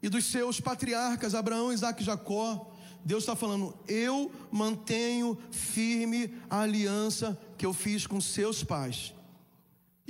e 0.00 0.08
dos 0.08 0.24
seus 0.26 0.60
patriarcas, 0.60 1.34
Abraão, 1.34 1.72
Isaac 1.72 2.00
e 2.00 2.06
Jacó, 2.06 2.72
Deus 3.04 3.24
está 3.24 3.34
falando, 3.34 3.74
eu 3.88 4.30
mantenho 4.50 5.36
firme 5.50 6.34
a 6.48 6.60
aliança 6.60 7.38
que 7.58 7.66
eu 7.66 7.72
fiz 7.72 8.06
com 8.06 8.20
seus 8.20 8.62
pais. 8.62 9.14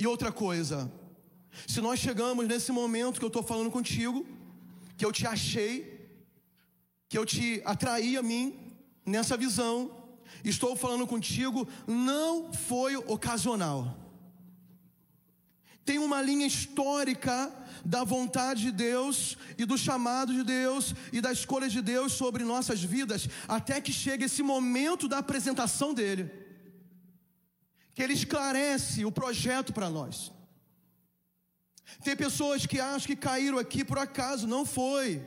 E 0.01 0.07
outra 0.07 0.31
coisa, 0.31 0.91
se 1.67 1.79
nós 1.79 1.99
chegamos 1.99 2.47
nesse 2.47 2.71
momento 2.71 3.19
que 3.19 3.23
eu 3.23 3.33
estou 3.33 3.43
falando 3.43 3.69
contigo, 3.69 4.25
que 4.97 5.05
eu 5.05 5.11
te 5.11 5.27
achei, 5.27 6.09
que 7.07 7.15
eu 7.15 7.23
te 7.23 7.61
atraí 7.63 8.17
a 8.17 8.23
mim, 8.23 8.73
nessa 9.05 9.37
visão, 9.37 9.95
estou 10.43 10.75
falando 10.75 11.05
contigo, 11.05 11.67
não 11.85 12.51
foi 12.51 12.95
ocasional. 12.95 13.95
Tem 15.85 15.99
uma 15.99 16.19
linha 16.19 16.47
histórica 16.47 17.53
da 17.85 18.03
vontade 18.03 18.63
de 18.63 18.71
Deus 18.71 19.37
e 19.55 19.65
do 19.65 19.77
chamado 19.77 20.33
de 20.33 20.43
Deus 20.43 20.95
e 21.13 21.21
da 21.21 21.31
escolha 21.31 21.69
de 21.69 21.79
Deus 21.79 22.13
sobre 22.13 22.43
nossas 22.43 22.83
vidas, 22.83 23.29
até 23.47 23.79
que 23.79 23.93
chegue 23.93 24.25
esse 24.25 24.41
momento 24.41 25.07
da 25.07 25.19
apresentação 25.19 25.93
dele 25.93 26.40
que 27.93 28.01
ele 28.01 28.13
esclarece 28.13 29.05
o 29.05 29.11
projeto 29.11 29.73
para 29.73 29.89
nós. 29.89 30.31
Tem 32.03 32.15
pessoas 32.15 32.65
que 32.65 32.79
acham 32.79 33.07
que 33.07 33.15
caíram 33.15 33.57
aqui 33.57 33.83
por 33.83 33.97
acaso, 33.97 34.47
não 34.47 34.65
foi. 34.65 35.21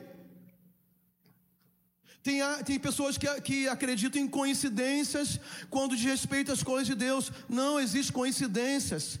Tem, 2.23 2.39
tem 2.65 2.79
pessoas 2.79 3.19
que, 3.19 3.27
que 3.41 3.67
acreditam 3.67 4.19
em 4.19 4.27
coincidências 4.27 5.39
quando 5.69 5.95
diz 5.95 6.05
respeito 6.05 6.51
às 6.51 6.63
coisas 6.63 6.87
de 6.87 6.95
Deus. 6.95 7.31
Não 7.47 7.79
existe 7.79 8.11
coincidências. 8.11 9.19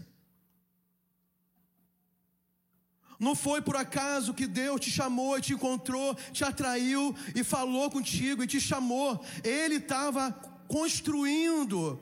Não 3.19 3.35
foi 3.35 3.61
por 3.61 3.75
acaso 3.75 4.33
que 4.33 4.47
Deus 4.47 4.81
te 4.81 4.89
chamou, 4.89 5.39
te 5.39 5.53
encontrou, 5.53 6.15
te 6.33 6.43
atraiu 6.43 7.15
e 7.33 7.43
falou 7.43 7.89
contigo 7.91 8.43
e 8.43 8.47
te 8.47 8.59
chamou. 8.59 9.23
Ele 9.43 9.75
estava 9.75 10.31
construindo 10.67 12.01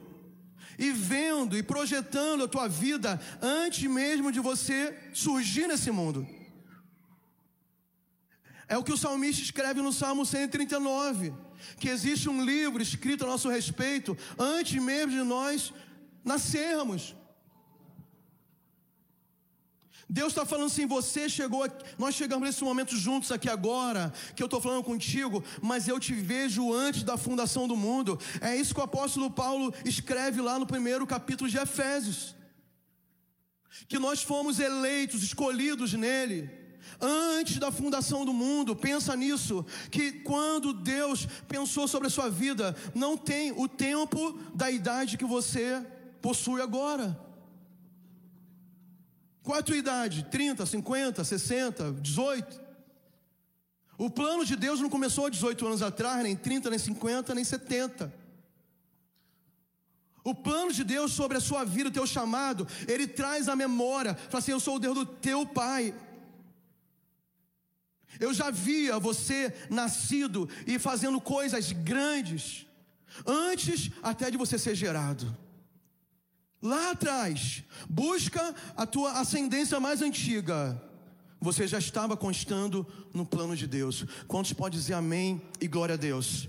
e 0.84 0.92
vendo 0.92 1.58
e 1.58 1.64
projetando 1.64 2.44
a 2.44 2.48
tua 2.48 2.68
vida 2.68 3.20
antes 3.42 3.84
mesmo 3.90 4.32
de 4.32 4.40
você 4.40 4.98
surgir 5.14 5.68
nesse 5.68 5.92
mundo. 5.92 6.28
É 8.68 8.78
o 8.78 8.84
que 8.84 8.92
o 8.92 8.98
salmista 8.98 9.42
escreve 9.42 9.82
no 9.82 9.94
Salmo 9.94 10.26
139, 10.26 11.34
que 11.80 11.90
existe 11.90 12.30
um 12.30 12.44
livro 12.44 12.82
escrito 12.82 13.24
a 13.24 13.28
nosso 13.28 13.50
respeito 13.50 14.18
antes 14.38 14.82
mesmo 14.82 15.12
de 15.12 15.24
nós 15.24 15.74
nascermos. 16.24 17.16
Deus 20.10 20.30
está 20.30 20.46
falando 20.46 20.68
assim: 20.68 20.86
você 20.86 21.30
chegou, 21.30 21.64
aqui, 21.64 21.84
nós 21.98 22.16
chegamos 22.16 22.48
nesse 22.48 22.64
momento 22.64 22.96
juntos 22.96 23.32
aqui 23.32 23.50
agora, 23.50 24.14
que 24.36 24.44
eu 24.44 24.46
estou 24.46 24.62
falando 24.62 24.84
contigo, 24.84 25.44
mas 25.62 25.88
eu 25.88 26.00
te 26.00 26.14
vejo 26.14 26.74
antes 26.74 27.04
da 27.04 27.18
fundação 27.18 27.68
do 27.68 27.76
mundo. 27.76 28.20
É 28.42 28.56
isso 28.56 28.74
que 28.74 28.80
o 28.80 28.84
apóstolo 28.84 29.30
Paulo 29.32 29.74
escreve 29.86 30.42
lá 30.42 30.60
no 30.60 30.66
primeiro 30.66 31.08
capítulo 31.08 31.50
de 31.50 31.58
Efésios. 31.58 32.36
Que 33.88 33.98
nós 33.98 34.22
fomos 34.22 34.60
eleitos, 34.60 35.24
escolhidos 35.24 35.94
nele, 35.94 36.50
antes 37.02 37.58
da 37.58 37.72
fundação 37.72 38.24
do 38.24 38.34
mundo. 38.34 38.76
Pensa 38.76 39.16
nisso, 39.16 39.66
que 39.90 40.12
quando 40.12 40.74
Deus 40.74 41.28
pensou 41.48 41.88
sobre 41.88 42.08
a 42.08 42.12
sua 42.12 42.30
vida, 42.30 42.76
não 42.94 43.18
tem 43.18 43.52
o 43.52 43.68
tempo 43.68 44.38
da 44.54 44.70
idade 44.70 45.18
que 45.18 45.26
você 45.26 45.84
possui 46.22 46.62
agora. 46.62 47.20
Qual 49.44 49.58
é 49.58 49.60
a 49.60 49.64
tua 49.64 49.76
idade? 49.76 50.26
30, 50.32 50.66
50, 50.66 51.24
60, 51.24 51.92
18? 52.02 52.62
O 53.98 54.10
plano 54.10 54.46
de 54.46 54.56
Deus 54.56 54.80
não 54.80 54.90
começou 54.90 55.26
há 55.26 55.30
18 55.30 55.68
anos 55.68 55.82
atrás, 55.82 56.24
nem 56.24 56.36
30, 56.36 56.70
nem 56.70 56.80
50, 56.80 57.36
nem 57.36 57.44
70. 57.44 58.12
O 60.24 60.34
plano 60.34 60.72
de 60.72 60.86
Deus 60.86 61.12
sobre 61.12 61.38
a 61.38 61.42
sua 61.42 61.66
vida, 61.66 61.90
o 61.90 61.92
teu 61.92 62.08
chamado, 62.08 62.66
ele 62.88 63.06
traz 63.06 63.50
a 63.50 63.56
memória. 63.56 64.16
Fala 64.16 64.40
assim: 64.40 64.52
Eu 64.52 64.60
sou 64.62 64.78
o 64.78 64.80
Deus 64.80 64.96
do 64.96 65.06
teu 65.06 65.46
pai. 65.46 65.94
Eu 68.20 68.34
já 68.34 68.50
via 68.50 68.98
você 68.98 69.54
nascido 69.70 70.48
e 70.66 70.80
fazendo 70.80 71.20
coisas 71.20 71.72
grandes, 71.72 72.66
antes 73.26 73.92
até 74.02 74.32
de 74.32 74.38
você 74.38 74.58
ser 74.58 74.76
gerado. 74.76 75.43
Lá 76.64 76.92
atrás, 76.92 77.62
busca 77.90 78.56
a 78.78 78.86
tua 78.86 79.20
ascendência 79.20 79.82
mais 79.82 80.02
antiga. 80.02 80.82
Você 81.42 81.68
já 81.68 81.78
estava 81.78 82.16
constando 82.16 82.88
no 83.14 83.26
plano 83.26 83.54
de 83.54 83.68
Deus. 83.68 84.06
Quantos 84.30 84.54
pode 84.54 84.78
dizer 84.78 84.94
amém 84.94 85.42
e 85.60 85.68
glória 85.68 85.96
a 85.96 85.98
Deus? 85.98 86.48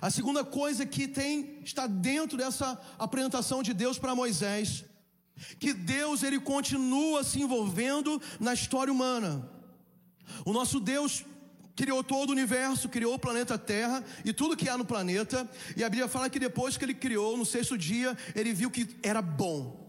A 0.00 0.10
segunda 0.12 0.44
coisa 0.44 0.86
que 0.86 1.08
tem 1.08 1.58
está 1.64 1.88
dentro 1.88 2.38
dessa 2.38 2.80
apresentação 2.96 3.64
de 3.64 3.74
Deus 3.74 3.98
para 3.98 4.14
Moisés, 4.14 4.84
que 5.58 5.74
Deus 5.74 6.22
ele 6.22 6.38
continua 6.38 7.24
se 7.24 7.42
envolvendo 7.42 8.22
na 8.38 8.54
história 8.54 8.92
humana. 8.92 9.50
O 10.44 10.52
nosso 10.52 10.78
Deus 10.78 11.24
criou 11.76 12.02
todo 12.02 12.30
o 12.30 12.32
universo, 12.32 12.88
criou 12.88 13.14
o 13.14 13.18
planeta 13.18 13.58
Terra 13.58 14.02
e 14.24 14.32
tudo 14.32 14.56
que 14.56 14.68
há 14.68 14.78
no 14.78 14.84
planeta. 14.84 15.48
E 15.76 15.84
a 15.84 15.88
Bíblia 15.90 16.08
fala 16.08 16.30
que 16.30 16.38
depois 16.38 16.76
que 16.76 16.84
ele 16.84 16.94
criou, 16.94 17.36
no 17.36 17.44
sexto 17.44 17.76
dia, 17.76 18.16
ele 18.34 18.54
viu 18.54 18.70
que 18.70 18.88
era 19.02 19.20
bom. 19.20 19.84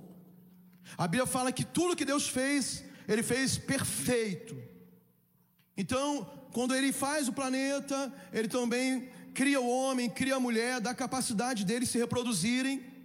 A 0.98 1.08
Bíblia 1.08 1.26
fala 1.26 1.52
que 1.52 1.64
tudo 1.64 1.96
que 1.96 2.04
Deus 2.04 2.28
fez, 2.28 2.84
ele 3.08 3.24
fez 3.24 3.58
perfeito. 3.58 4.56
Então, 5.78 6.30
quando 6.52 6.76
ele 6.76 6.92
faz 6.92 7.30
o 7.30 7.34
planeta, 7.34 8.14
ele 8.34 8.50
também 8.50 9.10
cria 9.34 9.62
o 9.62 9.70
homem, 9.70 10.10
cria 10.10 10.36
a 10.36 10.40
mulher, 10.40 10.82
dá 10.82 10.90
a 10.90 10.96
capacidade 10.96 11.64
deles 11.64 11.90
se 11.90 11.98
reproduzirem 11.98 12.97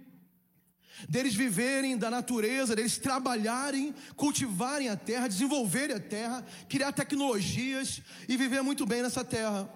deles 1.07 1.35
viverem 1.35 1.97
da 1.97 2.09
natureza, 2.09 2.75
deles 2.75 2.97
trabalharem, 2.97 3.93
cultivarem 4.15 4.89
a 4.89 4.95
terra, 4.95 5.27
desenvolverem 5.27 5.95
a 5.95 5.99
terra, 5.99 6.45
criar 6.67 6.91
tecnologias 6.91 8.01
e 8.27 8.37
viver 8.37 8.61
muito 8.61 8.85
bem 8.85 9.01
nessa 9.01 9.23
terra. 9.23 9.69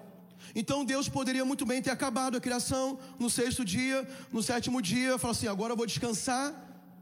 Então 0.55 0.85
Deus 0.85 1.09
poderia 1.09 1.45
muito 1.45 1.65
bem 1.65 1.81
ter 1.81 1.91
acabado 1.91 2.37
a 2.37 2.41
criação 2.41 2.99
no 3.19 3.29
sexto 3.29 3.63
dia, 3.63 4.07
no 4.31 4.41
sétimo 4.41 4.81
dia, 4.81 5.17
falar 5.17 5.31
assim: 5.31 5.47
agora 5.47 5.73
eu 5.73 5.77
vou 5.77 5.85
descansar 5.85 6.53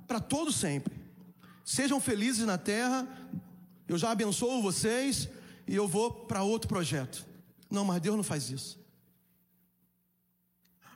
para 0.08 0.20
todo 0.20 0.52
sempre. 0.52 0.94
Sejam 1.64 2.00
felizes 2.00 2.46
na 2.46 2.58
terra, 2.58 3.08
eu 3.88 3.98
já 3.98 4.12
abençoo 4.12 4.62
vocês 4.62 5.30
e 5.68 5.76
eu 5.76 5.88
vou 5.88 6.12
para 6.12 6.44
outro 6.44 6.68
projeto. 6.68 7.26
Não, 7.70 7.84
mas 7.84 8.02
Deus 8.02 8.16
não 8.16 8.24
faz 8.24 8.50
isso. 8.50 8.85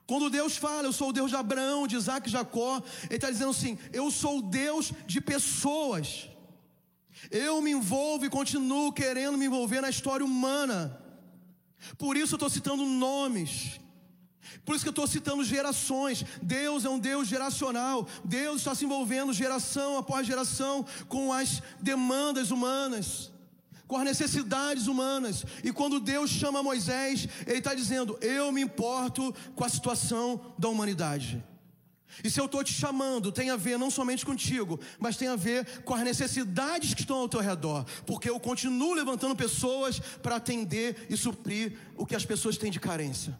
Quando 0.09 0.27
Deus 0.27 0.57
fala, 0.57 0.87
eu 0.87 0.91
sou 0.91 1.09
o 1.09 1.13
Deus 1.13 1.29
de 1.29 1.35
Abraão, 1.35 1.85
de 1.85 1.95
Isaac 1.95 2.27
e 2.27 2.31
Jacó, 2.31 2.81
Ele 3.03 3.17
está 3.17 3.29
dizendo 3.29 3.51
assim: 3.51 3.77
eu 3.93 4.09
sou 4.09 4.39
o 4.39 4.41
Deus 4.41 4.91
de 5.05 5.21
pessoas. 5.21 6.27
Eu 7.29 7.61
me 7.61 7.69
envolvo 7.69 8.25
e 8.25 8.29
continuo 8.29 8.91
querendo 8.91 9.37
me 9.37 9.45
envolver 9.45 9.81
na 9.81 9.89
história 9.91 10.25
humana. 10.25 10.99
Por 11.95 12.17
isso 12.17 12.33
eu 12.33 12.37
estou 12.37 12.49
citando 12.49 12.83
nomes. 12.85 13.79
Por 14.65 14.75
isso 14.75 14.83
que 14.83 14.89
eu 14.89 14.97
estou 14.97 15.05
citando 15.05 15.43
gerações. 15.43 16.25
Deus 16.41 16.85
é 16.85 16.89
um 16.89 16.97
Deus 16.97 17.27
geracional. 17.27 18.07
Deus 18.25 18.61
está 18.61 18.73
se 18.73 18.85
envolvendo 18.85 19.31
geração 19.31 19.95
após 19.95 20.25
geração 20.25 20.83
com 21.07 21.31
as 21.31 21.61
demandas 21.79 22.49
humanas 22.49 23.31
com 23.89 23.97
as 23.97 24.05
necessidades 24.05 24.85
humanas. 24.85 25.43
E 25.63 25.73
quando 25.73 25.99
Deus 25.99 26.29
chama 26.29 26.61
Moisés, 26.61 27.27
Ele 27.47 27.57
está 27.57 27.73
dizendo: 27.73 28.17
Eu 28.21 28.51
me 28.51 28.61
importo 28.61 29.33
com 29.55 29.65
a 29.65 29.69
situação 29.69 30.53
da 30.57 30.69
humanidade. 30.69 31.43
E 32.23 32.29
se 32.29 32.39
eu 32.39 32.45
estou 32.45 32.63
te 32.63 32.71
chamando, 32.71 33.31
tem 33.31 33.49
a 33.49 33.55
ver 33.55 33.79
não 33.79 33.89
somente 33.89 34.25
contigo, 34.25 34.79
mas 34.99 35.17
tem 35.17 35.27
a 35.27 35.35
ver 35.35 35.81
com 35.81 35.95
as 35.95 36.03
necessidades 36.03 36.93
que 36.93 37.01
estão 37.01 37.17
ao 37.17 37.29
teu 37.29 37.39
redor. 37.39 37.83
Porque 38.05 38.29
eu 38.29 38.39
continuo 38.39 38.93
levantando 38.93 39.35
pessoas 39.35 39.99
para 40.21 40.35
atender 40.35 41.07
e 41.09 41.17
suprir 41.17 41.77
o 41.97 42.05
que 42.05 42.15
as 42.15 42.25
pessoas 42.25 42.57
têm 42.57 42.71
de 42.71 42.79
carência. 42.79 43.39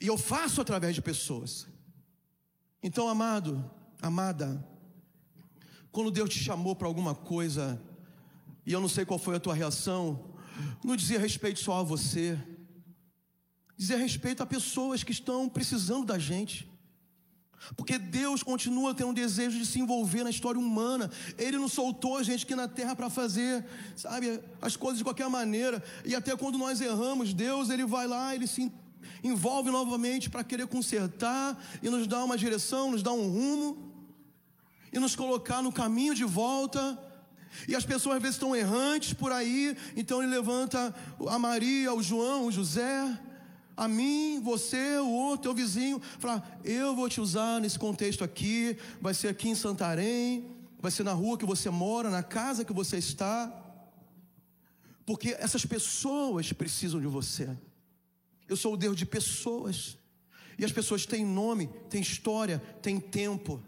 E 0.00 0.08
eu 0.08 0.18
faço 0.18 0.60
através 0.60 0.94
de 0.94 1.02
pessoas. 1.02 1.68
Então, 2.82 3.08
amado, 3.08 3.68
amada, 4.02 4.64
quando 5.92 6.10
Deus 6.10 6.30
te 6.30 6.38
chamou 6.38 6.74
para 6.74 6.88
alguma 6.88 7.14
coisa, 7.14 7.80
e 8.66 8.72
eu 8.72 8.80
não 8.80 8.88
sei 8.88 9.04
qual 9.04 9.18
foi 9.18 9.36
a 9.36 9.40
tua 9.40 9.54
reação, 9.54 10.34
não 10.84 10.96
dizia 10.96 11.18
respeito 11.18 11.60
só 11.60 11.80
a 11.80 11.82
você, 11.82 12.36
dizia 13.76 13.96
respeito 13.96 14.42
a 14.42 14.46
pessoas 14.46 15.04
que 15.04 15.12
estão 15.12 15.48
precisando 15.48 16.04
da 16.04 16.18
gente. 16.18 16.68
Porque 17.76 17.98
Deus 17.98 18.42
continua 18.42 18.94
tendo 18.94 19.10
um 19.10 19.14
desejo 19.14 19.58
de 19.58 19.66
se 19.66 19.80
envolver 19.80 20.22
na 20.22 20.30
história 20.30 20.60
humana. 20.60 21.10
Ele 21.38 21.58
não 21.58 21.68
soltou 21.68 22.16
a 22.16 22.22
gente 22.22 22.44
aqui 22.44 22.54
na 22.54 22.68
terra 22.68 22.94
para 22.94 23.10
fazer, 23.10 23.64
sabe, 23.96 24.40
as 24.60 24.76
coisas 24.76 24.98
de 24.98 25.04
qualquer 25.04 25.28
maneira. 25.28 25.82
E 26.04 26.14
até 26.14 26.36
quando 26.36 26.58
nós 26.58 26.80
erramos, 26.80 27.32
Deus, 27.32 27.70
ele 27.70 27.84
vai 27.84 28.06
lá, 28.06 28.34
ele 28.34 28.46
se 28.46 28.70
envolve 29.22 29.70
novamente 29.70 30.30
para 30.30 30.44
querer 30.44 30.66
consertar 30.66 31.58
e 31.82 31.88
nos 31.88 32.06
dar 32.06 32.24
uma 32.24 32.36
direção, 32.36 32.92
nos 32.92 33.02
dar 33.02 33.12
um 33.12 33.28
rumo 33.28 33.92
e 34.92 34.98
nos 34.98 35.16
colocar 35.16 35.62
no 35.62 35.72
caminho 35.72 36.14
de 36.14 36.24
volta. 36.24 37.05
E 37.68 37.74
as 37.74 37.84
pessoas 37.84 38.16
às 38.16 38.22
vezes 38.22 38.36
estão 38.36 38.54
errantes 38.54 39.12
por 39.12 39.32
aí, 39.32 39.76
então 39.96 40.22
ele 40.22 40.30
levanta 40.30 40.94
a 41.28 41.38
Maria, 41.38 41.92
o 41.94 42.02
João, 42.02 42.46
o 42.46 42.52
José, 42.52 43.18
a 43.76 43.86
mim, 43.86 44.40
você, 44.42 44.96
o 44.98 45.10
outro, 45.10 45.42
teu 45.42 45.54
vizinho, 45.54 46.00
fala: 46.18 46.42
Eu 46.64 46.96
vou 46.96 47.08
te 47.08 47.20
usar 47.20 47.60
nesse 47.60 47.78
contexto 47.78 48.24
aqui, 48.24 48.76
vai 49.00 49.12
ser 49.12 49.28
aqui 49.28 49.48
em 49.48 49.54
Santarém, 49.54 50.50
vai 50.80 50.90
ser 50.90 51.02
na 51.02 51.12
rua 51.12 51.36
que 51.36 51.44
você 51.44 51.68
mora, 51.68 52.08
na 52.08 52.22
casa 52.22 52.64
que 52.64 52.72
você 52.72 52.96
está, 52.96 53.52
porque 55.04 55.36
essas 55.38 55.66
pessoas 55.66 56.52
precisam 56.52 57.00
de 57.00 57.06
você. 57.06 57.56
Eu 58.48 58.56
sou 58.56 58.74
o 58.74 58.76
Deus 58.76 58.96
de 58.96 59.04
pessoas, 59.04 59.98
e 60.58 60.64
as 60.64 60.72
pessoas 60.72 61.04
têm 61.04 61.24
nome, 61.24 61.68
têm 61.90 62.00
história, 62.00 62.58
têm 62.80 62.98
tempo. 62.98 63.62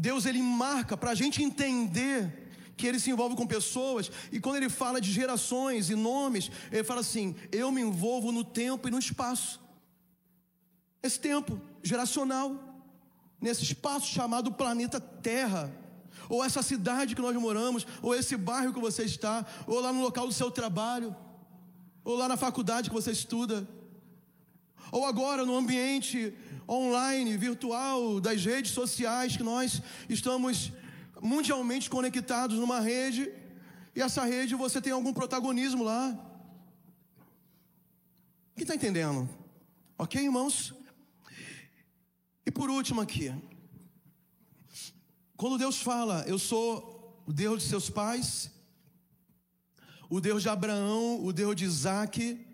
Deus 0.00 0.24
ele 0.24 0.42
marca 0.42 0.96
para 0.96 1.10
a 1.10 1.14
gente 1.14 1.42
entender 1.42 2.48
que 2.76 2.86
ele 2.86 2.98
se 2.98 3.10
envolve 3.10 3.36
com 3.36 3.46
pessoas, 3.46 4.10
e 4.32 4.40
quando 4.40 4.56
ele 4.56 4.70
fala 4.70 5.00
de 5.00 5.12
gerações 5.12 5.90
e 5.90 5.94
nomes, 5.94 6.50
ele 6.72 6.82
fala 6.82 7.00
assim: 7.00 7.36
eu 7.52 7.70
me 7.70 7.82
envolvo 7.82 8.32
no 8.32 8.42
tempo 8.42 8.88
e 8.88 8.90
no 8.90 8.98
espaço. 8.98 9.60
Esse 11.02 11.20
tempo 11.20 11.60
geracional, 11.82 12.56
nesse 13.40 13.62
espaço 13.62 14.06
chamado 14.06 14.52
planeta 14.52 14.98
Terra, 14.98 15.70
ou 16.28 16.42
essa 16.42 16.62
cidade 16.62 17.14
que 17.14 17.20
nós 17.20 17.36
moramos, 17.36 17.86
ou 18.00 18.14
esse 18.14 18.36
bairro 18.36 18.72
que 18.72 18.80
você 18.80 19.04
está, 19.04 19.44
ou 19.66 19.80
lá 19.80 19.92
no 19.92 20.00
local 20.00 20.26
do 20.26 20.32
seu 20.32 20.50
trabalho, 20.50 21.14
ou 22.02 22.16
lá 22.16 22.26
na 22.28 22.36
faculdade 22.36 22.88
que 22.88 22.94
você 22.94 23.10
estuda, 23.10 23.68
ou 24.90 25.04
agora 25.04 25.44
no 25.44 25.56
ambiente 25.56 26.34
online, 26.68 27.36
virtual, 27.36 28.20
das 28.20 28.44
redes 28.44 28.72
sociais, 28.72 29.36
que 29.36 29.42
nós 29.42 29.82
estamos 30.08 30.72
mundialmente 31.20 31.90
conectados 31.90 32.58
numa 32.58 32.80
rede, 32.80 33.30
e 33.94 34.00
essa 34.00 34.24
rede 34.24 34.54
você 34.54 34.80
tem 34.80 34.92
algum 34.92 35.12
protagonismo 35.12 35.82
lá. 35.82 36.16
Quem 38.54 38.62
está 38.62 38.74
entendendo? 38.74 39.28
Ok, 39.98 40.22
irmãos? 40.22 40.72
E 42.46 42.50
por 42.50 42.70
último 42.70 43.00
aqui, 43.00 43.34
quando 45.36 45.58
Deus 45.58 45.80
fala, 45.80 46.24
eu 46.26 46.38
sou 46.38 47.22
o 47.26 47.32
Deus 47.32 47.62
de 47.62 47.68
seus 47.68 47.90
pais, 47.90 48.50
o 50.08 50.20
Deus 50.20 50.42
de 50.42 50.48
Abraão, 50.48 51.24
o 51.24 51.32
Deus 51.32 51.54
de 51.56 51.64
Isaac, 51.64 52.46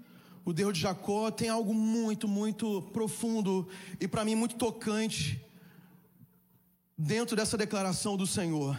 o 0.46 0.52
Deus 0.52 0.74
de 0.74 0.80
Jacó 0.80 1.28
tem 1.28 1.48
algo 1.48 1.74
muito, 1.74 2.28
muito 2.28 2.80
profundo 2.92 3.68
e 3.98 4.06
para 4.06 4.24
mim 4.24 4.36
muito 4.36 4.54
tocante 4.54 5.44
dentro 6.96 7.34
dessa 7.34 7.58
declaração 7.58 8.16
do 8.16 8.28
Senhor. 8.28 8.78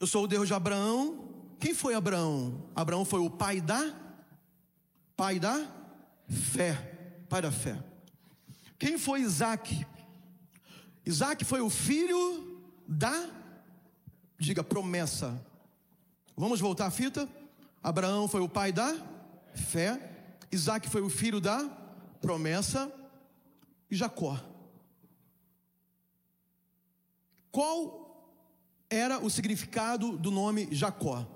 Eu 0.00 0.06
sou 0.06 0.24
o 0.24 0.26
Deus 0.26 0.48
de 0.48 0.54
Abraão. 0.54 1.28
Quem 1.60 1.74
foi 1.74 1.94
Abraão? 1.94 2.70
Abraão 2.74 3.04
foi 3.04 3.20
o 3.20 3.28
pai 3.28 3.60
da 3.60 3.94
pai 5.14 5.38
da 5.38 5.70
fé, 6.26 6.72
pai 7.28 7.42
da 7.42 7.52
fé. 7.52 7.78
Quem 8.78 8.96
foi 8.96 9.20
Isaac? 9.20 9.86
Isaac 11.04 11.44
foi 11.44 11.60
o 11.60 11.68
filho 11.68 12.58
da 12.88 13.28
Diga 14.38 14.64
promessa. 14.64 15.38
Vamos 16.34 16.58
voltar 16.58 16.86
à 16.86 16.90
fita? 16.90 17.28
Abraão 17.84 18.26
foi 18.26 18.40
o 18.40 18.48
pai 18.48 18.72
da 18.72 18.96
fé, 19.54 20.00
Isaac 20.50 20.88
foi 20.88 21.02
o 21.02 21.10
filho 21.10 21.38
da 21.38 21.68
promessa 22.18 22.90
e 23.90 23.94
Jacó. 23.94 24.42
Qual 27.52 28.02
era 28.88 29.22
o 29.22 29.28
significado 29.28 30.16
do 30.16 30.30
nome 30.30 30.66
Jacó? 30.74 31.26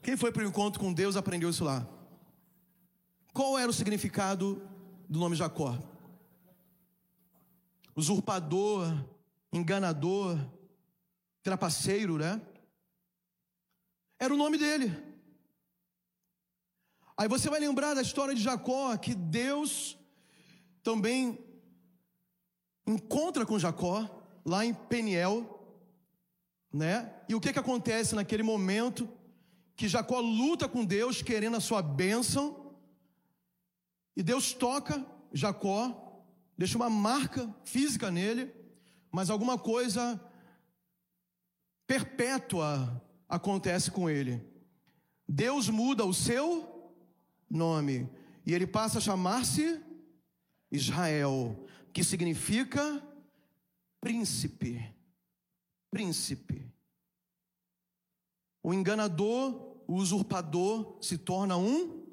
Quem 0.00 0.16
foi 0.16 0.32
para 0.32 0.42
o 0.42 0.46
encontro 0.46 0.80
com 0.80 0.94
Deus 0.94 1.14
aprendeu 1.14 1.50
isso 1.50 1.62
lá. 1.62 1.86
Qual 3.34 3.58
era 3.58 3.70
o 3.70 3.74
significado 3.74 4.66
do 5.06 5.18
nome 5.18 5.36
Jacó? 5.36 5.78
Usurpador, 7.94 8.86
enganador, 9.52 10.38
trapaceiro, 11.42 12.16
né? 12.16 12.40
Era 14.18 14.32
o 14.32 14.38
nome 14.38 14.56
dele. 14.56 15.11
Aí 17.22 17.28
você 17.28 17.48
vai 17.48 17.60
lembrar 17.60 17.94
da 17.94 18.02
história 18.02 18.34
de 18.34 18.42
Jacó, 18.42 18.96
que 18.96 19.14
Deus 19.14 19.96
também 20.82 21.38
encontra 22.84 23.46
com 23.46 23.60
Jacó 23.60 24.10
lá 24.44 24.66
em 24.66 24.74
Peniel, 24.74 25.72
né? 26.72 27.14
E 27.28 27.34
o 27.36 27.40
que 27.40 27.52
que 27.52 27.60
acontece 27.60 28.16
naquele 28.16 28.42
momento 28.42 29.08
que 29.76 29.86
Jacó 29.86 30.18
luta 30.18 30.68
com 30.68 30.84
Deus 30.84 31.22
querendo 31.22 31.56
a 31.56 31.60
sua 31.60 31.80
bênção? 31.80 32.74
E 34.16 34.22
Deus 34.24 34.52
toca 34.52 35.06
Jacó, 35.32 36.24
deixa 36.58 36.76
uma 36.76 36.90
marca 36.90 37.54
física 37.64 38.10
nele, 38.10 38.52
mas 39.12 39.30
alguma 39.30 39.56
coisa 39.56 40.20
perpétua 41.86 43.00
acontece 43.28 43.92
com 43.92 44.10
ele. 44.10 44.44
Deus 45.28 45.68
muda 45.68 46.04
o 46.04 46.12
seu 46.12 46.71
nome 47.52 48.08
e 48.44 48.54
ele 48.54 48.66
passa 48.66 48.98
a 48.98 49.00
chamar-se 49.00 49.80
Israel, 50.70 51.66
que 51.92 52.02
significa 52.02 53.02
príncipe. 54.00 54.90
Príncipe. 55.90 56.72
O 58.62 58.72
enganador, 58.72 59.76
o 59.86 59.94
usurpador 59.94 60.96
se 61.00 61.18
torna 61.18 61.56
um 61.56 62.06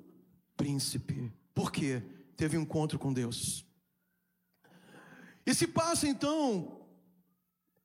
príncipe. 0.58 1.32
Por 1.54 1.72
quê? 1.72 2.04
Teve 2.36 2.58
um 2.58 2.62
encontro 2.62 3.00
com 3.00 3.14
Deus. 3.14 3.66
E 5.46 5.54
se 5.54 5.68
passa 5.68 6.08
então 6.08 6.86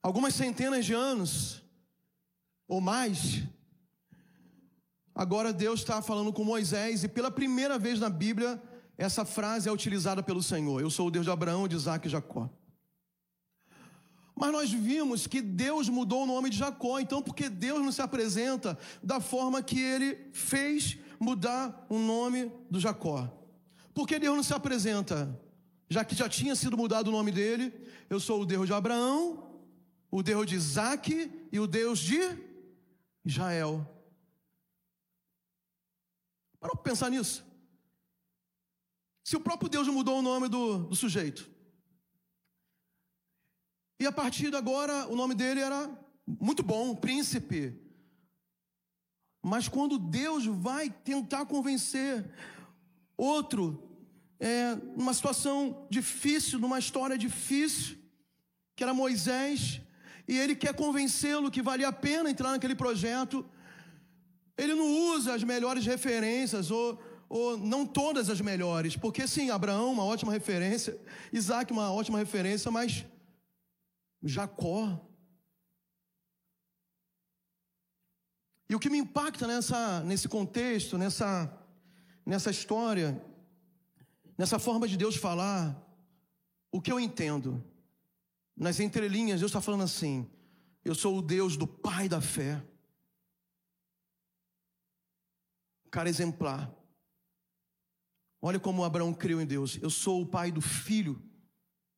algumas 0.02 0.34
centenas 0.34 0.84
de 0.84 0.92
anos 0.92 1.62
ou 2.66 2.80
mais. 2.80 3.42
Agora 5.14 5.52
Deus 5.52 5.80
está 5.80 6.02
falando 6.02 6.32
com 6.32 6.42
Moisés 6.42 7.04
e 7.04 7.08
pela 7.08 7.30
primeira 7.30 7.78
vez 7.78 8.00
na 8.00 8.10
Bíblia 8.10 8.60
essa 8.98 9.24
frase 9.24 9.68
é 9.68 9.72
utilizada 9.72 10.22
pelo 10.22 10.42
Senhor. 10.42 10.80
Eu 10.80 10.90
sou 10.90 11.08
o 11.08 11.10
Deus 11.10 11.24
de 11.24 11.30
Abraão, 11.30 11.68
de 11.68 11.76
Isaac 11.76 12.06
e 12.06 12.10
Jacó. 12.10 12.50
Mas 14.36 14.50
nós 14.50 14.72
vimos 14.72 15.28
que 15.28 15.40
Deus 15.40 15.88
mudou 15.88 16.24
o 16.24 16.26
nome 16.26 16.50
de 16.50 16.56
Jacó, 16.58 16.98
então 16.98 17.22
porque 17.22 17.48
Deus 17.48 17.80
não 17.80 17.92
se 17.92 18.02
apresenta 18.02 18.76
da 19.02 19.20
forma 19.20 19.62
que 19.62 19.80
ele 19.80 20.28
fez 20.32 20.98
mudar 21.20 21.86
o 21.88 21.98
nome 21.98 22.50
do 22.68 22.80
Jacó. 22.80 23.32
Porque 23.92 24.18
Deus 24.18 24.34
não 24.34 24.42
se 24.42 24.52
apresenta, 24.52 25.40
já 25.88 26.04
que 26.04 26.16
já 26.16 26.28
tinha 26.28 26.56
sido 26.56 26.76
mudado 26.76 27.08
o 27.08 27.12
nome 27.12 27.30
dele, 27.30 27.72
eu 28.10 28.18
sou 28.18 28.42
o 28.42 28.46
Deus 28.46 28.66
de 28.66 28.72
Abraão, 28.72 29.60
o 30.10 30.20
Deus 30.22 30.46
de 30.46 30.56
Isaac 30.56 31.30
e 31.52 31.60
o 31.60 31.66
Deus 31.68 32.00
de 32.00 32.20
Israel. 33.24 33.93
Para 36.64 36.76
pensar 36.76 37.10
nisso. 37.10 37.44
Se 39.22 39.36
o 39.36 39.40
próprio 39.40 39.68
Deus 39.68 39.86
mudou 39.86 40.20
o 40.20 40.22
nome 40.22 40.48
do, 40.48 40.84
do 40.84 40.96
sujeito, 40.96 41.50
e 44.00 44.06
a 44.06 44.12
partir 44.12 44.48
de 44.48 44.56
agora 44.56 45.06
o 45.08 45.14
nome 45.14 45.34
dele 45.34 45.60
era 45.60 45.90
muito 46.26 46.62
bom, 46.62 46.96
príncipe. 46.96 47.78
Mas 49.42 49.68
quando 49.68 49.98
Deus 49.98 50.46
vai 50.46 50.88
tentar 50.88 51.44
convencer 51.44 52.32
outro, 53.14 53.86
é, 54.40 54.74
numa 54.96 55.12
situação 55.12 55.86
difícil, 55.90 56.58
numa 56.58 56.78
história 56.78 57.18
difícil, 57.18 57.98
que 58.74 58.82
era 58.82 58.94
Moisés, 58.94 59.82
e 60.26 60.38
ele 60.38 60.56
quer 60.56 60.74
convencê-lo 60.74 61.50
que 61.50 61.60
valia 61.60 61.88
a 61.88 61.92
pena 61.92 62.30
entrar 62.30 62.52
naquele 62.52 62.74
projeto, 62.74 63.44
ele 64.56 64.74
não 64.74 65.14
usa 65.14 65.34
as 65.34 65.42
melhores 65.42 65.84
referências, 65.84 66.70
ou, 66.70 67.00
ou 67.28 67.56
não 67.56 67.84
todas 67.84 68.30
as 68.30 68.40
melhores, 68.40 68.96
porque 68.96 69.26
sim, 69.26 69.50
Abraão, 69.50 69.92
uma 69.92 70.04
ótima 70.04 70.32
referência, 70.32 70.98
Isaac, 71.32 71.72
uma 71.72 71.92
ótima 71.92 72.18
referência, 72.18 72.70
mas 72.70 73.04
Jacó. 74.22 75.00
E 78.68 78.74
o 78.74 78.78
que 78.80 78.88
me 78.88 78.98
impacta 78.98 79.46
nessa, 79.46 80.00
nesse 80.04 80.28
contexto, 80.28 80.96
nessa, 80.96 81.52
nessa 82.24 82.50
história, 82.50 83.22
nessa 84.38 84.58
forma 84.58 84.88
de 84.88 84.96
Deus 84.96 85.16
falar, 85.16 85.80
o 86.72 86.80
que 86.80 86.90
eu 86.90 86.98
entendo, 86.98 87.62
nas 88.56 88.80
entrelinhas, 88.80 89.40
Deus 89.40 89.50
está 89.50 89.60
falando 89.60 89.82
assim: 89.84 90.28
eu 90.84 90.94
sou 90.94 91.18
o 91.18 91.22
Deus 91.22 91.56
do 91.56 91.66
pai 91.66 92.08
da 92.08 92.20
fé. 92.20 92.62
Cara 95.94 96.08
exemplar. 96.08 96.74
Olha 98.42 98.58
como 98.58 98.82
Abraão 98.84 99.14
creu 99.14 99.40
em 99.40 99.46
Deus. 99.46 99.78
Eu 99.80 99.90
sou 99.90 100.20
o 100.20 100.26
pai 100.26 100.50
do 100.50 100.60
filho, 100.60 101.22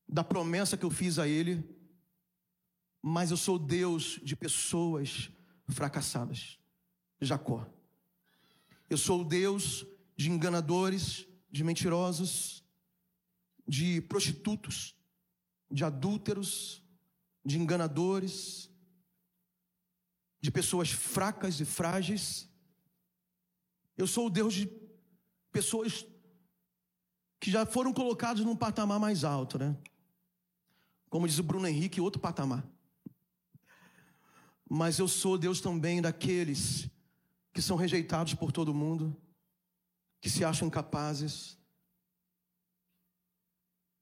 da 0.06 0.22
promessa 0.22 0.76
que 0.76 0.84
eu 0.84 0.90
fiz 0.90 1.18
a 1.18 1.26
ele 1.26 1.76
mas 3.08 3.30
eu 3.30 3.36
sou 3.36 3.56
Deus 3.56 4.18
de 4.20 4.34
pessoas 4.34 5.30
fracassadas. 5.68 6.58
Jacó. 7.20 7.64
Eu 8.90 8.98
sou 8.98 9.20
o 9.20 9.24
Deus 9.24 9.86
de 10.16 10.28
enganadores, 10.28 11.24
de 11.48 11.62
mentirosos, 11.62 12.64
de 13.64 14.00
prostitutos, 14.00 14.96
de 15.70 15.84
adúlteros, 15.84 16.82
de 17.44 17.60
enganadores, 17.60 18.68
de 20.40 20.50
pessoas 20.50 20.90
fracas 20.90 21.60
e 21.60 21.64
frágeis. 21.64 22.50
Eu 23.96 24.06
sou 24.06 24.26
o 24.26 24.30
Deus 24.30 24.52
de 24.54 24.70
pessoas 25.50 26.06
que 27.40 27.50
já 27.50 27.64
foram 27.64 27.92
colocados 27.92 28.44
num 28.44 28.56
patamar 28.56 29.00
mais 29.00 29.24
alto, 29.24 29.58
né? 29.58 29.76
Como 31.08 31.26
diz 31.26 31.38
o 31.38 31.42
Bruno 31.42 31.66
Henrique, 31.66 32.00
outro 32.00 32.20
patamar. 32.20 32.66
Mas 34.68 34.98
eu 34.98 35.08
sou 35.08 35.38
Deus 35.38 35.60
também 35.60 36.02
daqueles 36.02 36.90
que 37.52 37.62
são 37.62 37.76
rejeitados 37.76 38.34
por 38.34 38.52
todo 38.52 38.74
mundo, 38.74 39.16
que 40.20 40.28
se 40.28 40.44
acham 40.44 40.68
incapazes, 40.68 41.56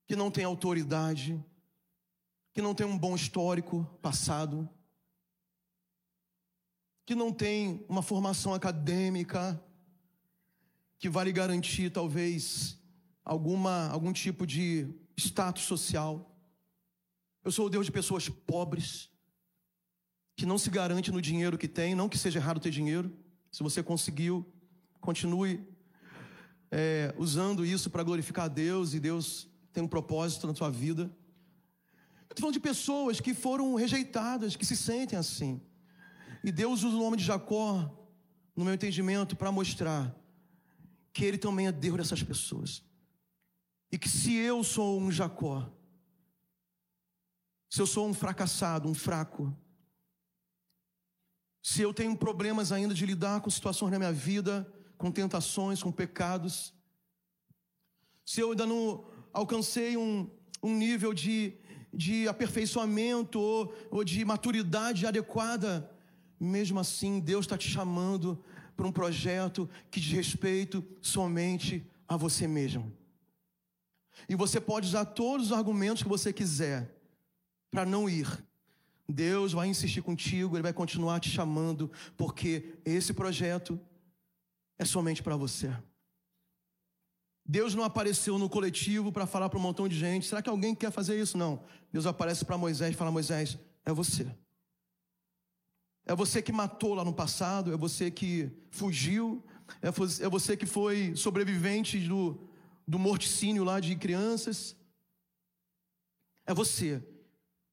que 0.06 0.16
não 0.16 0.30
têm 0.30 0.44
autoridade, 0.44 1.40
que 2.52 2.62
não 2.62 2.74
têm 2.74 2.86
um 2.86 2.98
bom 2.98 3.14
histórico 3.14 3.84
passado, 4.02 4.68
que 7.06 7.14
não 7.14 7.32
têm 7.32 7.84
uma 7.88 8.02
formação 8.02 8.54
acadêmica 8.54 9.62
que 10.98 11.08
vai 11.08 11.24
lhe 11.24 11.32
garantir 11.32 11.90
talvez 11.90 12.78
alguma 13.24 13.88
algum 13.88 14.12
tipo 14.12 14.46
de 14.46 14.88
status 15.16 15.64
social. 15.64 16.30
Eu 17.44 17.52
sou 17.52 17.66
o 17.66 17.70
Deus 17.70 17.86
de 17.86 17.92
pessoas 17.92 18.28
pobres 18.28 19.10
que 20.36 20.46
não 20.46 20.58
se 20.58 20.70
garante 20.70 21.12
no 21.12 21.22
dinheiro 21.22 21.58
que 21.58 21.68
tem, 21.68 21.94
não 21.94 22.08
que 22.08 22.18
seja 22.18 22.38
errado 22.38 22.60
ter 22.60 22.70
dinheiro. 22.70 23.14
Se 23.50 23.62
você 23.62 23.82
conseguiu, 23.82 24.44
continue 25.00 25.66
é, 26.70 27.14
usando 27.16 27.64
isso 27.64 27.88
para 27.88 28.02
glorificar 28.02 28.46
a 28.46 28.48
Deus 28.48 28.94
e 28.94 29.00
Deus 29.00 29.48
tem 29.72 29.82
um 29.82 29.88
propósito 29.88 30.46
na 30.46 30.54
sua 30.54 30.70
vida. 30.70 31.02
Eu 31.02 32.34
estou 32.34 32.40
falando 32.40 32.54
de 32.54 32.60
pessoas 32.60 33.20
que 33.20 33.32
foram 33.32 33.74
rejeitadas, 33.74 34.56
que 34.56 34.66
se 34.66 34.76
sentem 34.76 35.18
assim. 35.18 35.60
E 36.42 36.50
Deus 36.50 36.82
usa 36.82 36.96
o 36.96 36.98
nome 36.98 37.16
de 37.16 37.24
Jacó, 37.24 37.90
no 38.56 38.64
meu 38.64 38.74
entendimento, 38.74 39.36
para 39.36 39.52
mostrar 39.52 40.14
que 41.14 41.24
Ele 41.24 41.38
também 41.38 41.68
é 41.68 41.72
Deus 41.72 41.96
dessas 41.96 42.22
pessoas. 42.22 42.82
E 43.90 43.96
que 43.96 44.08
se 44.08 44.34
eu 44.34 44.64
sou 44.64 45.00
um 45.00 45.10
Jacó, 45.10 45.72
se 47.70 47.80
eu 47.80 47.86
sou 47.86 48.08
um 48.08 48.12
fracassado, 48.12 48.88
um 48.88 48.94
fraco, 48.94 49.56
se 51.62 51.80
eu 51.80 51.94
tenho 51.94 52.16
problemas 52.16 52.72
ainda 52.72 52.92
de 52.92 53.06
lidar 53.06 53.40
com 53.40 53.48
situações 53.48 53.92
na 53.92 53.98
minha 53.98 54.12
vida, 54.12 54.70
com 54.98 55.10
tentações, 55.10 55.82
com 55.82 55.92
pecados, 55.92 56.74
se 58.26 58.40
eu 58.40 58.50
ainda 58.50 58.66
não 58.66 59.06
alcancei 59.32 59.96
um, 59.96 60.28
um 60.60 60.76
nível 60.76 61.14
de, 61.14 61.56
de 61.92 62.26
aperfeiçoamento 62.26 63.38
ou, 63.38 63.72
ou 63.88 64.02
de 64.02 64.24
maturidade 64.24 65.06
adequada 65.06 65.88
mesmo 66.44 66.78
assim, 66.78 67.20
Deus 67.20 67.44
está 67.44 67.56
te 67.56 67.68
chamando 67.68 68.42
para 68.76 68.86
um 68.86 68.92
projeto 68.92 69.68
que 69.90 70.00
diz 70.00 70.12
respeito 70.12 70.84
somente 71.00 71.84
a 72.08 72.16
você 72.16 72.46
mesmo. 72.46 72.92
E 74.28 74.34
você 74.34 74.60
pode 74.60 74.88
usar 74.88 75.04
todos 75.04 75.46
os 75.46 75.52
argumentos 75.52 76.02
que 76.02 76.08
você 76.08 76.32
quiser 76.32 76.90
para 77.70 77.84
não 77.84 78.08
ir. 78.08 78.26
Deus 79.08 79.52
vai 79.52 79.68
insistir 79.68 80.02
contigo, 80.02 80.56
Ele 80.56 80.62
vai 80.62 80.72
continuar 80.72 81.20
te 81.20 81.28
chamando, 81.28 81.90
porque 82.16 82.78
esse 82.84 83.12
projeto 83.12 83.78
é 84.78 84.84
somente 84.84 85.22
para 85.22 85.36
você. 85.36 85.74
Deus 87.46 87.74
não 87.74 87.84
apareceu 87.84 88.38
no 88.38 88.48
coletivo 88.48 89.12
para 89.12 89.26
falar 89.26 89.50
para 89.50 89.58
um 89.58 89.62
montão 89.62 89.86
de 89.86 89.98
gente. 89.98 90.26
Será 90.26 90.40
que 90.40 90.48
alguém 90.48 90.74
quer 90.74 90.90
fazer 90.90 91.20
isso? 91.20 91.36
Não. 91.36 91.62
Deus 91.92 92.06
aparece 92.06 92.44
para 92.44 92.56
Moisés 92.56 92.94
e 92.94 92.96
fala: 92.96 93.10
Moisés, 93.10 93.58
é 93.84 93.92
você. 93.92 94.26
É 96.06 96.14
você 96.14 96.42
que 96.42 96.52
matou 96.52 96.94
lá 96.94 97.04
no 97.04 97.14
passado, 97.14 97.72
é 97.72 97.76
você 97.76 98.10
que 98.10 98.50
fugiu, 98.70 99.42
é, 99.80 99.88
é 99.88 100.28
você 100.28 100.56
que 100.56 100.66
foi 100.66 101.16
sobrevivente 101.16 101.98
do, 102.00 102.38
do 102.86 102.98
morticínio 102.98 103.64
lá 103.64 103.80
de 103.80 103.96
crianças. 103.96 104.76
É 106.46 106.52
você. 106.52 107.02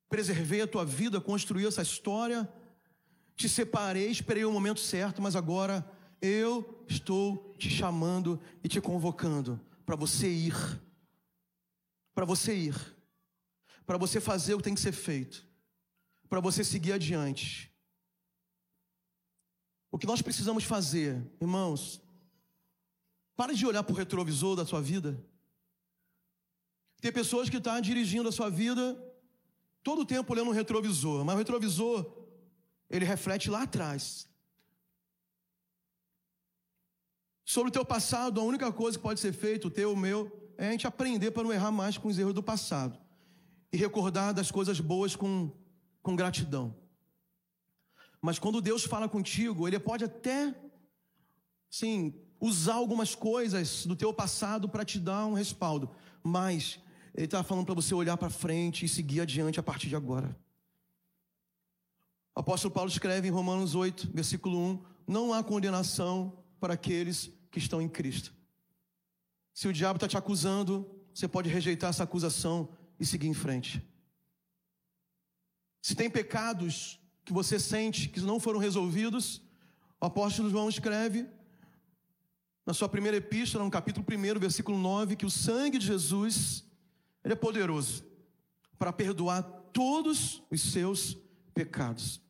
Preservei 0.10 0.62
a 0.62 0.68
tua 0.68 0.86
vida, 0.86 1.20
construí 1.20 1.66
essa 1.66 1.82
história, 1.82 2.52
te 3.36 3.50
separei, 3.50 4.10
esperei 4.10 4.46
o 4.46 4.52
momento 4.52 4.80
certo, 4.80 5.22
mas 5.22 5.36
agora 5.36 5.90
eu 6.22 6.84
estou 6.88 7.54
te 7.58 7.70
chamando 7.70 8.40
e 8.64 8.68
te 8.68 8.80
convocando 8.80 9.60
para 9.86 9.96
você 9.96 10.30
ir. 10.30 10.56
Para 12.14 12.26
você 12.26 12.56
ir. 12.56 12.76
Para 13.86 13.98
você 13.98 14.22
fazer 14.22 14.54
o 14.54 14.58
que 14.58 14.64
tem 14.64 14.76
que 14.76 14.82
ser 14.82 14.92
feito. 14.92 15.46
Para 16.30 16.40
você 16.40 16.64
seguir 16.64 16.94
adiante. 16.94 17.71
O 19.92 19.98
que 20.00 20.08
nós 20.08 20.22
precisamos 20.22 20.64
fazer, 20.64 21.22
irmãos, 21.40 22.02
para 23.36 23.54
de 23.54 23.66
olhar 23.66 23.84
para 23.84 23.94
o 23.94 23.98
retrovisor 23.98 24.56
da 24.56 24.66
sua 24.66 24.82
vida. 24.82 25.20
Tem 27.02 27.12
pessoas 27.12 27.50
que 27.50 27.58
estão 27.58 27.74
tá 27.74 27.80
dirigindo 27.80 28.30
a 28.30 28.32
sua 28.32 28.50
vida 28.50 28.98
todo 29.84 30.02
o 30.02 30.06
tempo 30.06 30.32
olhando 30.32 30.50
o 30.50 30.54
retrovisor, 30.54 31.26
mas 31.26 31.36
o 31.36 31.38
retrovisor, 31.40 32.06
ele 32.90 33.04
reflete 33.04 33.50
lá 33.50 33.64
atrás. 33.64 34.30
Sobre 37.44 37.70
o 37.70 37.72
teu 37.74 37.84
passado, 37.84 38.40
a 38.40 38.44
única 38.44 38.72
coisa 38.72 38.98
que 38.98 39.04
pode 39.04 39.20
ser 39.20 39.34
feita, 39.34 39.68
o 39.68 39.72
teu, 39.72 39.92
o 39.92 39.98
meu, 39.98 40.54
é 40.58 40.68
a 40.68 40.72
gente 40.72 40.88
aprender 40.88 41.32
para 41.32 41.44
não 41.44 41.52
errar 41.52 41.72
mais 41.72 41.98
com 41.98 42.08
os 42.08 42.18
erros 42.18 42.34
do 42.34 42.44
passado. 42.44 42.98
E 43.74 43.78
recordar 43.78 44.34
das 44.34 44.52
coisas 44.52 44.80
boas 44.80 45.16
com, 45.16 45.52
com 46.02 46.16
gratidão. 46.16 46.76
Mas 48.22 48.38
quando 48.38 48.62
Deus 48.62 48.84
fala 48.84 49.10
contigo, 49.10 49.68
Ele 49.68 49.80
pode 49.80 50.04
até, 50.04 50.56
sim, 51.70 52.14
usar 52.40 52.76
algumas 52.76 53.16
coisas 53.16 53.86
do 53.86 53.96
teu 53.96 54.14
passado 54.14 54.70
para 54.70 54.86
te 54.86 55.00
dar 55.00 55.26
um 55.26 55.34
respaldo. 55.34 55.90
Mas 56.24 56.80
Ele 57.16 57.26
está 57.26 57.44
falando 57.44 57.66
para 57.66 57.76
você 57.76 57.96
olhar 57.96 58.18
para 58.18 58.30
frente 58.30 58.86
e 58.86 58.90
seguir 58.90 59.22
adiante 59.22 59.60
a 59.60 59.64
partir 59.64 59.90
de 59.90 59.96
agora. 59.96 60.38
O 62.36 62.40
apóstolo 62.40 62.74
Paulo 62.74 62.90
escreve 62.90 63.28
em 63.28 63.32
Romanos 63.32 63.74
8, 63.74 64.12
versículo 64.14 64.58
1: 64.58 64.86
Não 65.08 65.34
há 65.34 65.44
condenação 65.44 66.38
para 66.60 66.76
aqueles 66.76 67.32
que 67.50 67.58
estão 67.58 67.82
em 67.82 67.90
Cristo. 67.90 68.34
Se 69.54 69.68
o 69.68 69.74
diabo 69.74 69.98
está 69.98 70.08
te 70.08 70.18
acusando, 70.18 70.90
você 71.14 71.28
pode 71.28 71.50
rejeitar 71.50 71.90
essa 71.90 72.04
acusação 72.04 72.70
e 73.00 73.06
seguir 73.06 73.28
em 73.28 73.34
frente. 73.34 73.86
Se 75.82 75.96
tem 75.96 76.10
pecados 76.10 77.01
que 77.24 77.34
você 77.34 77.60
sente 77.60 78.10
que 78.10 78.20
não 78.20 78.40
foram 78.40 78.60
resolvidos, 78.60 79.42
o 80.00 80.06
apóstolo 80.06 80.50
João 80.50 80.70
escreve 80.70 81.28
na 82.66 82.74
sua 82.74 82.90
primeira 82.90 83.18
epístola, 83.18 83.64
no 83.64 83.72
capítulo 83.72 84.06
1, 84.08 84.40
versículo 84.40 84.78
9, 84.78 85.16
que 85.16 85.26
o 85.26 85.32
sangue 85.32 85.78
de 85.78 85.88
Jesus 85.88 86.64
ele 87.24 87.34
é 87.34 87.38
poderoso 87.38 88.04
para 88.78 88.92
perdoar 88.92 89.44
todos 89.72 90.42
os 90.50 90.62
seus 90.72 91.18
pecados 91.54 92.22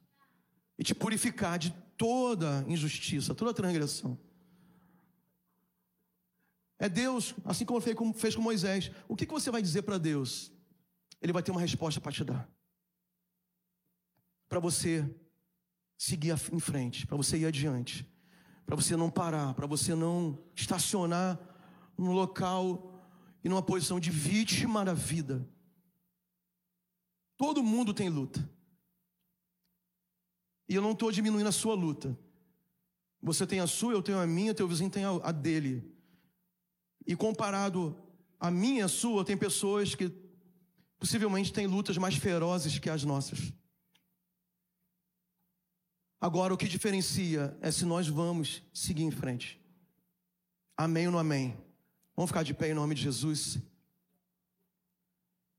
e 0.78 0.84
te 0.84 0.94
purificar 0.94 1.58
de 1.58 1.72
toda 1.98 2.66
injustiça, 2.68 3.34
toda 3.34 3.54
transgressão. 3.54 4.18
É 6.78 6.90
Deus, 6.90 7.36
assim 7.46 7.64
como 7.64 7.80
fez 7.80 8.36
com 8.36 8.42
Moisés. 8.42 8.92
O 9.08 9.16
que 9.16 9.26
você 9.26 9.52
vai 9.52 9.62
dizer 9.62 9.84
para 9.84 9.98
Deus? 10.00 10.52
Ele 11.22 11.32
vai 11.32 11.44
ter 11.44 11.52
uma 11.52 11.62
resposta 11.62 12.02
para 12.02 12.12
te 12.12 12.24
dar 12.24 12.50
para 14.52 14.60
você 14.60 15.10
seguir 15.98 16.36
em 16.52 16.60
frente, 16.60 17.08
para 17.08 17.16
você 17.16 17.38
ir 17.38 17.46
adiante, 17.46 18.06
para 18.66 18.76
você 18.76 18.98
não 18.98 19.10
parar, 19.10 19.54
para 19.54 19.66
você 19.66 19.96
não 19.96 20.44
estacionar 20.54 21.40
num 21.98 22.12
local 22.12 23.02
e 23.42 23.48
numa 23.48 23.62
posição 23.62 23.98
de 23.98 24.12
vítima 24.12 24.84
da 24.84 24.94
vida. 24.94 25.48
Todo 27.38 27.64
mundo 27.64 27.94
tem 27.94 28.10
luta. 28.10 28.46
E 30.68 30.76
eu 30.76 30.82
não 30.82 30.92
estou 30.92 31.14
diminuindo 31.14 31.48
a 31.48 31.54
sua 31.54 31.74
luta. 31.74 32.20
Você 33.22 33.48
tem 33.48 33.62
a 33.62 33.68
sua, 33.68 33.94
eu 33.94 34.04
tenho 34.04 34.20
a 34.20 34.28
minha, 34.28 34.54
teu 34.54 34.68
vizinho 34.68 34.90
tem 34.90 35.06
a 35.06 35.32
dele. 35.32 35.96
E 37.08 37.16
comparado 37.16 37.98
a 38.38 38.52
minha 38.52 38.82
e 38.82 38.84
a 38.84 38.90
sua, 38.90 39.24
tem 39.24 39.38
pessoas 39.38 39.96
que 39.96 40.12
possivelmente 41.00 41.54
têm 41.54 41.68
lutas 41.68 41.98
mais 41.98 42.16
ferozes 42.16 42.78
que 42.80 42.90
as 42.90 43.06
nossas. 43.06 43.54
Agora, 46.22 46.54
o 46.54 46.58
que 46.58 46.68
diferencia 46.68 47.58
é 47.62 47.72
se 47.72 47.84
nós 47.84 48.08
vamos 48.08 48.62
seguir 48.72 49.02
em 49.02 49.10
frente. 49.10 49.60
Amém 50.78 51.08
ou 51.08 51.12
não 51.12 51.18
amém? 51.18 51.58
Vamos 52.16 52.30
ficar 52.30 52.44
de 52.44 52.54
pé 52.54 52.70
em 52.70 52.76
nome 52.76 52.94
de 52.94 53.02
Jesus. 53.02 53.58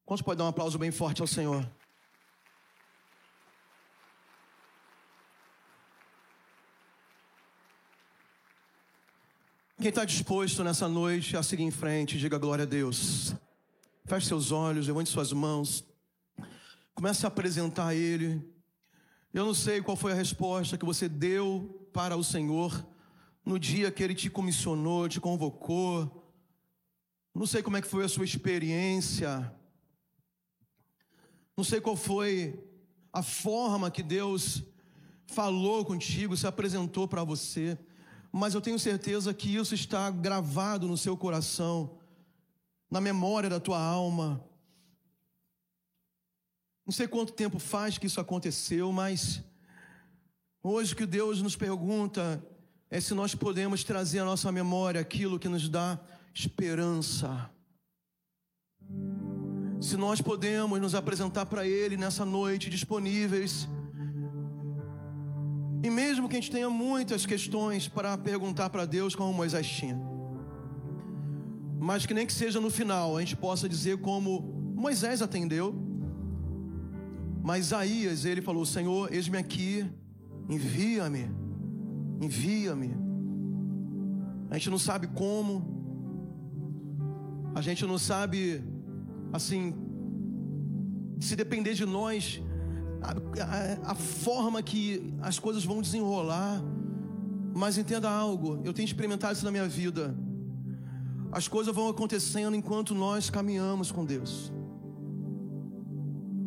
Quantos 0.05 0.23
pode 0.23 0.39
dar 0.39 0.45
um 0.45 0.49
aplauso 0.49 0.79
bem 0.79 0.93
forte 0.93 1.21
ao 1.21 1.27
Senhor? 1.27 1.69
Quem 9.79 9.89
está 9.89 10.05
disposto 10.05 10.63
nessa 10.63 10.87
noite 10.87 11.37
a 11.37 11.43
seguir 11.43 11.65
em 11.65 11.73
frente, 11.73 12.17
diga 12.17 12.39
glória 12.39 12.63
a 12.63 12.67
Deus. 12.67 13.35
Feche 14.05 14.29
seus 14.29 14.53
olhos, 14.53 14.87
levante 14.87 15.11
suas 15.11 15.33
mãos. 15.33 15.85
Comece 16.95 17.27
a 17.27 17.29
apresentar 17.29 17.89
a 17.89 17.95
Ele. 17.97 18.52
Eu 19.33 19.47
não 19.47 19.55
sei 19.55 19.81
qual 19.81 19.97
foi 19.97 20.13
a 20.13 20.15
resposta 20.15 20.77
que 20.77 20.85
você 20.85 21.09
deu 21.09 21.89
para 21.91 22.17
o 22.17 22.23
Senhor 22.23 22.87
no 23.45 23.59
dia 23.59 23.91
que 23.91 24.03
Ele 24.03 24.15
te 24.15 24.29
comissionou, 24.29 25.09
te 25.09 25.21
convocou. 25.21 26.23
Não 27.35 27.47
sei 27.47 27.63
como 27.63 27.79
é 27.79 27.81
que 27.81 27.89
foi 27.89 28.05
a 28.05 28.09
sua 28.09 28.27
experiência. 28.27 29.51
Não 31.57 31.65
sei 31.65 31.81
qual 31.81 31.97
foi 31.97 32.63
a 33.11 33.23
forma 33.23 33.91
que 33.91 34.03
Deus 34.03 34.63
falou 35.27 35.83
contigo, 35.83 36.37
se 36.37 36.47
apresentou 36.47 37.09
para 37.09 37.25
você. 37.25 37.79
Mas 38.31 38.53
eu 38.53 38.61
tenho 38.61 38.79
certeza 38.79 39.33
que 39.33 39.55
isso 39.55 39.75
está 39.75 40.11
gravado 40.11 40.87
no 40.87 40.97
seu 40.97 41.17
coração, 41.17 41.99
na 42.91 43.01
memória 43.01 43.49
da 43.49 43.59
tua 43.59 43.83
alma. 43.83 44.45
Não 46.85 46.93
sei 46.93 47.07
quanto 47.07 47.33
tempo 47.33 47.59
faz 47.59 47.97
que 47.97 48.07
isso 48.07 48.21
aconteceu, 48.21 48.91
mas 48.91 49.43
hoje 50.63 50.97
que 50.97 51.07
Deus 51.07 51.41
nos 51.41 51.55
pergunta 51.55 52.45
é 52.91 53.01
se 53.01 53.15
nós 53.15 53.35
podemos 53.35 53.85
trazer 53.85 54.19
à 54.19 54.25
nossa 54.25 54.51
memória 54.51 55.01
aquilo 55.01 55.39
que 55.39 55.49
nos 55.49 55.69
dá 55.69 55.99
esperança. 56.35 57.51
Se 59.81 59.97
nós 59.97 60.21
podemos 60.21 60.81
nos 60.81 60.95
apresentar 60.95 61.47
para 61.47 61.67
Ele 61.67 61.97
nessa 61.97 62.25
noite 62.25 62.69
disponíveis. 62.69 63.69
E 65.85 65.91
mesmo 65.91 66.29
que 66.29 66.37
a 66.37 66.41
gente 66.41 66.51
tenha 66.51 66.71
muitas 66.71 67.25
questões 67.25 67.89
para 67.89 68.17
perguntar 68.19 68.71
para 68.71 68.85
Deus, 68.85 69.15
como 69.15 69.33
Moisés 69.33 69.69
tinha, 69.69 69.99
mas 71.81 72.07
que 72.07 72.15
nem 72.15 72.25
que 72.25 72.33
seja 72.33 72.61
no 72.61 72.71
final 72.71 73.17
a 73.17 73.21
gente 73.21 73.35
possa 73.35 73.69
dizer 73.69 73.99
como 73.99 74.41
Moisés 74.77 75.21
atendeu 75.21 75.92
mas 77.43 77.67
Isaías, 77.67 78.25
ele 78.25 78.41
falou: 78.41 78.65
Senhor, 78.65 79.13
eis-me 79.13 79.37
aqui, 79.37 79.85
envia-me, 80.49 81.29
envia-me. 82.21 82.95
A 84.49 84.55
gente 84.55 84.71
não 84.71 84.79
sabe 84.79 85.09
como, 85.09 85.65
a 87.55 87.61
gente 87.61 87.85
não 87.85 87.99
sabe, 87.99 88.63
assim, 89.33 89.75
se 91.19 91.35
depender 91.35 91.75
de 91.75 91.85
nós, 91.85 92.41
a, 93.03 93.11
a, 93.11 93.93
a 93.93 93.95
forma 93.95 94.63
que 94.63 95.13
as 95.21 95.39
coisas 95.39 95.65
vão 95.65 95.83
desenrolar. 95.83 96.63
Mas 97.55 97.77
entenda 97.77 98.09
algo, 98.09 98.63
eu 98.65 98.73
tenho 98.73 98.87
experimentado 98.87 99.35
isso 99.35 99.45
na 99.45 99.51
minha 99.51 99.69
vida. 99.69 100.17
As 101.31 101.49
coisas 101.49 101.75
vão 101.75 101.89
acontecendo 101.89 102.55
enquanto 102.55 102.95
nós 102.95 103.29
caminhamos 103.29 103.91
com 103.91 104.05
Deus. 104.05 104.53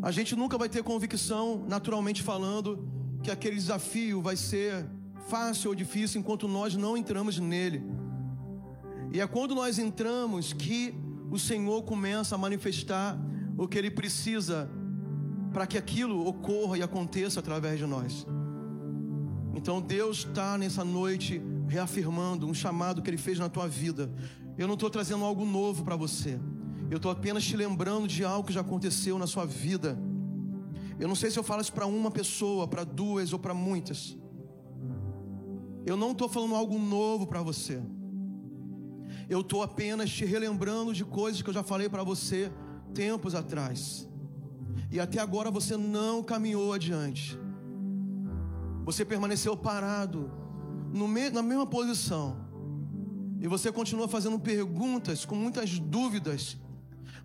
A 0.05 0.11
gente 0.11 0.35
nunca 0.35 0.55
vai 0.55 0.69
ter 0.69 0.83
convicção, 0.83 1.65
naturalmente 1.67 2.21
falando, 2.21 2.87
que 3.23 3.31
aquele 3.31 3.55
desafio 3.55 4.21
vai 4.21 4.35
ser 4.35 4.85
fácil 5.27 5.71
ou 5.71 5.75
difícil 5.75 6.21
enquanto 6.21 6.47
nós 6.47 6.75
não 6.75 6.95
entramos 6.95 7.39
nele. 7.39 7.83
E 9.11 9.19
é 9.19 9.25
quando 9.25 9.55
nós 9.55 9.79
entramos 9.79 10.53
que 10.53 10.93
o 11.31 11.39
Senhor 11.39 11.81
começa 11.81 12.35
a 12.35 12.37
manifestar 12.37 13.17
o 13.57 13.67
que 13.67 13.79
ele 13.79 13.89
precisa 13.89 14.69
para 15.51 15.65
que 15.65 15.75
aquilo 15.75 16.23
ocorra 16.27 16.77
e 16.77 16.83
aconteça 16.83 17.39
através 17.39 17.79
de 17.79 17.87
nós. 17.87 18.27
Então 19.55 19.81
Deus 19.81 20.17
está 20.19 20.55
nessa 20.55 20.85
noite 20.85 21.41
reafirmando 21.67 22.45
um 22.45 22.53
chamado 22.53 23.01
que 23.01 23.09
Ele 23.09 23.17
fez 23.17 23.39
na 23.39 23.49
tua 23.49 23.67
vida. 23.67 24.13
Eu 24.55 24.67
não 24.67 24.75
estou 24.75 24.91
trazendo 24.91 25.25
algo 25.25 25.43
novo 25.45 25.83
para 25.83 25.95
você. 25.95 26.39
Eu 26.89 26.97
estou 26.97 27.11
apenas 27.11 27.43
te 27.43 27.55
lembrando 27.55 28.07
de 28.07 28.23
algo 28.23 28.47
que 28.47 28.53
já 28.53 28.61
aconteceu 28.61 29.17
na 29.17 29.27
sua 29.27 29.45
vida. 29.45 29.97
Eu 30.99 31.07
não 31.07 31.15
sei 31.15 31.29
se 31.31 31.37
eu 31.37 31.43
falo 31.43 31.61
isso 31.61 31.73
para 31.73 31.85
uma 31.85 32.11
pessoa, 32.11 32.67
para 32.67 32.83
duas 32.83 33.33
ou 33.33 33.39
para 33.39 33.53
muitas. 33.53 34.17
Eu 35.85 35.97
não 35.97 36.11
estou 36.11 36.29
falando 36.29 36.55
algo 36.55 36.79
novo 36.79 37.27
para 37.27 37.41
você. 37.41 37.81
Eu 39.29 39.41
estou 39.41 39.63
apenas 39.63 40.09
te 40.09 40.25
relembrando 40.25 40.93
de 40.93 41.03
coisas 41.03 41.41
que 41.41 41.49
eu 41.49 41.53
já 41.53 41.63
falei 41.63 41.89
para 41.89 42.03
você 42.03 42.51
tempos 42.93 43.35
atrás. 43.35 44.07
E 44.91 44.99
até 44.99 45.19
agora 45.19 45.49
você 45.51 45.75
não 45.75 46.23
caminhou 46.23 46.73
adiante. 46.73 47.37
Você 48.85 49.03
permaneceu 49.03 49.57
parado 49.57 50.31
me, 50.93 51.29
na 51.29 51.41
mesma 51.41 51.65
posição. 51.65 52.37
E 53.41 53.47
você 53.47 53.71
continua 53.71 54.07
fazendo 54.07 54.39
perguntas 54.39 55.25
com 55.25 55.35
muitas 55.35 55.77
dúvidas. 55.77 56.57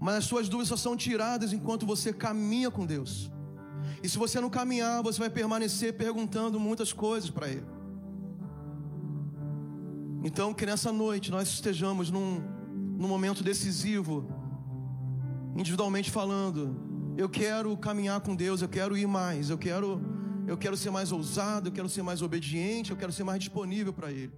Mas 0.01 0.15
as 0.17 0.25
suas 0.25 0.49
dúvidas 0.49 0.69
só 0.69 0.77
são 0.77 0.97
tiradas 0.97 1.53
enquanto 1.53 1.85
você 1.85 2.11
caminha 2.11 2.71
com 2.71 2.87
Deus. 2.87 3.31
E 4.03 4.09
se 4.09 4.17
você 4.17 4.41
não 4.41 4.49
caminhar, 4.49 5.03
você 5.03 5.19
vai 5.19 5.29
permanecer 5.29 5.93
perguntando 5.93 6.59
muitas 6.59 6.91
coisas 6.91 7.29
para 7.29 7.49
Ele. 7.49 7.67
Então, 10.25 10.55
que 10.55 10.65
nessa 10.65 10.91
noite 10.91 11.31
nós 11.31 11.49
estejamos 11.49 12.11
num, 12.11 12.43
num 12.97 13.09
momento 13.09 13.45
decisivo, 13.45 14.27
individualmente 15.55 16.11
falando. 16.11 17.15
Eu 17.17 17.29
quero 17.29 17.77
caminhar 17.77 18.21
com 18.21 18.35
Deus, 18.35 18.63
eu 18.63 18.69
quero 18.69 18.97
ir 18.97 19.07
mais, 19.07 19.51
eu 19.51 19.59
quero, 19.59 20.01
eu 20.47 20.57
quero 20.57 20.77
ser 20.77 20.91
mais 20.91 21.13
ousado, 21.13 21.69
eu 21.69 21.73
quero 21.73 21.89
ser 21.89 22.03
mais 22.03 22.23
obediente, 22.23 22.91
eu 22.91 22.97
quero 22.97 23.13
ser 23.13 23.25
mais 23.25 23.39
disponível 23.39 23.93
para 23.93 24.11
Ele. 24.11 24.33